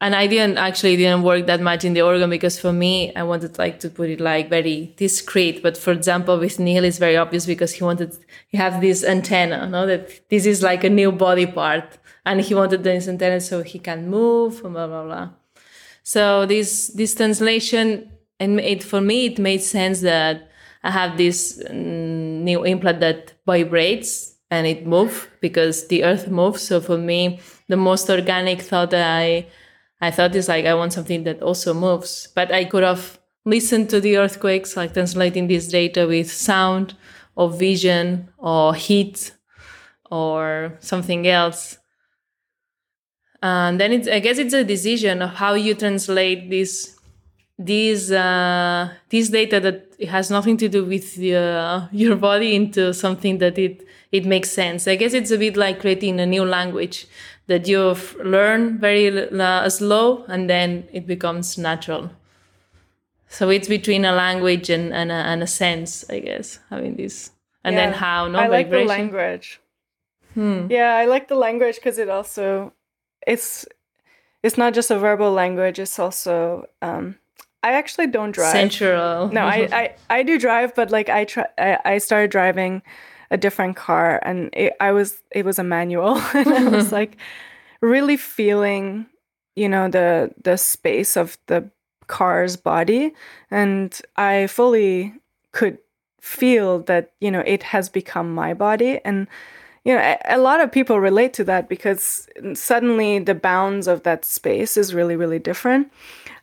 and 0.00 0.14
I 0.14 0.26
didn't 0.26 0.58
actually 0.58 0.96
didn't 0.96 1.22
work 1.22 1.46
that 1.46 1.62
much 1.62 1.82
in 1.84 1.94
the 1.94 2.02
organ 2.02 2.28
because 2.28 2.58
for 2.60 2.72
me 2.72 3.14
I 3.16 3.22
wanted 3.22 3.58
like 3.58 3.80
to 3.80 3.88
put 3.88 4.10
it 4.10 4.20
like 4.20 4.50
very 4.50 4.94
discreet. 4.98 5.62
But 5.62 5.78
for 5.78 5.90
example, 5.92 6.38
with 6.38 6.58
Neil 6.58 6.84
it's 6.84 6.98
very 6.98 7.16
obvious 7.16 7.46
because 7.46 7.72
he 7.72 7.82
wanted 7.82 8.14
he 8.48 8.58
have 8.58 8.82
this 8.82 9.02
antenna, 9.02 9.66
no, 9.66 9.86
that 9.86 10.28
this 10.28 10.44
is 10.44 10.62
like 10.62 10.84
a 10.84 10.90
new 10.90 11.12
body 11.12 11.46
part, 11.46 11.98
and 12.26 12.42
he 12.42 12.54
wanted 12.54 12.84
this 12.84 13.08
antenna 13.08 13.40
so 13.40 13.62
he 13.62 13.78
can 13.78 14.10
move, 14.10 14.60
blah 14.60 14.86
blah 14.86 15.04
blah. 15.04 15.30
So 16.02 16.44
this 16.44 16.88
this 16.88 17.14
translation 17.14 18.12
and 18.38 18.60
it 18.60 18.82
for 18.82 19.00
me 19.00 19.26
it 19.26 19.38
made 19.38 19.62
sense 19.62 20.02
that 20.02 20.50
I 20.82 20.90
have 20.90 21.16
this 21.16 21.62
mm, 21.70 22.42
new 22.42 22.64
implant 22.64 23.00
that 23.00 23.34
vibrates 23.46 24.36
and 24.50 24.66
it 24.66 24.86
moves 24.86 25.26
because 25.40 25.88
the 25.88 26.04
earth 26.04 26.28
moves. 26.28 26.62
So 26.62 26.80
for 26.80 26.98
me, 26.98 27.40
the 27.68 27.76
most 27.76 28.08
organic 28.08 28.62
thought 28.62 28.90
that 28.90 29.06
I 29.06 29.46
I 30.00 30.10
thought 30.10 30.36
is 30.36 30.48
like 30.48 30.66
I 30.66 30.74
want 30.74 30.92
something 30.92 31.24
that 31.24 31.42
also 31.42 31.72
moves, 31.72 32.28
but 32.34 32.52
I 32.52 32.64
could 32.64 32.82
have 32.82 33.18
listened 33.44 33.88
to 33.90 34.00
the 34.00 34.18
earthquakes, 34.18 34.76
like 34.76 34.92
translating 34.92 35.48
this 35.48 35.68
data 35.68 36.06
with 36.06 36.30
sound 36.30 36.94
or 37.34 37.50
vision 37.50 38.28
or 38.38 38.74
heat 38.74 39.32
or 40.10 40.76
something 40.80 41.26
else. 41.26 41.78
And 43.42 43.80
then 43.80 43.92
it's, 43.92 44.08
I 44.08 44.18
guess 44.18 44.38
it's 44.38 44.54
a 44.54 44.64
decision 44.64 45.22
of 45.22 45.30
how 45.30 45.54
you 45.54 45.74
translate 45.74 46.50
this 46.50 46.98
this 47.58 48.10
uh, 48.10 48.90
this 49.08 49.28
data 49.28 49.60
that 49.60 49.85
has 50.04 50.30
nothing 50.30 50.56
to 50.58 50.68
do 50.68 50.84
with 50.84 51.18
uh, 51.18 51.88
your 51.92 52.16
body 52.16 52.54
into 52.54 52.92
something 52.92 53.38
that 53.38 53.58
it 53.58 53.86
it 54.12 54.24
makes 54.24 54.50
sense. 54.50 54.86
I 54.86 54.96
guess 54.96 55.14
it's 55.14 55.30
a 55.30 55.38
bit 55.38 55.56
like 55.56 55.80
creating 55.80 56.20
a 56.20 56.26
new 56.26 56.44
language 56.44 57.06
that 57.46 57.68
you've 57.68 58.16
learned 58.16 58.80
very 58.80 59.30
uh, 59.30 59.68
slow 59.68 60.24
and 60.28 60.50
then 60.50 60.88
it 60.92 61.06
becomes 61.06 61.58
natural. 61.58 62.10
So 63.28 63.50
it's 63.50 63.68
between 63.68 64.04
a 64.04 64.12
language 64.12 64.70
and, 64.70 64.92
and, 64.92 65.10
a, 65.10 65.14
and 65.14 65.42
a 65.42 65.46
sense, 65.46 66.08
I 66.08 66.20
guess, 66.20 66.58
having 66.70 66.96
this. 66.96 67.30
And 67.64 67.74
yeah, 67.74 67.86
then 67.86 67.94
how, 67.94 68.28
no 68.28 68.38
I 68.38 68.46
like 68.46 68.66
vibration. 68.66 68.86
the 68.86 68.92
language. 68.92 69.60
Hmm. 70.34 70.66
Yeah, 70.70 70.96
I 70.96 71.06
like 71.06 71.28
the 71.28 71.34
language 71.34 71.76
because 71.76 71.98
it 71.98 72.08
also, 72.08 72.72
it's, 73.26 73.66
it's 74.42 74.56
not 74.56 74.74
just 74.74 74.90
a 74.90 74.98
verbal 74.98 75.32
language. 75.32 75.78
It's 75.78 75.98
also, 75.98 76.66
um, 76.82 77.16
I 77.62 77.72
actually 77.72 78.06
don't 78.08 78.32
drive. 78.32 78.52
Sensual. 78.52 79.28
No, 79.32 79.46
I, 79.46 79.60
mm-hmm. 79.60 79.74
I, 79.74 79.94
I 80.08 80.22
do 80.22 80.38
drive, 80.38 80.74
but 80.74 80.90
like 80.90 81.08
I 81.08 81.24
try, 81.24 81.46
I, 81.58 81.78
I 81.84 81.98
started 81.98 82.30
driving 82.30 82.82
a 83.30 83.36
different 83.36 83.76
car 83.76 84.20
and 84.22 84.50
it, 84.52 84.74
I 84.80 84.92
was 84.92 85.22
it 85.30 85.44
was 85.44 85.58
a 85.58 85.64
manual 85.64 86.16
and 86.34 86.48
I 86.48 86.68
was 86.68 86.92
like 87.00 87.16
really 87.80 88.16
feeling 88.16 89.06
you 89.54 89.68
know 89.68 89.88
the 89.88 90.32
the 90.42 90.56
space 90.56 91.16
of 91.16 91.38
the 91.46 91.68
car's 92.06 92.56
body 92.56 93.12
and 93.50 94.00
I 94.16 94.46
fully 94.46 95.14
could 95.52 95.78
feel 96.20 96.80
that 96.82 97.12
you 97.20 97.30
know 97.30 97.42
it 97.46 97.62
has 97.64 97.88
become 97.88 98.34
my 98.34 98.54
body 98.54 99.00
and 99.04 99.26
you 99.86 99.94
know 99.94 100.00
a, 100.00 100.18
a 100.34 100.38
lot 100.38 100.60
of 100.60 100.72
people 100.72 100.98
relate 100.98 101.32
to 101.34 101.44
that 101.44 101.68
because 101.68 102.28
suddenly 102.54 103.20
the 103.20 103.36
bounds 103.36 103.86
of 103.86 104.02
that 104.02 104.24
space 104.24 104.76
is 104.76 104.92
really 104.92 105.14
really 105.16 105.38
different. 105.38 105.92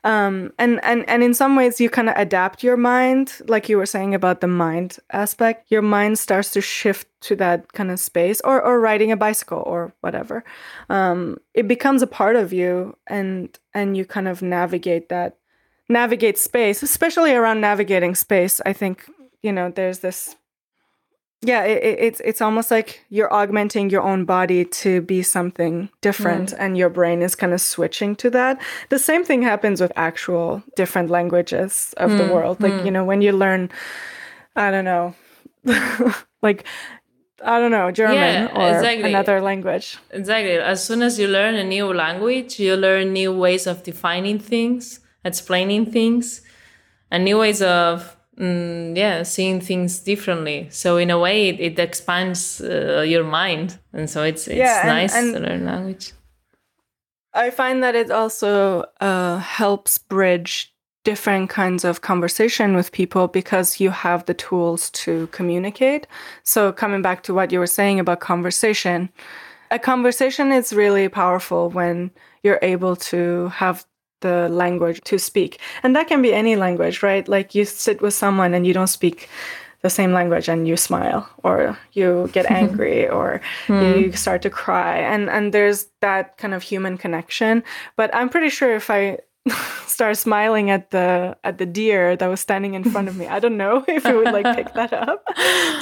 Um, 0.06 0.52
and 0.58 0.84
and 0.84 1.08
and 1.10 1.24
in 1.24 1.34
some 1.34 1.56
ways 1.56 1.80
you 1.80 1.90
kind 1.90 2.10
of 2.10 2.16
adapt 2.18 2.64
your 2.64 2.78
mind 2.78 3.42
like 3.48 3.68
you 3.68 3.78
were 3.78 3.86
saying 3.86 4.16
about 4.16 4.40
the 4.40 4.48
mind 4.48 4.98
aspect. 5.12 5.70
Your 5.70 5.82
mind 5.82 6.20
starts 6.20 6.52
to 6.52 6.62
shift 6.62 7.08
to 7.22 7.36
that 7.36 7.74
kind 7.74 7.92
of 7.92 8.00
space 8.00 8.40
or 8.42 8.62
or 8.62 8.80
riding 8.80 9.12
a 9.12 9.18
bicycle 9.18 9.64
or 9.66 9.94
whatever. 10.00 10.46
Um, 10.90 11.38
it 11.54 11.68
becomes 11.68 12.02
a 12.02 12.08
part 12.08 12.38
of 12.38 12.54
you 12.54 12.98
and 13.08 13.58
and 13.74 13.98
you 13.98 14.06
kind 14.06 14.30
of 14.30 14.42
navigate 14.42 15.10
that 15.10 15.38
navigate 15.90 16.38
space 16.38 16.82
especially 16.82 17.34
around 17.34 17.60
navigating 17.60 18.16
space. 18.16 18.62
I 18.66 18.72
think 18.72 19.06
you 19.42 19.52
know 19.52 19.70
there's 19.70 20.00
this 20.00 20.38
yeah 21.44 21.64
it, 21.64 21.98
it's 22.00 22.20
it's 22.22 22.42
almost 22.42 22.72
like 22.72 23.06
you're 23.10 23.32
augmenting 23.34 23.90
your 23.90 24.02
own 24.02 24.26
body 24.26 24.66
to 24.66 25.02
be 25.02 25.22
something 25.22 25.90
different 26.02 26.52
mm. 26.52 26.58
and 26.60 26.78
your 26.78 26.90
brain 26.90 27.22
is 27.22 27.36
kind 27.36 27.54
of 27.54 27.62
switching 27.62 28.16
to 28.16 28.30
that 28.30 28.62
the 28.90 29.00
same 29.00 29.24
thing 29.24 29.42
happens 29.42 29.82
with 29.82 29.92
actual 29.96 30.64
different 30.76 31.10
languages 31.10 31.94
of 31.98 32.12
mm. 32.12 32.18
the 32.18 32.34
world 32.34 32.62
like 32.62 32.74
mm. 32.74 32.86
you 32.86 32.92
know 32.92 33.04
when 33.04 33.22
you 33.22 33.32
learn 33.32 33.70
i 34.56 34.72
don't 34.72 34.86
know 34.86 35.14
like 36.42 36.66
I 37.46 37.60
don't 37.60 37.72
know, 37.72 37.92
German 37.92 38.16
yeah, 38.16 38.56
or 38.56 38.74
exactly. 38.74 39.10
another 39.10 39.42
language. 39.42 39.98
Exactly. 40.12 40.54
As 40.54 40.82
soon 40.86 41.02
as 41.02 41.20
you 41.20 41.28
learn 41.28 41.56
a 41.56 41.64
new 41.64 41.94
language, 41.94 42.58
you 42.58 42.76
learn 42.78 43.12
new 43.12 43.38
ways 43.38 43.68
of 43.68 43.84
defining 43.84 44.40
things, 44.40 45.02
explaining 45.26 45.92
things, 45.92 46.42
and 47.12 47.26
new 47.26 47.40
ways 47.40 47.62
of 47.62 48.16
mm, 48.38 48.96
yeah 48.96 49.24
seeing 49.24 49.62
things 49.62 50.00
differently. 50.00 50.68
So 50.70 50.98
in 50.98 51.10
a 51.10 51.20
way 51.20 51.50
it, 51.50 51.60
it 51.60 51.80
expands 51.80 52.62
uh, 52.62 53.02
your 53.02 53.24
mind. 53.24 53.80
And 53.94 54.10
so 54.10 54.24
it's 54.24 54.48
it's 54.48 54.58
yeah, 54.58 54.84
nice 54.86 55.16
and, 55.16 55.36
and 55.36 55.46
to 55.46 55.52
learn 55.52 55.66
language. 55.66 56.14
I 57.34 57.50
find 57.50 57.82
that 57.84 57.96
it 57.96 58.12
also 58.12 58.86
uh, 59.02 59.38
helps 59.38 59.98
bridge 59.98 60.72
different 61.04 61.50
kinds 61.50 61.84
of 61.84 62.02
conversation 62.02 62.76
with 62.76 62.92
people 62.92 63.28
because 63.28 63.80
you 63.80 63.90
have 63.90 64.26
the 64.26 64.34
tools 64.34 64.90
to 64.92 65.28
communicate. 65.28 66.08
So 66.44 66.72
coming 66.72 67.02
back 67.02 67.24
to 67.24 67.34
what 67.34 67.52
you 67.52 67.60
were 67.60 67.68
saying 67.68 68.00
about 68.00 68.22
conversation 68.22 69.10
a 69.74 69.80
conversation 69.80 70.52
is 70.52 70.72
really 70.72 71.10
powerful 71.10 71.72
when 71.72 72.12
you're 72.44 72.60
able 72.62 72.96
to 72.96 73.48
have 73.48 73.86
the 74.24 74.50
language 74.50 75.00
to 75.06 75.20
speak. 75.20 75.60
And 75.84 75.96
that 75.96 76.08
can 76.08 76.22
be 76.24 76.34
any 76.34 76.56
language, 76.56 77.04
right? 77.04 77.28
Like 77.28 77.54
you 77.54 77.66
sit 77.66 78.02
with 78.02 78.16
someone 78.16 78.56
and 78.56 78.66
you 78.66 78.74
don't 78.74 78.88
speak 78.88 79.30
the 79.84 79.90
same 79.90 80.14
language 80.14 80.48
and 80.48 80.68
you 80.68 80.78
smile 80.78 81.30
or 81.44 81.78
you 81.92 82.30
get 82.34 82.50
angry 82.64 83.08
or 83.08 83.42
mm. 83.68 84.02
you 84.02 84.12
start 84.14 84.42
to 84.42 84.50
cry 84.50 84.98
and 84.98 85.30
and 85.30 85.54
there's 85.54 85.88
that 86.00 86.38
kind 86.38 86.54
of 86.54 86.64
human 86.64 86.98
connection 86.98 87.62
but 87.98 88.08
i'm 88.16 88.30
pretty 88.30 88.48
sure 88.48 88.74
if 88.74 88.90
i 88.90 89.20
start 89.88 90.18
smiling 90.18 90.70
at 90.70 90.92
the 90.92 91.36
at 91.44 91.58
the 91.58 91.66
deer 91.66 92.16
that 92.16 92.28
was 92.28 92.40
standing 92.40 92.74
in 92.76 92.84
front 92.84 93.08
of 93.10 93.18
me. 93.18 93.28
I 93.28 93.40
don't 93.40 93.58
know 93.58 93.84
if 93.88 94.06
it 94.06 94.16
would 94.16 94.32
like 94.32 94.56
pick 94.56 94.74
that 94.74 94.94
up. 94.94 95.24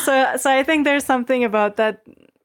So 0.04 0.38
so 0.38 0.50
I 0.50 0.64
think 0.64 0.86
there's 0.86 1.06
something 1.06 1.44
about 1.44 1.78
that 1.78 2.02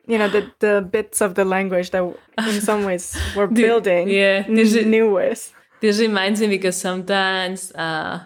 you 0.06 0.18
know 0.18 0.28
the 0.28 0.50
the 0.60 0.82
bits 0.82 1.20
of 1.20 1.34
the 1.34 1.44
language 1.44 1.90
that 1.90 2.04
in 2.38 2.60
some 2.60 2.84
ways 2.84 3.16
we're 3.34 3.46
building 3.46 4.08
yeah, 4.08 4.46
new 4.46 5.10
ways. 5.10 5.52
This 5.80 6.00
reminds 6.00 6.40
me 6.40 6.48
because 6.48 6.76
sometimes 6.76 7.72
uh, 7.72 8.20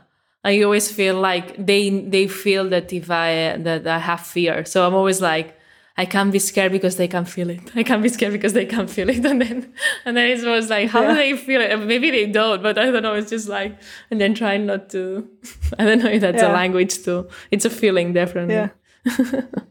I 0.45 0.63
always 0.63 0.91
feel 0.91 1.21
like 1.21 1.65
they 1.65 1.91
they 1.91 2.27
feel 2.27 2.69
that 2.71 2.93
if 2.93 3.11
I 3.11 3.57
that 3.59 3.87
I 3.87 3.99
have 3.99 4.21
fear, 4.21 4.65
so 4.65 4.87
I'm 4.87 4.95
always 4.95 5.21
like 5.21 5.57
I 5.97 6.07
can't 6.07 6.33
be 6.33 6.39
scared 6.39 6.73
because 6.73 6.97
they 6.97 7.09
can 7.09 7.25
feel 7.27 7.51
it. 7.51 7.61
I 7.75 7.83
can't 7.83 8.03
be 8.03 8.09
scared 8.09 8.33
because 8.33 8.55
they 8.55 8.65
can 8.65 8.87
feel 8.87 9.11
it, 9.11 9.25
and 9.31 9.43
then 9.43 9.73
and 10.05 10.17
then 10.17 10.31
it's 10.31 10.45
always 10.45 10.71
like 10.71 10.89
how 10.89 11.07
do 11.07 11.15
they 11.15 11.37
feel 11.37 11.61
it? 11.61 11.77
Maybe 11.77 12.11
they 12.11 12.27
don't, 12.27 12.63
but 12.63 12.79
I 12.79 12.91
don't 12.91 13.03
know. 13.03 13.15
It's 13.15 13.31
just 13.31 13.49
like 13.49 13.79
and 14.11 14.21
then 14.21 14.35
trying 14.35 14.67
not 14.67 14.89
to. 14.91 15.29
I 15.79 15.85
don't 15.85 16.03
know 16.03 16.11
if 16.11 16.21
that's 16.21 16.43
a 16.43 16.53
language 16.53 17.03
too. 17.03 17.29
It's 17.51 17.65
a 17.65 17.71
feeling 17.71 18.13
definitely. 18.13 18.55
Yeah. 18.55 18.71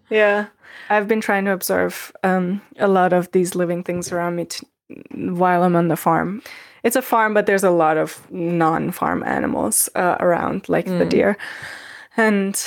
yeah. 0.10 0.48
I've 0.90 1.08
been 1.08 1.22
trying 1.22 1.46
to 1.46 1.52
observe 1.52 2.12
um, 2.24 2.62
a 2.78 2.88
lot 2.88 3.14
of 3.14 3.32
these 3.32 3.56
living 3.56 3.84
things 3.84 4.12
around 4.12 4.36
me 4.36 4.46
t- 4.46 4.68
while 5.12 5.64
I'm 5.64 5.76
on 5.76 5.88
the 5.88 5.96
farm. 5.96 6.42
It's 6.84 6.96
a 6.96 7.02
farm, 7.02 7.34
but 7.34 7.46
there's 7.46 7.64
a 7.64 7.72
lot 7.72 7.98
of 7.98 8.20
non 8.32 8.92
farm 8.92 9.24
animals 9.24 9.90
uh, 9.96 10.16
around, 10.20 10.70
like 10.70 10.86
the 10.86 11.06
deer. 11.06 11.38
And 12.18 12.60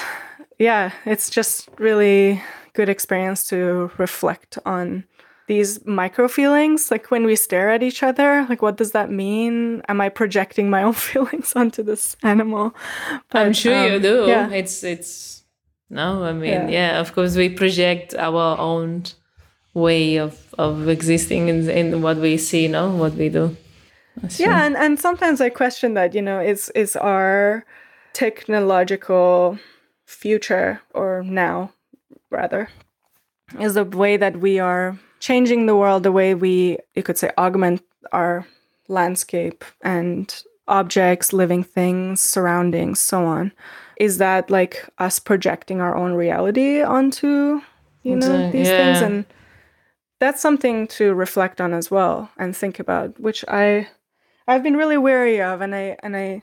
yeah, 0.58 0.92
it's 1.04 1.30
just 1.30 1.68
really 1.78 2.42
good 2.74 2.88
experience 2.88 3.48
to 3.48 3.90
reflect 3.98 4.58
on 4.64 5.04
these 5.48 5.84
micro 5.84 6.28
feelings 6.28 6.90
like 6.90 7.10
when 7.10 7.24
we 7.26 7.34
stare 7.36 7.68
at 7.68 7.82
each 7.82 8.02
other 8.02 8.46
like 8.48 8.62
what 8.62 8.76
does 8.76 8.92
that 8.92 9.10
mean 9.10 9.82
am 9.88 10.00
i 10.00 10.08
projecting 10.08 10.70
my 10.70 10.82
own 10.84 10.92
feelings 11.10 11.52
onto 11.56 11.82
this 11.82 12.16
animal 12.22 12.72
I'm 13.32 13.48
But, 13.48 13.56
sure 13.56 13.86
you 13.88 13.96
um, 13.96 14.02
do. 14.02 14.24
yeah. 14.28 14.48
It's 14.50 14.82
it's 14.84 15.42
no, 15.90 16.22
I 16.24 16.32
mean, 16.32 16.48
Yeah. 16.50 16.68
yeah. 16.68 17.00
of 17.00 17.12
course 17.12 17.36
we 17.36 17.48
project 17.50 18.14
our 18.14 18.56
own 18.58 19.02
way 19.74 20.16
of 20.16 20.38
of 20.56 20.88
existing 20.88 21.48
in, 21.48 21.68
in 21.68 22.00
what 22.02 22.16
we 22.18 22.38
see, 22.38 22.68
no, 22.68 22.88
what 22.96 23.14
we 23.14 23.28
do. 23.28 23.56
Yeah 24.38 24.64
and, 24.64 24.76
and 24.76 24.98
sometimes 25.00 25.40
i 25.40 25.48
question 25.48 25.94
that 25.94 26.14
you 26.14 26.22
know 26.22 26.40
is 26.40 26.70
is 26.74 26.96
our 26.96 27.64
technological 28.12 29.58
future 30.04 30.80
or 30.94 31.22
now 31.24 31.72
rather 32.30 32.68
is 33.58 33.74
the 33.74 33.84
way 33.84 34.16
that 34.16 34.36
we 34.38 34.58
are 34.58 34.98
changing 35.20 35.66
the 35.66 35.76
world 35.76 36.02
the 36.02 36.12
way 36.12 36.34
we 36.34 36.78
you 36.94 37.02
could 37.02 37.18
say 37.18 37.30
augment 37.38 37.82
our 38.12 38.46
landscape 38.88 39.64
and 39.82 40.42
objects 40.68 41.32
living 41.32 41.62
things 41.62 42.20
surroundings 42.20 43.00
so 43.00 43.24
on? 43.24 43.52
Is 43.96 44.18
that 44.18 44.50
like 44.50 44.88
us 44.98 45.18
projecting 45.18 45.80
our 45.80 45.96
own 45.96 46.14
reality 46.14 46.82
onto 46.82 47.60
you 48.02 48.16
know 48.16 48.50
these 48.50 48.68
things? 48.68 49.00
and 49.00 49.24
that's 50.18 50.40
something 50.40 50.86
to 50.86 51.14
reflect 51.14 51.60
on 51.60 51.74
as 51.74 51.90
well 51.90 52.30
and 52.38 52.56
think 52.56 52.78
about 52.78 53.18
which 53.18 53.44
i 53.48 53.88
i've 54.48 54.62
been 54.62 54.76
really 54.76 54.98
wary 54.98 55.40
of 55.40 55.60
and 55.60 55.74
i 55.74 55.96
and 56.02 56.16
i 56.16 56.42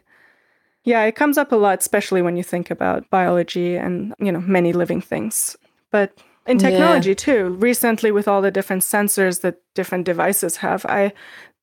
yeah 0.83 1.03
it 1.03 1.15
comes 1.15 1.37
up 1.37 1.51
a 1.51 1.55
lot 1.55 1.79
especially 1.79 2.21
when 2.21 2.37
you 2.37 2.43
think 2.43 2.71
about 2.71 3.09
biology 3.09 3.75
and 3.75 4.13
you 4.19 4.31
know 4.31 4.41
many 4.41 4.73
living 4.73 5.01
things 5.01 5.57
but 5.91 6.11
in 6.47 6.57
Yeah. 6.57 6.69
technology 6.69 7.13
too 7.15 7.49
recently 7.59 8.11
with 8.11 8.27
all 8.27 8.41
the 8.41 8.51
different 8.51 8.81
sensors 8.83 9.41
that 9.41 9.61
different 9.75 10.05
devices 10.05 10.57
have 10.57 10.85
i 10.85 11.11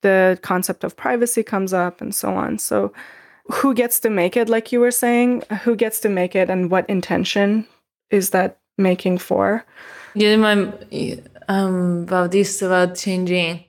the 0.02 0.38
concept 0.42 0.84
of 0.84 0.96
privacy 0.96 1.42
comes 1.42 1.72
up 1.72 2.00
and 2.00 2.14
so 2.14 2.34
on 2.34 2.58
so 2.58 2.92
who 3.46 3.72
gets 3.74 4.00
to 4.00 4.10
make 4.10 4.36
it 4.36 4.48
like 4.48 4.72
you 4.72 4.80
were 4.80 4.90
saying 4.90 5.42
who 5.62 5.74
gets 5.74 6.00
to 6.00 6.08
make 6.08 6.34
it 6.36 6.50
and 6.50 6.70
what 6.70 6.88
intention 6.88 7.66
is 8.10 8.30
that 8.30 8.58
making 8.78 9.18
for 9.18 9.64
Yeah, 10.14 10.36
my 10.36 10.52
um 11.48 12.02
about 12.02 12.30
this 12.30 12.62
about 12.62 12.94
changing 12.96 13.64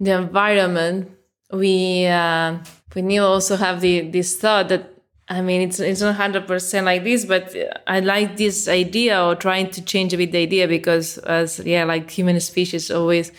the 0.00 0.12
environment. 0.12 1.10
We 1.54 2.06
uh, 2.06 2.58
we 2.94 3.02
need 3.02 3.18
also 3.18 3.56
have 3.56 3.80
the 3.80 4.10
this 4.10 4.36
thought 4.36 4.68
that 4.68 4.90
I 5.28 5.40
mean 5.40 5.62
it's 5.62 5.80
it's 5.80 6.00
not 6.00 6.16
hundred 6.16 6.46
percent 6.46 6.86
like 6.86 7.04
this, 7.04 7.24
but 7.24 7.54
I 7.86 8.00
like 8.00 8.36
this 8.36 8.68
idea 8.68 9.22
or 9.22 9.34
trying 9.34 9.70
to 9.70 9.84
change 9.84 10.12
a 10.12 10.16
bit 10.16 10.32
the 10.32 10.38
idea 10.38 10.68
because 10.68 11.18
as 11.18 11.60
yeah, 11.60 11.84
like 11.84 12.10
human 12.10 12.40
species 12.40 12.90
always 12.90 13.32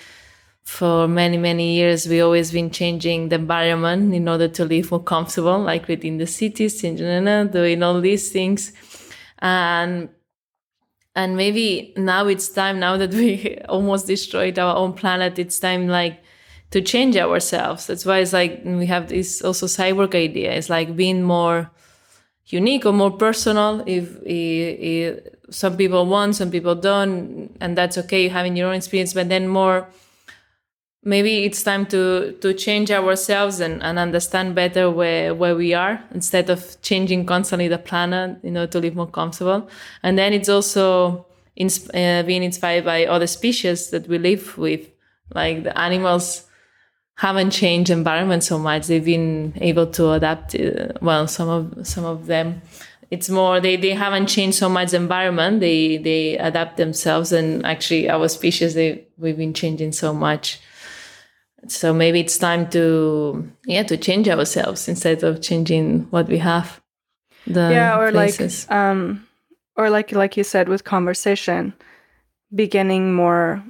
for 0.63 1.07
many 1.07 1.37
many 1.37 1.75
years 1.75 2.07
we 2.07 2.21
always 2.21 2.51
been 2.51 2.71
changing 2.71 3.29
the 3.29 3.35
environment 3.35 4.13
in 4.13 4.27
order 4.27 4.47
to 4.47 4.65
live 4.65 4.89
more 4.89 5.03
comfortable, 5.03 5.59
like 5.59 5.87
within 5.87 6.17
the 6.17 6.25
cities, 6.25 6.81
doing 6.81 7.83
all 7.83 8.01
these 8.01 8.31
things, 8.31 8.71
and 9.39 10.09
and 11.15 11.37
maybe 11.37 11.93
now 11.97 12.27
it's 12.27 12.49
time 12.49 12.79
now 12.79 12.97
that 12.97 13.13
we 13.13 13.57
almost 13.69 14.07
destroyed 14.07 14.59
our 14.59 14.75
own 14.75 14.93
planet 14.93 15.39
it's 15.39 15.59
time 15.59 15.87
like 15.87 16.19
to 16.71 16.81
change 16.81 17.15
ourselves. 17.17 17.87
That's 17.87 18.05
why 18.05 18.19
it's 18.19 18.33
like 18.33 18.61
we 18.65 18.85
have 18.87 19.09
this 19.09 19.41
also 19.41 19.65
cyborg 19.65 20.15
idea. 20.15 20.53
It's 20.53 20.69
like 20.69 20.95
being 20.95 21.23
more 21.23 21.71
unique 22.47 22.85
or 22.85 22.93
more 22.93 23.11
personal 23.11 23.83
if, 23.85 24.17
if, 24.23 24.79
if 24.79 25.19
some 25.49 25.77
people 25.77 26.05
want 26.05 26.35
some 26.35 26.51
people 26.51 26.75
don't 26.75 27.55
and 27.59 27.75
that's 27.77 27.97
okay 27.97 28.27
having 28.27 28.55
your 28.55 28.69
own 28.69 28.75
experience 28.75 29.13
but 29.13 29.29
then 29.29 29.47
more 29.47 29.87
maybe 31.05 31.45
it's 31.45 31.63
time 31.63 31.85
to 31.85 32.33
to 32.41 32.53
change 32.53 32.91
ourselves 32.91 33.59
and, 33.59 33.81
and 33.83 33.97
understand 33.97 34.55
better 34.55 34.89
where 34.89 35.33
where 35.33 35.55
we 35.55 35.73
are 35.73 36.03
instead 36.13 36.49
of 36.49 36.81
changing 36.81 37.25
constantly 37.25 37.67
the 37.67 37.77
planet 37.77 38.37
you 38.43 38.51
know 38.51 38.65
to 38.65 38.79
live 38.79 38.95
more 38.95 39.07
comfortable. 39.07 39.69
And 40.03 40.17
then 40.17 40.33
it's 40.33 40.49
also 40.49 41.25
uh, 41.93 42.23
being 42.23 42.43
inspired 42.43 42.83
by 42.83 43.05
other 43.05 43.27
species 43.27 43.91
that 43.91 44.07
we 44.07 44.17
live 44.17 44.57
with 44.57 44.89
like 45.33 45.63
the 45.63 45.77
animals 45.77 46.43
haven't 47.15 47.51
changed 47.51 47.89
environment 47.89 48.43
so 48.43 48.59
much. 48.59 48.87
They've 48.87 49.03
been 49.03 49.53
able 49.61 49.87
to 49.87 50.11
adapt 50.11 50.55
uh, 50.55 50.89
well 51.01 51.27
some 51.27 51.49
of 51.49 51.87
some 51.87 52.05
of 52.05 52.25
them. 52.27 52.61
It's 53.11 53.29
more 53.29 53.61
they, 53.61 53.77
they 53.77 53.93
haven't 53.93 54.27
changed 54.27 54.57
so 54.57 54.67
much 54.67 54.93
environment. 54.93 55.59
They 55.61 55.97
they 55.97 56.37
adapt 56.37 56.77
themselves. 56.77 57.31
And 57.31 57.65
actually 57.65 58.09
our 58.09 58.27
species 58.27 58.73
they 58.73 59.07
we've 59.17 59.37
been 59.37 59.53
changing 59.53 59.93
so 59.93 60.13
much. 60.13 60.59
So 61.67 61.93
maybe 61.93 62.19
it's 62.19 62.37
time 62.37 62.69
to 62.71 63.49
yeah 63.65 63.83
to 63.83 63.97
change 63.97 64.27
ourselves 64.27 64.87
instead 64.87 65.23
of 65.23 65.41
changing 65.41 66.07
what 66.11 66.27
we 66.27 66.37
have 66.39 66.81
the 67.47 67.69
yeah 67.71 67.97
or 67.97 68.11
places. 68.11 68.67
like 68.69 68.77
um 68.77 69.25
or 69.75 69.89
like 69.89 70.11
like 70.11 70.35
you 70.35 70.43
said 70.43 70.67
with 70.67 70.83
conversation 70.83 71.73
beginning 72.53 73.13
more 73.13 73.63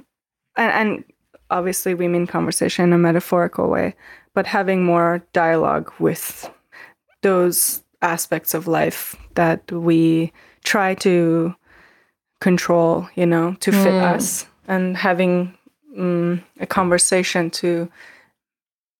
and, 0.56 0.72
and 0.72 1.04
obviously 1.50 1.94
we 1.94 2.08
mean 2.08 2.26
conversation 2.26 2.84
in 2.84 2.92
a 2.92 2.98
metaphorical 2.98 3.68
way 3.68 3.94
but 4.34 4.46
having 4.46 4.84
more 4.84 5.22
dialogue 5.32 5.92
with 5.98 6.50
those 7.22 7.82
aspects 8.02 8.54
of 8.54 8.68
life 8.68 9.16
that 9.34 9.70
we 9.72 10.32
try 10.64 10.94
to 10.94 11.54
control 12.40 13.08
you 13.14 13.26
know 13.26 13.54
to 13.60 13.72
fit 13.72 13.94
us 13.94 14.46
and 14.68 14.96
having 14.96 15.56
mm, 15.96 16.42
a 16.60 16.66
conversation 16.66 17.50
to 17.50 17.90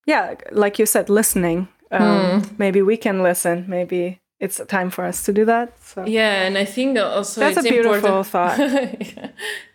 yeah 0.06 0.34
like 0.52 0.78
you 0.78 0.86
said 0.86 1.08
listening. 1.08 1.68
Um, 1.92 2.42
maybe 2.58 2.82
we 2.82 2.96
can 2.96 3.22
listen 3.22 3.64
maybe 3.68 4.20
it's 4.38 4.60
time 4.68 4.90
for 4.90 5.04
us 5.04 5.22
to 5.24 5.32
do 5.32 5.44
that 5.46 5.72
so 5.82 6.04
yeah 6.04 6.42
and 6.42 6.58
i 6.58 6.64
think 6.64 6.98
also 6.98 7.40
That's 7.40 7.56
it's 7.58 7.66
a 7.66 7.70
beautiful 7.70 7.94
important- 7.94 8.26
thought. 8.32 8.58
Yeah. 8.58 9.28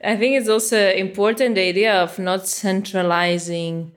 i 0.04 0.16
think 0.16 0.38
it's 0.40 0.50
also 0.50 0.78
important 0.92 1.56
the 1.56 1.62
idea 1.68 1.94
of 2.04 2.20
not 2.20 2.48
centralizing 2.48 3.92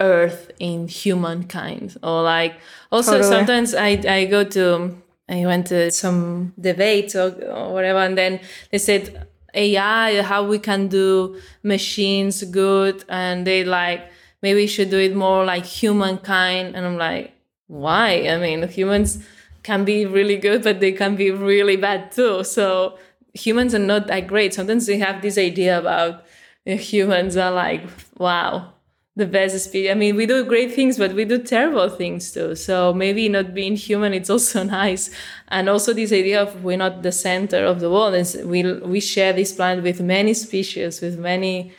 earth 0.00 0.50
in 0.58 0.88
humankind 0.88 1.96
or 2.02 2.22
like 2.22 2.54
also 2.92 3.12
Totally. 3.12 3.30
sometimes 3.30 3.74
i 3.74 3.88
i 4.08 4.24
go 4.26 4.44
to 4.44 4.94
i 5.28 5.44
went 5.46 5.66
to 5.68 5.90
some 5.90 6.52
debates 6.60 7.16
or, 7.16 7.28
or 7.50 7.72
whatever 7.72 7.98
and 8.00 8.16
then 8.16 8.38
they 8.70 8.78
said 8.78 9.26
ai 9.54 10.20
how 10.22 10.44
we 10.46 10.58
can 10.58 10.86
do 10.88 11.40
machines 11.62 12.42
good 12.44 13.04
and 13.08 13.46
they 13.46 13.64
like 13.64 14.02
maybe 14.42 14.60
we 14.60 14.66
should 14.66 14.90
do 14.90 14.98
it 14.98 15.16
more 15.16 15.44
like 15.44 15.64
humankind 15.64 16.76
and 16.76 16.86
i'm 16.86 16.98
like 16.98 17.32
why 17.68 18.28
i 18.28 18.36
mean 18.36 18.68
humans 18.68 19.18
can 19.66 19.84
be 19.84 19.98
really 20.06 20.38
good 20.46 20.62
but 20.62 20.80
they 20.80 20.92
can 20.92 21.16
be 21.16 21.30
really 21.30 21.76
bad 21.76 22.10
too 22.12 22.44
so 22.44 22.96
humans 23.34 23.74
are 23.74 23.86
not 23.92 24.06
that 24.06 24.26
great 24.26 24.54
sometimes 24.54 24.88
we 24.88 24.98
have 24.98 25.20
this 25.22 25.36
idea 25.36 25.78
about 25.78 26.24
humans 26.64 27.36
are 27.36 27.52
like 27.52 27.82
wow 28.18 28.72
the 29.16 29.26
best 29.26 29.58
species. 29.58 29.90
I 29.90 29.94
mean, 29.94 30.14
we 30.14 30.26
do 30.26 30.44
great 30.44 30.74
things, 30.74 30.98
but 30.98 31.14
we 31.14 31.24
do 31.24 31.38
terrible 31.38 31.88
things 31.88 32.32
too. 32.32 32.54
So 32.54 32.92
maybe 32.92 33.28
not 33.30 33.54
being 33.54 33.74
human, 33.74 34.12
it's 34.12 34.28
also 34.28 34.62
nice. 34.82 35.10
And 35.48 35.68
also 35.68 35.94
this 35.94 36.12
idea 36.12 36.42
of 36.42 36.62
we're 36.62 36.76
not 36.76 37.02
the 37.02 37.12
center 37.12 37.64
of 37.64 37.80
the 37.80 37.90
world. 37.90 38.14
And 38.14 38.48
we, 38.48 38.62
we 38.80 39.00
share 39.00 39.32
this 39.32 39.52
planet 39.52 39.82
with 39.82 40.00
many 40.02 40.34
species, 40.34 41.00
with 41.00 41.18
many 41.18 41.72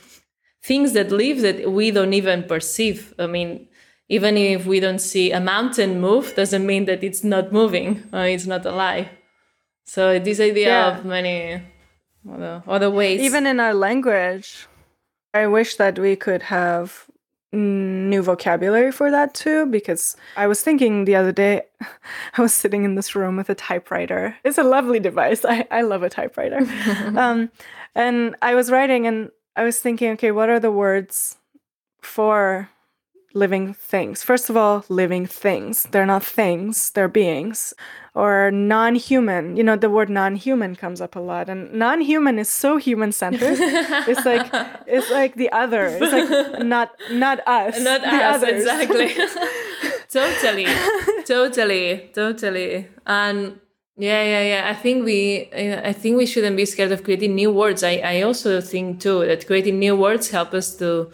things 0.63 0.93
that 0.93 1.11
live 1.11 1.41
that 1.41 1.71
we 1.71 1.91
don't 1.91 2.13
even 2.13 2.43
perceive. 2.43 3.13
I 3.19 3.27
mean, 3.27 3.66
even 4.09 4.37
if 4.37 4.65
we 4.65 4.79
don't 4.79 4.99
see 4.99 5.31
a 5.31 5.39
mountain 5.39 5.99
move, 5.99 6.33
doesn't 6.35 6.65
mean 6.65 6.85
that 6.85 7.03
it's 7.03 7.23
not 7.23 7.51
moving 7.51 8.03
or 8.13 8.25
it's 8.25 8.45
not 8.45 8.65
alive. 8.65 9.07
So 9.85 10.19
this 10.19 10.39
idea 10.39 10.67
Yeah. 10.69 10.97
of 10.97 11.05
many 11.05 11.61
other, 12.29 12.63
other 12.67 12.89
ways. 12.89 13.21
Even 13.21 13.45
in 13.45 13.59
our 13.59 13.73
language, 13.73 14.67
I 15.33 15.47
wish 15.47 15.75
that 15.77 15.99
we 15.99 16.15
could 16.15 16.43
have 16.43 17.05
new 17.53 18.21
vocabulary 18.21 18.91
for 18.91 19.09
that 19.09 19.33
too, 19.33 19.65
because 19.65 20.15
I 20.35 20.47
was 20.47 20.61
thinking 20.61 21.05
the 21.05 21.15
other 21.15 21.31
day, 21.31 21.61
I 22.37 22.41
was 22.41 22.53
sitting 22.53 22.83
in 22.83 22.95
this 22.95 23.15
room 23.15 23.37
with 23.37 23.49
a 23.49 23.55
typewriter. 23.55 24.35
It's 24.43 24.57
a 24.57 24.63
lovely 24.63 24.99
device. 24.99 25.45
I, 25.45 25.65
I 25.71 25.81
love 25.81 26.03
a 26.03 26.09
typewriter. 26.09 26.59
um, 27.17 27.49
and 27.95 28.35
I 28.41 28.53
was 28.55 28.69
writing 28.69 29.07
and 29.07 29.31
I 29.55 29.63
was 29.63 29.79
thinking, 29.79 30.11
okay, 30.11 30.31
what 30.31 30.49
are 30.49 30.59
the 30.59 30.71
words 30.71 31.37
for 32.01 32.69
living 33.33 33.73
things? 33.73 34.23
First 34.23 34.49
of 34.49 34.57
all, 34.57 34.85
living 34.89 35.25
things. 35.25 35.83
They're 35.91 36.05
not 36.05 36.23
things, 36.23 36.91
they're 36.91 37.07
beings. 37.07 37.73
Or 38.15 38.49
non 38.49 38.95
human. 38.95 39.55
You 39.57 39.63
know, 39.63 39.75
the 39.75 39.91
word 39.91 40.09
non 40.09 40.35
human 40.35 40.75
comes 40.75 41.01
up 41.01 41.15
a 41.15 41.19
lot. 41.19 41.49
And 41.49 41.71
non 41.71 42.01
human 42.01 42.39
is 42.39 42.49
so 42.49 42.77
human 42.77 43.11
centered. 43.11 43.57
it's 44.07 44.25
like 44.25 44.49
it's 44.87 45.11
like 45.11 45.35
the 45.35 45.51
other. 45.51 45.85
It's 45.85 46.11
like 46.11 46.65
not 46.65 46.91
not 47.11 47.47
us. 47.47 47.79
not 47.83 48.01
the 48.01 48.07
us 48.07 48.41
others. 48.41 48.49
exactly 48.49 49.13
totally 50.09 50.65
totally 51.25 52.09
totally 52.13 52.87
and 53.05 53.59
yeah 53.97 54.23
yeah 54.23 54.41
yeah 54.41 54.69
i 54.69 54.73
think 54.73 55.03
we 55.03 55.49
i 55.53 55.91
think 55.91 56.17
we 56.17 56.25
shouldn't 56.25 56.55
be 56.55 56.65
scared 56.65 56.91
of 56.91 57.03
creating 57.03 57.35
new 57.35 57.51
words 57.51 57.83
i 57.83 57.97
i 57.97 58.21
also 58.21 58.61
think 58.61 59.01
too 59.01 59.25
that 59.25 59.45
creating 59.45 59.79
new 59.79 59.95
words 59.95 60.29
help 60.29 60.53
us 60.53 60.75
to 60.75 61.11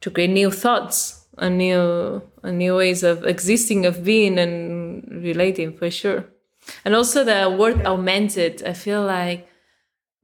to 0.00 0.10
create 0.10 0.30
new 0.30 0.50
thoughts 0.50 1.15
and 1.38 1.58
new 1.58 2.22
and 2.42 2.58
new 2.58 2.76
ways 2.76 3.02
of 3.02 3.24
existing 3.24 3.84
of 3.86 4.04
being 4.04 4.38
and 4.38 5.04
relating 5.22 5.72
for 5.76 5.90
sure 5.90 6.24
and 6.84 6.94
also 6.94 7.24
the 7.24 7.50
word 7.58 7.84
augmented 7.86 8.62
i 8.64 8.72
feel 8.72 9.02
like 9.04 9.46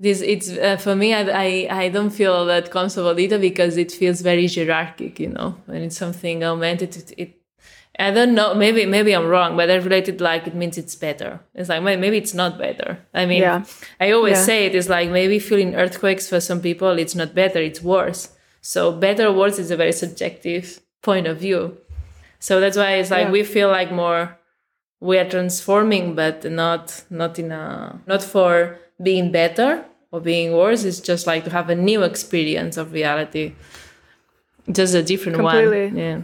this 0.00 0.20
it's 0.20 0.48
uh, 0.50 0.76
for 0.76 0.96
me 0.96 1.14
I, 1.14 1.22
I 1.46 1.68
i 1.84 1.88
don't 1.88 2.10
feel 2.10 2.44
that 2.46 2.70
comfortable 2.70 3.18
either 3.18 3.38
because 3.38 3.76
it 3.76 3.92
feels 3.92 4.20
very 4.20 4.46
hierarchic 4.48 5.20
you 5.20 5.28
know 5.28 5.56
when 5.66 5.82
it's 5.82 5.96
something 5.96 6.42
augmented 6.42 6.96
it, 6.96 7.12
it 7.16 7.30
i 7.98 8.10
don't 8.10 8.34
know 8.34 8.54
maybe 8.54 8.86
maybe 8.86 9.12
i'm 9.14 9.28
wrong 9.28 9.56
but 9.56 9.70
i 9.70 9.74
related 9.76 10.20
like 10.20 10.46
it 10.46 10.54
means 10.54 10.78
it's 10.78 10.96
better 10.96 11.40
it's 11.54 11.68
like 11.68 11.82
maybe 11.82 12.16
it's 12.16 12.34
not 12.34 12.58
better 12.58 12.98
i 13.14 13.26
mean 13.26 13.42
Yeah. 13.42 13.64
i 14.00 14.10
always 14.12 14.38
Yeah. 14.38 14.44
say 14.44 14.66
it 14.66 14.74
is 14.74 14.88
like 14.88 15.10
maybe 15.10 15.38
feeling 15.38 15.74
earthquakes 15.76 16.28
for 16.28 16.40
some 16.40 16.60
people 16.60 16.98
it's 16.98 17.14
not 17.14 17.34
better 17.34 17.60
it's 17.60 17.82
worse 17.82 18.30
so 18.62 18.92
better 18.92 19.26
or 19.26 19.32
worse 19.32 19.58
is 19.58 19.70
a 19.70 19.76
very 19.76 19.92
subjective 19.92 20.80
point 21.02 21.26
of 21.26 21.38
view 21.38 21.76
so 22.38 22.60
that's 22.60 22.76
why 22.76 22.92
it's 22.94 23.10
like 23.10 23.26
Yeah. 23.26 23.30
we 23.32 23.42
feel 23.44 23.68
like 23.68 23.90
more 23.92 24.38
we 25.00 25.18
are 25.18 25.28
transforming 25.28 26.14
but 26.14 26.44
not 26.50 27.04
not 27.10 27.38
in 27.38 27.52
a 27.52 28.00
not 28.06 28.22
for 28.22 28.78
being 29.02 29.32
better 29.32 29.84
or 30.12 30.20
being 30.20 30.52
worse 30.52 30.84
it's 30.84 31.00
just 31.00 31.26
like 31.26 31.44
to 31.44 31.50
have 31.50 31.68
a 31.70 31.74
new 31.74 32.02
experience 32.02 32.76
of 32.76 32.92
reality 32.92 33.54
just 34.70 34.94
a 34.94 35.02
different 35.02 35.36
Completely. 35.36 35.86
one 35.86 35.96
yeah 35.96 36.20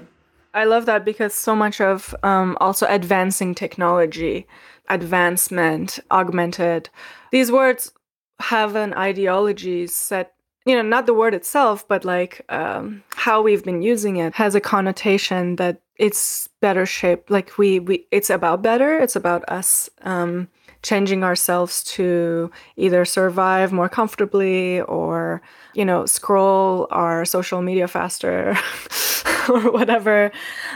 I 0.55 0.65
love 0.65 0.87
that 0.87 1.05
because 1.05 1.35
so 1.35 1.55
much 1.55 1.81
of 1.81 2.15
um, 2.23 2.57
also 2.59 2.87
advancing 2.89 3.55
technology, 3.55 4.47
advancement, 4.89 6.01
augmented, 6.11 6.89
these 7.31 7.53
words 7.53 7.93
have 8.41 8.75
an 8.75 8.95
ideology 8.95 9.87
set. 9.87 10.33
You 10.69 10.77
know, 10.77 10.83
not 10.83 11.07
the 11.07 11.15
word 11.15 11.33
itself, 11.33 11.89
but 11.89 12.05
like 12.05 12.45
um, 12.51 13.03
how 13.15 13.41
we've 13.41 13.65
been 13.65 13.81
using 13.81 14.19
it 14.19 14.35
has 14.35 14.55
a 14.55 14.61
connotation 14.61 15.57
that 15.57 15.81
it's 15.97 16.49
better 16.61 16.85
shaped. 16.85 17.31
Like 17.31 17.57
we, 17.57 17.81
we, 17.81 18.07
it's 18.11 18.29
about 18.29 18.61
better. 18.61 18.99
It's 18.99 19.17
about 19.17 19.49
us 19.49 19.89
um, 20.03 20.49
changing 20.83 21.25
ourselves 21.25 21.83
to 21.85 22.51
either 22.77 23.07
survive 23.07 23.73
more 23.73 23.89
comfortably 23.89 24.83
or, 24.83 25.41
you 25.75 25.87
know, 25.87 26.05
scroll 26.05 26.87
our 26.91 27.25
social 27.25 27.63
media 27.63 27.89
faster 27.89 28.55
or 29.49 29.73
whatever. 29.73 30.31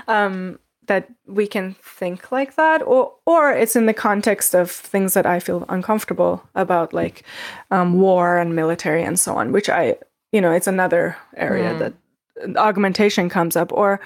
Um, 0.08 0.58
that 0.86 1.08
we 1.26 1.46
can 1.46 1.74
think 1.82 2.32
like 2.32 2.56
that, 2.56 2.82
or 2.82 3.12
or 3.26 3.52
it's 3.52 3.76
in 3.76 3.86
the 3.86 3.94
context 3.94 4.54
of 4.54 4.70
things 4.70 5.14
that 5.14 5.26
I 5.26 5.40
feel 5.40 5.64
uncomfortable 5.68 6.42
about, 6.54 6.92
like 6.92 7.24
um, 7.70 8.00
war 8.00 8.38
and 8.38 8.54
military 8.56 9.02
and 9.04 9.18
so 9.18 9.36
on. 9.36 9.52
Which 9.52 9.68
I, 9.68 9.96
you 10.32 10.40
know, 10.40 10.52
it's 10.52 10.66
another 10.66 11.16
area 11.36 11.72
that 11.78 12.56
augmentation 12.56 13.28
comes 13.28 13.56
up, 13.56 13.72
or 13.72 14.00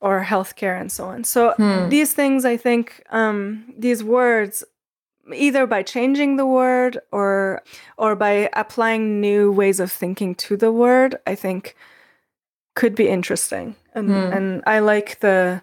or 0.00 0.24
healthcare 0.24 0.80
and 0.80 0.90
so 0.92 1.06
on. 1.06 1.24
So 1.24 1.54
these 1.90 2.14
things, 2.14 2.44
I 2.44 2.56
think, 2.56 3.02
um, 3.10 3.74
these 3.76 4.02
words 4.04 4.64
either 5.34 5.66
by 5.66 5.82
changing 5.82 6.36
the 6.36 6.46
word 6.46 6.98
or 7.12 7.62
or 7.98 8.16
by 8.16 8.48
applying 8.54 9.20
new 9.20 9.52
ways 9.52 9.80
of 9.80 9.92
thinking 9.92 10.34
to 10.34 10.56
the 10.56 10.72
word 10.72 11.16
i 11.26 11.34
think 11.34 11.76
could 12.74 12.94
be 12.94 13.08
interesting 13.08 13.74
and 13.94 14.08
and 14.32 14.62
i 14.66 14.78
like 14.78 15.20
the 15.20 15.60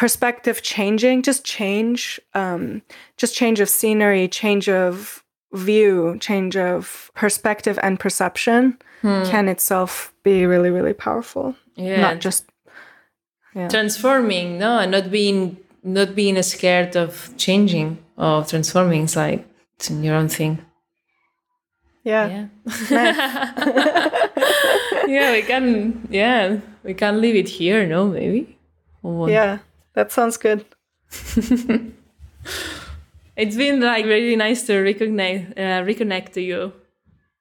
perspective 0.00 0.62
changing 0.62 1.20
just 1.20 1.44
change 1.44 2.18
um 2.32 2.80
just 3.18 3.34
change 3.34 3.60
of 3.60 3.68
scenery 3.68 4.26
change 4.28 4.66
of 4.66 5.22
view 5.52 6.16
change 6.20 6.56
of 6.56 7.10
perspective 7.14 7.78
and 7.82 8.00
perception 8.00 8.78
can 9.02 9.46
itself 9.46 10.14
be 10.22 10.46
really 10.46 10.70
really 10.70 10.94
powerful. 10.94 11.54
Yeah. 11.76 12.00
Not 12.00 12.18
just 12.18 12.44
transforming 13.68 14.58
no 14.58 14.78
and 14.78 14.90
not 14.90 15.10
being 15.10 15.58
not 15.82 16.14
being 16.14 16.42
scared 16.42 16.96
of 16.96 17.34
changing 17.36 17.98
or 18.16 18.42
transforming 18.44 19.04
it's 19.04 19.16
like 19.16 19.46
it's 19.76 19.90
your 19.90 20.14
own 20.14 20.30
thing. 20.30 20.64
Yeah, 22.04 22.26
yeah. 22.34 22.46
Yeah 25.16 25.32
we 25.32 25.42
can 25.42 26.08
yeah 26.10 26.60
we 26.84 26.94
can 26.94 27.20
leave 27.20 27.36
it 27.36 27.50
here 27.50 27.86
no 27.86 28.06
maybe? 28.06 28.56
Or 29.02 29.28
yeah 29.28 29.58
that 29.94 30.12
sounds 30.12 30.36
good 30.36 30.64
It's 33.36 33.56
been 33.56 33.80
like 33.80 34.04
really 34.04 34.36
nice 34.36 34.66
to 34.66 34.78
recognize, 34.80 35.46
uh, 35.56 35.80
reconnect 35.82 36.32
to 36.32 36.42
you. 36.42 36.74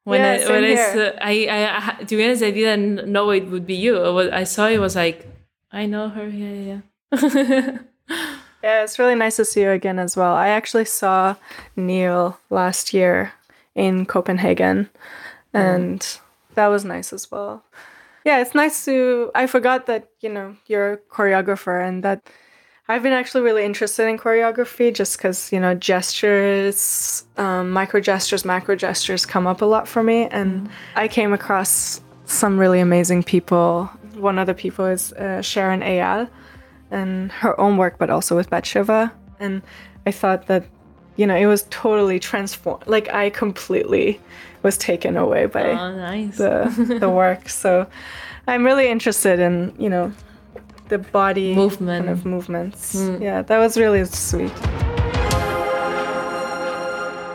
When 0.05 0.21
Yeah, 0.21 0.45
I, 0.47 0.49
when 0.49 0.63
I, 0.63 1.47
I, 1.49 1.99
I, 1.99 2.03
to 2.05 2.15
be 2.15 2.23
honest, 2.23 2.41
I 2.41 2.51
didn't 2.51 3.09
know 3.09 3.31
it 3.31 3.47
would 3.47 3.65
be 3.65 3.75
you. 3.75 3.97
I, 3.97 4.09
was, 4.09 4.29
I 4.29 4.43
saw 4.45 4.67
it 4.67 4.77
was 4.77 4.95
like, 4.95 5.27
I 5.73 5.87
know 5.87 6.07
her. 6.07 6.27
Yeah, 6.27 6.53
yeah, 6.53 6.81
yeah. 7.11 7.77
Yeah, 8.63 8.83
it's 8.83 8.99
really 8.99 9.15
nice 9.15 9.37
to 9.37 9.45
see 9.45 9.61
you 9.61 9.71
again 9.71 9.99
as 9.99 10.17
well. 10.17 10.35
I 10.35 10.49
actually 10.49 10.85
saw 10.85 11.35
Neil 11.77 12.37
last 12.49 12.93
year 12.93 13.31
in 13.73 14.05
Copenhagen, 14.05 14.89
and 15.53 16.05
that 16.55 16.67
was 16.67 16.83
nice 16.83 17.13
as 17.13 17.31
well. 17.31 17.63
Yeah, 18.29 18.41
it's 18.41 18.53
nice 18.53 18.85
to. 18.85 19.31
I 19.33 19.47
forgot 19.47 19.87
that 19.87 20.09
you 20.21 20.29
know 20.29 20.55
you're 20.67 20.93
a 20.93 20.97
choreographer, 20.97 21.83
and 21.83 22.03
that 22.03 22.29
I've 22.87 23.01
been 23.01 23.11
actually 23.11 23.41
really 23.41 23.65
interested 23.65 24.05
in 24.07 24.19
choreography 24.19 24.93
just 24.93 25.17
because 25.17 25.51
you 25.51 25.59
know 25.59 25.73
gestures, 25.73 27.23
um, 27.37 27.71
micro 27.71 27.99
gestures, 27.99 28.45
macro 28.45 28.75
gestures 28.75 29.25
come 29.25 29.47
up 29.47 29.63
a 29.63 29.65
lot 29.65 29.87
for 29.87 30.03
me, 30.03 30.27
and 30.27 30.69
I 30.95 31.07
came 31.07 31.33
across 31.33 32.01
some 32.25 32.59
really 32.59 32.79
amazing 32.79 33.23
people. 33.23 33.85
One 34.13 34.37
of 34.37 34.45
the 34.45 34.53
people 34.53 34.85
is 34.85 35.11
uh, 35.13 35.41
Sharon 35.41 35.81
Eyal 35.81 36.29
and 36.91 37.31
her 37.31 37.59
own 37.59 37.77
work, 37.77 37.97
but 37.97 38.11
also 38.11 38.35
with 38.35 38.51
Batsheva. 38.51 39.11
And 39.39 39.63
I 40.05 40.11
thought 40.11 40.45
that, 40.45 40.65
you 41.15 41.25
know, 41.25 41.35
it 41.35 41.47
was 41.47 41.65
totally 41.71 42.19
transformed. 42.19 42.85
Like 42.85 43.09
I 43.09 43.31
completely 43.31 44.19
was 44.63 44.77
taken 44.77 45.17
away 45.17 45.45
by 45.45 45.69
Oh, 45.71 45.95
nice. 45.95 46.37
the 46.37 46.97
the 46.99 47.09
work. 47.23 47.49
So 47.49 47.85
I'm 48.47 48.63
really 48.65 48.87
interested 48.89 49.39
in, 49.39 49.73
you 49.77 49.89
know, 49.89 50.11
the 50.89 50.97
body 50.97 51.53
Movement. 51.55 52.05
kind 52.05 52.09
of 52.09 52.25
movements. 52.25 52.93
Hmm. 52.93 53.21
Yeah, 53.21 53.41
that 53.43 53.57
was 53.59 53.77
really 53.77 54.05
sweet. 54.05 54.51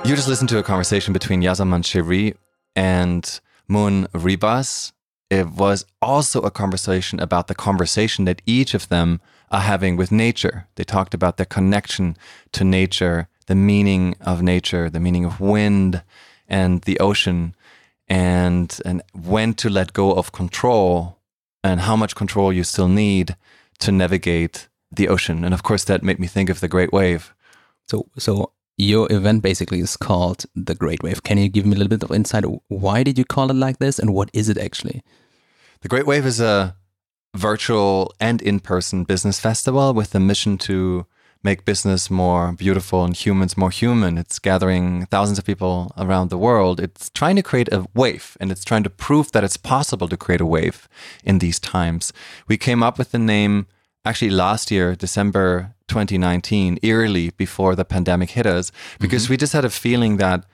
You 0.06 0.14
just 0.14 0.28
listened 0.28 0.50
to 0.50 0.58
a 0.58 0.62
conversation 0.62 1.14
between 1.14 1.40
Yasaman 1.40 1.82
Sheri 1.82 2.34
and 2.76 3.40
Moon 3.68 4.06
Ribas. 4.12 4.92
It 5.30 5.48
was 5.48 5.86
also 6.02 6.42
a 6.42 6.50
conversation 6.50 7.18
about 7.20 7.46
the 7.46 7.54
conversation 7.54 8.26
that 8.26 8.42
each 8.44 8.74
of 8.74 8.90
them 8.90 9.20
are 9.50 9.62
having 9.62 9.96
with 9.96 10.12
nature. 10.12 10.66
They 10.74 10.84
talked 10.84 11.14
about 11.14 11.38
their 11.38 11.46
connection 11.46 12.16
to 12.52 12.64
nature, 12.64 13.28
the 13.46 13.54
meaning 13.54 14.14
of 14.20 14.42
nature, 14.42 14.90
the 14.90 15.00
meaning 15.00 15.24
of 15.24 15.40
wind 15.40 16.02
and 16.48 16.82
the 16.82 16.98
ocean, 17.00 17.54
and, 18.08 18.78
and 18.84 19.02
when 19.12 19.54
to 19.54 19.70
let 19.70 19.92
go 19.92 20.12
of 20.12 20.32
control 20.32 21.18
and 21.62 21.80
how 21.80 21.96
much 21.96 22.14
control 22.14 22.52
you 22.52 22.64
still 22.64 22.88
need 22.88 23.36
to 23.78 23.90
navigate 23.90 24.68
the 24.92 25.08
ocean. 25.08 25.44
And 25.44 25.54
of 25.54 25.62
course, 25.62 25.84
that 25.84 26.02
made 26.02 26.18
me 26.18 26.26
think 26.26 26.50
of 26.50 26.60
the 26.60 26.68
Great 26.68 26.92
Wave. 26.92 27.34
So, 27.88 28.06
so 28.18 28.52
your 28.76 29.10
event 29.12 29.42
basically 29.42 29.80
is 29.80 29.96
called 29.96 30.44
the 30.54 30.74
Great 30.74 31.02
Wave. 31.02 31.22
Can 31.22 31.38
you 31.38 31.48
give 31.48 31.66
me 31.66 31.74
a 31.74 31.78
little 31.78 31.88
bit 31.88 32.02
of 32.02 32.10
insight? 32.14 32.44
Why 32.68 33.02
did 33.02 33.18
you 33.18 33.24
call 33.24 33.50
it 33.50 33.56
like 33.56 33.78
this, 33.78 33.98
and 33.98 34.12
what 34.12 34.30
is 34.32 34.48
it 34.48 34.58
actually? 34.58 35.02
The 35.80 35.88
Great 35.88 36.06
Wave 36.06 36.26
is 36.26 36.40
a 36.40 36.76
virtual 37.34 38.14
and 38.20 38.40
in 38.40 38.60
person 38.60 39.04
business 39.04 39.40
festival 39.40 39.92
with 39.92 40.10
the 40.10 40.20
mission 40.20 40.56
to 40.56 41.06
make 41.44 41.66
business 41.66 42.10
more 42.10 42.52
beautiful 42.52 43.04
and 43.04 43.14
humans 43.14 43.56
more 43.56 43.70
human. 43.70 44.16
It's 44.16 44.38
gathering 44.38 45.06
thousands 45.06 45.38
of 45.38 45.44
people 45.44 45.92
around 45.98 46.30
the 46.30 46.38
world. 46.38 46.80
It's 46.80 47.10
trying 47.10 47.36
to 47.36 47.42
create 47.42 47.70
a 47.70 47.86
wave 47.94 48.36
and 48.40 48.50
it's 48.50 48.64
trying 48.64 48.82
to 48.84 48.90
prove 48.90 49.30
that 49.32 49.44
it's 49.44 49.58
possible 49.58 50.08
to 50.08 50.16
create 50.16 50.40
a 50.40 50.46
wave 50.46 50.88
in 51.22 51.38
these 51.38 51.60
times. 51.60 52.12
We 52.48 52.56
came 52.56 52.82
up 52.82 52.98
with 52.98 53.12
the 53.12 53.18
name 53.18 53.66
actually 54.06 54.30
last 54.30 54.70
year, 54.70 54.96
December 54.96 55.74
2019, 55.88 56.78
eerily 56.82 57.30
before 57.30 57.74
the 57.76 57.84
pandemic 57.84 58.30
hit 58.30 58.46
us, 58.46 58.72
because 58.98 59.24
mm-hmm. 59.24 59.34
we 59.34 59.36
just 59.36 59.52
had 59.52 59.64
a 59.64 59.70
feeling 59.70 60.16
that 60.16 60.46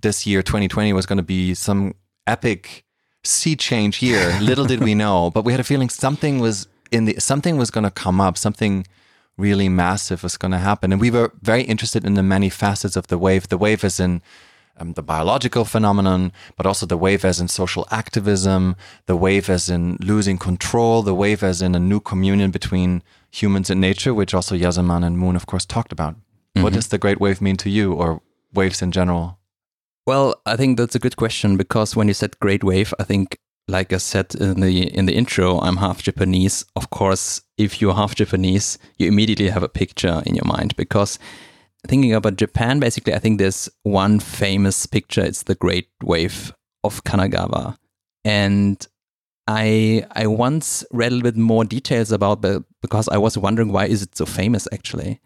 this 0.00 0.26
year, 0.26 0.42
2020, 0.42 0.92
was 0.92 1.06
going 1.06 1.16
to 1.16 1.22
be 1.22 1.54
some 1.54 1.94
epic 2.26 2.84
sea 3.24 3.56
change 3.56 4.02
year. 4.02 4.38
Little 4.40 4.64
did 4.64 4.82
we 4.82 4.94
know, 4.94 5.30
but 5.30 5.44
we 5.44 5.52
had 5.52 5.60
a 5.60 5.64
feeling 5.64 5.88
something 5.88 6.38
was 6.38 6.68
in 6.92 7.04
the 7.06 7.18
something 7.18 7.56
was 7.56 7.70
going 7.70 7.84
to 7.84 7.90
come 7.90 8.20
up, 8.20 8.38
something 8.38 8.86
really 9.38 9.68
massive 9.68 10.22
was 10.22 10.36
going 10.36 10.52
to 10.52 10.58
happen, 10.58 10.92
and 10.92 11.00
we 11.00 11.10
were 11.10 11.32
very 11.42 11.62
interested 11.62 12.04
in 12.04 12.14
the 12.14 12.22
many 12.22 12.48
facets 12.48 12.96
of 12.96 13.06
the 13.08 13.18
wave. 13.18 13.48
The 13.48 13.58
wave 13.58 13.84
is 13.84 14.00
in 14.00 14.22
um, 14.78 14.92
the 14.92 15.02
biological 15.02 15.64
phenomenon, 15.64 16.32
but 16.56 16.66
also 16.66 16.86
the 16.86 16.96
wave 16.96 17.24
as 17.24 17.40
in 17.40 17.48
social 17.48 17.86
activism, 17.90 18.76
the 19.06 19.16
wave 19.16 19.48
as 19.48 19.68
in 19.68 19.96
losing 20.00 20.38
control, 20.38 21.02
the 21.02 21.14
wave 21.14 21.42
as 21.42 21.62
in 21.62 21.74
a 21.74 21.80
new 21.80 22.00
communion 22.00 22.50
between 22.50 23.02
humans 23.30 23.70
and 23.70 23.80
nature, 23.80 24.14
which 24.14 24.34
also 24.34 24.54
Yasaman 24.54 25.04
and 25.04 25.18
Moon, 25.18 25.36
of 25.36 25.46
course, 25.46 25.64
talked 25.64 25.92
about. 25.92 26.14
Mm-hmm. 26.14 26.62
What 26.62 26.72
does 26.72 26.88
the 26.88 26.98
Great 26.98 27.20
Wave 27.20 27.40
mean 27.40 27.56
to 27.58 27.70
you, 27.70 27.92
or 27.92 28.22
waves 28.52 28.82
in 28.82 28.92
general? 28.92 29.38
Well, 30.06 30.40
I 30.46 30.56
think 30.56 30.78
that's 30.78 30.94
a 30.94 31.00
good 31.00 31.16
question 31.16 31.56
because 31.56 31.96
when 31.96 32.08
you 32.08 32.14
said 32.14 32.38
Great 32.38 32.62
Wave, 32.62 32.94
I 32.98 33.02
think, 33.02 33.38
like 33.68 33.92
I 33.92 33.96
said 33.96 34.34
in 34.34 34.60
the 34.60 34.82
in 34.96 35.06
the 35.06 35.14
intro, 35.14 35.58
I'm 35.60 35.78
half 35.78 36.02
Japanese. 36.02 36.64
Of 36.76 36.90
course, 36.90 37.42
if 37.58 37.80
you're 37.80 37.94
half 37.94 38.14
Japanese, 38.14 38.78
you 38.98 39.08
immediately 39.08 39.48
have 39.48 39.62
a 39.62 39.68
picture 39.68 40.22
in 40.24 40.34
your 40.34 40.44
mind 40.44 40.76
because 40.76 41.18
thinking 41.86 42.14
about 42.14 42.36
Japan, 42.36 42.78
basically, 42.78 43.14
I 43.14 43.18
think 43.18 43.38
there's 43.38 43.68
one 43.82 44.20
famous 44.20 44.86
picture. 44.86 45.22
It's 45.22 45.44
the 45.44 45.54
Great 45.54 45.88
Wave 46.02 46.52
of 46.84 47.02
Kanagawa, 47.04 47.76
and 48.24 48.86
I 49.48 50.06
I 50.12 50.28
once 50.28 50.84
read 50.92 51.10
a 51.10 51.16
little 51.16 51.32
bit 51.32 51.36
more 51.36 51.64
details 51.64 52.12
about 52.12 52.42
the 52.42 52.64
because 52.82 53.08
I 53.08 53.18
was 53.18 53.36
wondering 53.36 53.72
why 53.72 53.86
is 53.86 54.02
it 54.02 54.16
so 54.16 54.26
famous 54.26 54.68
actually, 54.72 55.20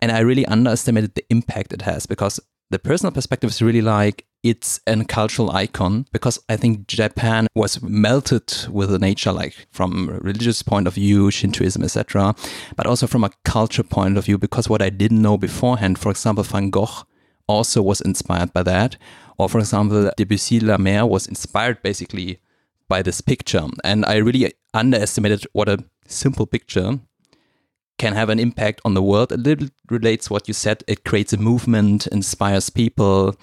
and 0.00 0.10
I 0.10 0.20
really 0.20 0.46
underestimated 0.46 1.14
the 1.14 1.24
impact 1.30 1.72
it 1.72 1.82
has 1.82 2.06
because 2.06 2.40
the 2.70 2.80
personal 2.80 3.12
perspective 3.12 3.50
is 3.50 3.62
really 3.62 3.82
like 3.82 4.26
it's 4.42 4.80
a 4.86 5.04
cultural 5.04 5.50
icon 5.50 6.06
because 6.12 6.38
I 6.48 6.56
think 6.56 6.86
Japan 6.86 7.46
was 7.54 7.82
melted 7.82 8.66
with 8.70 8.90
the 8.90 8.98
nature, 8.98 9.32
like 9.32 9.66
from 9.70 10.08
religious 10.22 10.62
point 10.62 10.86
of 10.86 10.94
view, 10.94 11.30
Shintoism, 11.30 11.82
etc., 11.82 12.34
but 12.76 12.86
also 12.86 13.06
from 13.06 13.24
a 13.24 13.30
culture 13.44 13.82
point 13.82 14.16
of 14.16 14.24
view. 14.24 14.38
Because 14.38 14.68
what 14.68 14.82
I 14.82 14.90
didn't 14.90 15.20
know 15.20 15.36
beforehand, 15.36 15.98
for 15.98 16.10
example, 16.10 16.44
Van 16.44 16.70
Gogh 16.70 17.04
also 17.46 17.82
was 17.82 18.00
inspired 18.00 18.52
by 18.52 18.62
that, 18.62 18.96
or 19.36 19.48
for 19.48 19.58
example, 19.58 20.10
Debussy 20.16 20.60
La 20.60 20.78
Mer 20.78 21.04
was 21.04 21.26
inspired 21.26 21.82
basically 21.82 22.40
by 22.88 23.02
this 23.02 23.20
picture, 23.20 23.66
and 23.84 24.04
I 24.06 24.16
really 24.16 24.52
underestimated 24.74 25.46
what 25.52 25.68
a 25.68 25.84
simple 26.06 26.46
picture 26.46 26.98
can 27.98 28.14
have 28.14 28.30
an 28.30 28.40
impact 28.40 28.80
on 28.84 28.94
the 28.94 29.02
world. 29.02 29.30
Little 29.30 29.68
relates 29.90 30.30
what 30.30 30.48
you 30.48 30.54
said. 30.54 30.82
It 30.88 31.04
creates 31.04 31.34
a 31.34 31.36
movement, 31.36 32.06
inspires 32.06 32.70
people, 32.70 33.36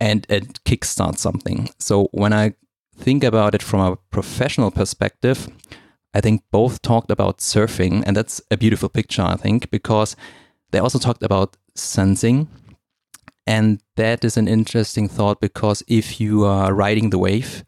and 0.00 0.26
it 0.28 0.62
kickstarts 0.64 1.18
something. 1.18 1.70
So 1.78 2.08
when 2.12 2.32
I 2.32 2.54
think 2.96 3.24
about 3.24 3.54
it 3.54 3.62
from 3.62 3.80
a 3.80 3.96
professional 4.10 4.70
perspective, 4.70 5.48
I 6.14 6.20
think 6.20 6.42
both 6.52 6.80
talked 6.82 7.10
about 7.10 7.38
surfing, 7.38 8.04
and 8.06 8.16
that's 8.16 8.40
a 8.50 8.56
beautiful 8.56 8.88
picture, 8.88 9.22
I 9.22 9.36
think, 9.36 9.70
because 9.70 10.14
they 10.70 10.78
also 10.78 10.98
talked 10.98 11.22
about 11.22 11.56
sensing. 11.74 12.48
And 13.46 13.80
that 13.96 14.24
is 14.24 14.36
an 14.36 14.48
interesting 14.48 15.08
thought 15.08 15.40
because 15.40 15.82
if 15.86 16.20
you 16.20 16.44
are 16.44 16.72
riding 16.72 17.10
the 17.10 17.18
wave, 17.18 17.64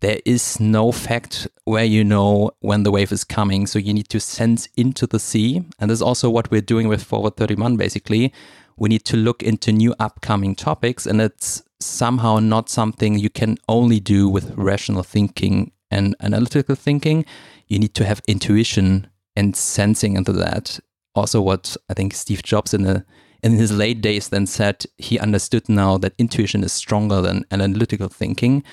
there 0.00 0.20
is 0.24 0.60
no 0.60 0.92
fact 0.92 1.48
where 1.64 1.84
you 1.84 2.04
know 2.04 2.50
when 2.60 2.82
the 2.82 2.90
wave 2.90 3.12
is 3.12 3.24
coming. 3.24 3.66
So 3.66 3.78
you 3.78 3.92
need 3.92 4.08
to 4.10 4.20
sense 4.20 4.68
into 4.76 5.06
the 5.06 5.18
sea. 5.18 5.64
And 5.78 5.90
this 5.90 5.98
is 5.98 6.02
also 6.02 6.30
what 6.30 6.50
we're 6.50 6.60
doing 6.60 6.88
with 6.88 7.02
Forward 7.02 7.36
31, 7.36 7.76
basically. 7.76 8.32
We 8.78 8.88
need 8.88 9.04
to 9.06 9.16
look 9.16 9.42
into 9.42 9.72
new 9.72 9.94
upcoming 9.98 10.54
topics. 10.54 11.06
And 11.06 11.20
it's 11.20 11.62
somehow 11.80 12.38
not 12.38 12.68
something 12.68 13.18
you 13.18 13.30
can 13.30 13.58
only 13.68 14.00
do 14.00 14.28
with 14.28 14.52
rational 14.56 15.02
thinking 15.02 15.72
and 15.90 16.14
analytical 16.20 16.74
thinking. 16.74 17.24
You 17.68 17.78
need 17.78 17.94
to 17.94 18.04
have 18.04 18.22
intuition 18.28 19.08
and 19.34 19.56
sensing 19.56 20.16
into 20.16 20.32
that. 20.32 20.80
Also, 21.14 21.40
what 21.40 21.76
I 21.88 21.94
think 21.94 22.14
Steve 22.14 22.42
Jobs 22.42 22.74
in 22.74 22.82
the 22.82 23.04
in 23.42 23.52
his 23.52 23.70
late 23.70 24.00
days 24.00 24.28
then 24.28 24.46
said 24.46 24.84
he 24.96 25.18
understood 25.18 25.68
now 25.68 25.98
that 25.98 26.14
intuition 26.18 26.64
is 26.64 26.72
stronger 26.72 27.20
than 27.20 27.44
analytical 27.50 28.08
thinking 28.08 28.64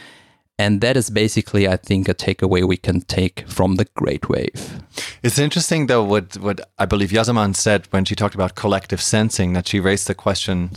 and 0.59 0.81
that 0.81 0.95
is 0.95 1.09
basically, 1.09 1.67
I 1.67 1.77
think, 1.77 2.07
a 2.07 2.13
takeaway 2.13 2.63
we 2.63 2.77
can 2.77 3.01
take 3.01 3.47
from 3.47 3.75
the 3.75 3.85
Great 3.95 4.29
Wave. 4.29 4.83
It's 5.23 5.39
interesting, 5.39 5.87
though, 5.87 6.03
what, 6.03 6.37
what 6.37 6.61
I 6.77 6.85
believe 6.85 7.09
Yasaman 7.09 7.55
said 7.55 7.87
when 7.89 8.05
she 8.05 8.15
talked 8.15 8.35
about 8.35 8.55
collective 8.55 9.01
sensing, 9.01 9.53
that 9.53 9.67
she 9.67 9.79
raised 9.79 10.07
the 10.07 10.13
question, 10.13 10.71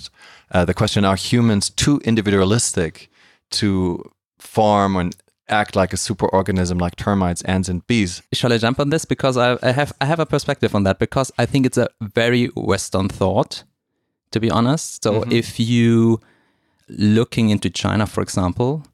uh, 0.51 0.65
the 0.65 0.75
question, 0.75 1.05
are 1.05 1.17
humans 1.17 1.69
too 1.69 2.01
individualistic 2.05 3.11
to 3.51 4.11
form 4.39 4.97
and 4.97 5.15
act 5.49 5.77
like 5.77 5.93
a 5.93 5.97
superorganism 5.97 6.81
like 6.81 6.97
termites, 6.97 7.43
ants, 7.43 7.69
and 7.69 7.87
bees? 7.87 8.23
Shall 8.33 8.53
I 8.53 8.59
jump 8.59 8.81
on 8.81 8.91
this? 8.91 9.05
Because 9.05 9.37
I, 9.37 9.59
I 9.63 9.73
have 9.73 9.93
I 10.01 10.07
have 10.07 10.21
a 10.21 10.27
perspective 10.27 10.75
on 10.75 10.85
that 10.85 10.99
because 10.99 11.31
I 11.39 11.47
think 11.47 11.67
it's 11.67 11.79
a 11.79 11.89
very 12.01 12.47
Western 12.57 13.09
thought, 13.09 13.65
to 14.31 14.41
be 14.41 14.51
honest. 14.51 15.03
So 15.05 15.21
mm-hmm. 15.21 15.33
if 15.33 15.61
you 15.61 16.21
looking 16.89 17.51
into 17.51 17.69
China, 17.71 18.07
for 18.07 18.23
example, 18.23 18.85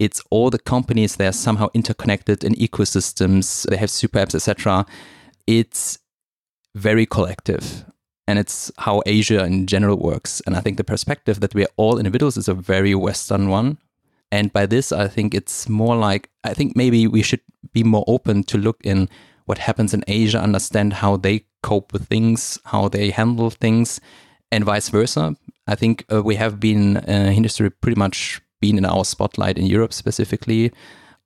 it's 0.00 0.20
all 0.30 0.50
the 0.50 0.58
companies 0.58 1.14
that 1.16 1.28
are 1.28 1.32
somehow 1.32 1.68
interconnected 1.74 2.42
in 2.42 2.54
ecosystems 2.54 3.68
they 3.68 3.76
have 3.76 3.90
super 3.90 4.18
apps 4.18 4.34
etc 4.34 4.84
it's 5.46 5.98
very 6.74 7.06
collective 7.06 7.84
and 8.26 8.38
it's 8.38 8.70
how 8.78 9.02
asia 9.06 9.44
in 9.44 9.66
general 9.66 9.98
works. 9.98 10.40
And 10.46 10.56
i 10.56 10.60
think 10.60 10.76
the 10.76 10.84
perspective 10.84 11.40
that 11.40 11.54
we're 11.54 11.74
all 11.76 11.98
individuals 11.98 12.36
is 12.36 12.48
a 12.48 12.54
very 12.54 12.94
western 12.94 13.48
one. 13.48 13.78
And 14.32 14.52
by 14.52 14.66
this 14.66 14.92
i 14.92 15.08
think 15.08 15.34
it's 15.34 15.68
more 15.68 15.96
like 15.96 16.30
i 16.44 16.54
think 16.54 16.76
maybe 16.76 17.06
we 17.06 17.22
should 17.22 17.40
be 17.72 17.82
more 17.82 18.04
open 18.06 18.44
to 18.44 18.58
look 18.58 18.78
in 18.84 19.08
what 19.46 19.58
happens 19.58 19.92
in 19.92 20.04
asia 20.06 20.40
understand 20.40 20.92
how 21.02 21.16
they 21.16 21.44
cope 21.62 21.92
with 21.92 22.06
things 22.06 22.58
how 22.66 22.88
they 22.88 23.10
handle 23.10 23.50
things 23.50 24.00
and 24.52 24.64
vice 24.64 24.88
versa. 24.88 25.36
I 25.66 25.74
think 25.74 26.04
uh, 26.12 26.22
we 26.22 26.36
have 26.36 26.58
been 26.58 26.96
uh, 26.96 27.32
in 27.36 27.44
history 27.44 27.70
pretty 27.70 27.98
much 27.98 28.40
been 28.60 28.78
in 28.78 28.84
our 28.84 29.04
spotlight 29.04 29.58
in 29.58 29.66
Europe 29.66 29.92
specifically. 29.92 30.72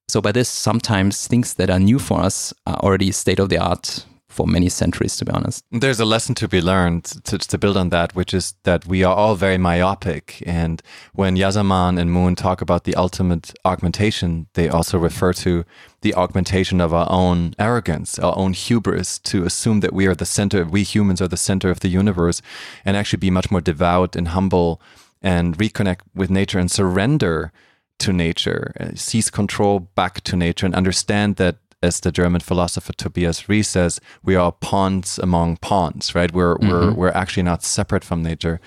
So 0.09 0.21
by 0.21 0.33
this, 0.33 0.49
sometimes 0.49 1.27
things 1.27 1.55
that 1.55 1.71
are 1.71 1.79
new 1.79 1.99
for 1.99 2.21
us 2.21 2.53
are 2.67 2.77
already 2.77 3.11
state 3.13 3.39
of 3.39 3.49
the 3.49 3.59
art 3.59 4.05
for 4.35 4.47
many 4.49 4.69
centuries, 4.69 5.17
to 5.17 5.25
be 5.25 5.31
honest. 5.31 5.65
There's 5.71 6.01
a 6.01 6.05
lesson 6.05 6.35
to 6.37 6.49
be 6.49 6.61
learned 6.61 7.05
to, 7.25 7.39
to 7.39 7.57
build 7.57 7.77
on 7.77 7.91
that, 7.91 8.17
which 8.17 8.35
is 8.35 8.55
that 8.65 8.85
we 8.85 9.05
are 9.05 9.15
all 9.15 9.37
very 9.37 9.59
myopic. 9.59 10.43
And 10.45 10.83
when 11.13 11.37
Yasaman 11.37 12.01
and 12.01 12.11
Moon 12.11 12.35
talk 12.35 12.61
about 12.61 12.83
the 12.83 12.97
ultimate 12.97 13.55
augmentation, 13.65 14.49
they 14.55 14.69
also 14.69 14.99
refer 14.99 15.33
to 15.35 15.65
the 16.01 16.15
augmentation 16.15 16.81
of 16.81 16.93
our 16.93 17.07
own 17.09 17.55
arrogance, 17.59 18.19
our 18.19 18.37
own 18.37 18.55
hubris, 18.55 19.21
to 19.21 19.45
assume 19.45 19.81
that 19.81 19.93
we 19.93 20.07
are 20.07 20.17
the 20.17 20.27
center, 20.27 20.65
we 20.65 20.83
humans 20.83 21.23
are 21.23 21.29
the 21.29 21.37
center 21.37 21.71
of 21.71 21.81
the 21.81 21.89
universe, 21.89 22.43
and 22.85 22.97
actually 22.97 23.21
be 23.21 23.31
much 23.31 23.53
more 23.53 23.61
devout 23.61 24.17
and 24.17 24.29
humble 24.29 24.83
and 25.25 25.57
reconnect 25.59 26.03
with 26.15 26.31
nature 26.31 26.61
and 26.61 26.71
surrender 26.71 27.51
to 27.99 28.13
nature, 28.13 28.73
uh, 28.79 28.91
seize 28.95 29.31
control 29.31 29.81
back 29.81 30.21
to 30.21 30.37
nature, 30.37 30.67
and 30.67 30.75
understand 30.75 31.37
that, 31.37 31.57
as 31.83 32.01
the 32.01 32.13
German 32.13 32.41
philosopher 32.41 32.93
Tobias 32.93 33.49
Rees 33.49 33.69
says, 33.69 34.01
we 34.23 34.37
are 34.37 34.53
pawns 34.53 35.19
among 35.19 35.57
pawns, 35.59 36.15
right? 36.15 36.33
We're 36.33 36.57
mm-hmm. 36.57 36.71
we're 36.71 36.93
we're 36.93 37.13
actually 37.13 37.43
not 37.43 37.63
separate 37.63 38.05
from 38.05 38.23
nature, 38.23 38.61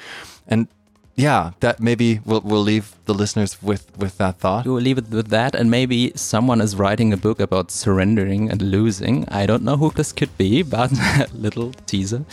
and 0.48 0.68
yeah, 1.18 1.54
that 1.62 1.80
maybe 1.80 2.20
we'll 2.26 2.42
we'll 2.42 2.62
leave 2.62 2.96
the 3.06 3.14
listeners 3.14 3.62
with 3.62 3.92
with 3.98 4.20
that 4.20 4.38
thought. 4.38 4.68
We'll 4.68 4.76
leave 4.76 5.00
it 5.00 5.10
with 5.10 5.30
that, 5.30 5.56
and 5.56 5.70
maybe 5.72 6.12
someone 6.16 6.62
is 6.62 6.76
writing 6.76 7.12
a 7.12 7.18
book 7.18 7.40
about 7.40 7.72
surrendering 7.72 8.52
and 8.52 8.62
losing. 8.62 9.28
I 9.30 9.48
don't 9.48 9.64
know 9.64 9.78
who 9.78 9.90
this 9.90 10.14
could 10.14 10.38
be, 10.38 10.62
but 10.78 10.92
a 10.92 11.28
little 11.34 11.74
teaser. 11.88 12.24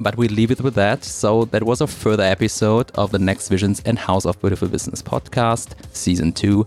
But 0.00 0.16
we 0.16 0.28
leave 0.28 0.50
it 0.50 0.62
with 0.62 0.74
that. 0.74 1.04
So 1.04 1.44
that 1.46 1.64
was 1.64 1.82
a 1.82 1.86
further 1.86 2.22
episode 2.22 2.90
of 2.94 3.10
the 3.10 3.18
Next 3.18 3.48
Visions 3.48 3.82
and 3.84 3.98
House 3.98 4.24
of 4.24 4.40
Beautiful 4.40 4.68
Business 4.68 5.02
podcast, 5.02 5.74
season 5.94 6.32
two. 6.32 6.66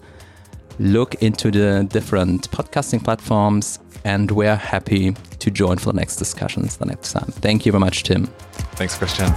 Look 0.77 1.15
into 1.23 1.49
the 1.49 1.87
different 1.89 2.51
podcasting 2.51 3.03
platforms, 3.03 3.79
and 4.05 4.29
we're 4.29 4.55
happy 4.55 5.15
to 5.39 5.49
join 5.49 5.79
for 5.79 5.91
the 5.91 5.97
next 5.99 6.17
discussions 6.17 6.77
the 6.77 6.85
next 6.85 7.13
time. 7.13 7.31
Thank 7.31 7.65
you 7.65 7.71
very 7.71 7.79
much, 7.79 8.03
Tim. 8.03 8.27
Thanks, 8.75 8.95
Christian. 8.95 9.33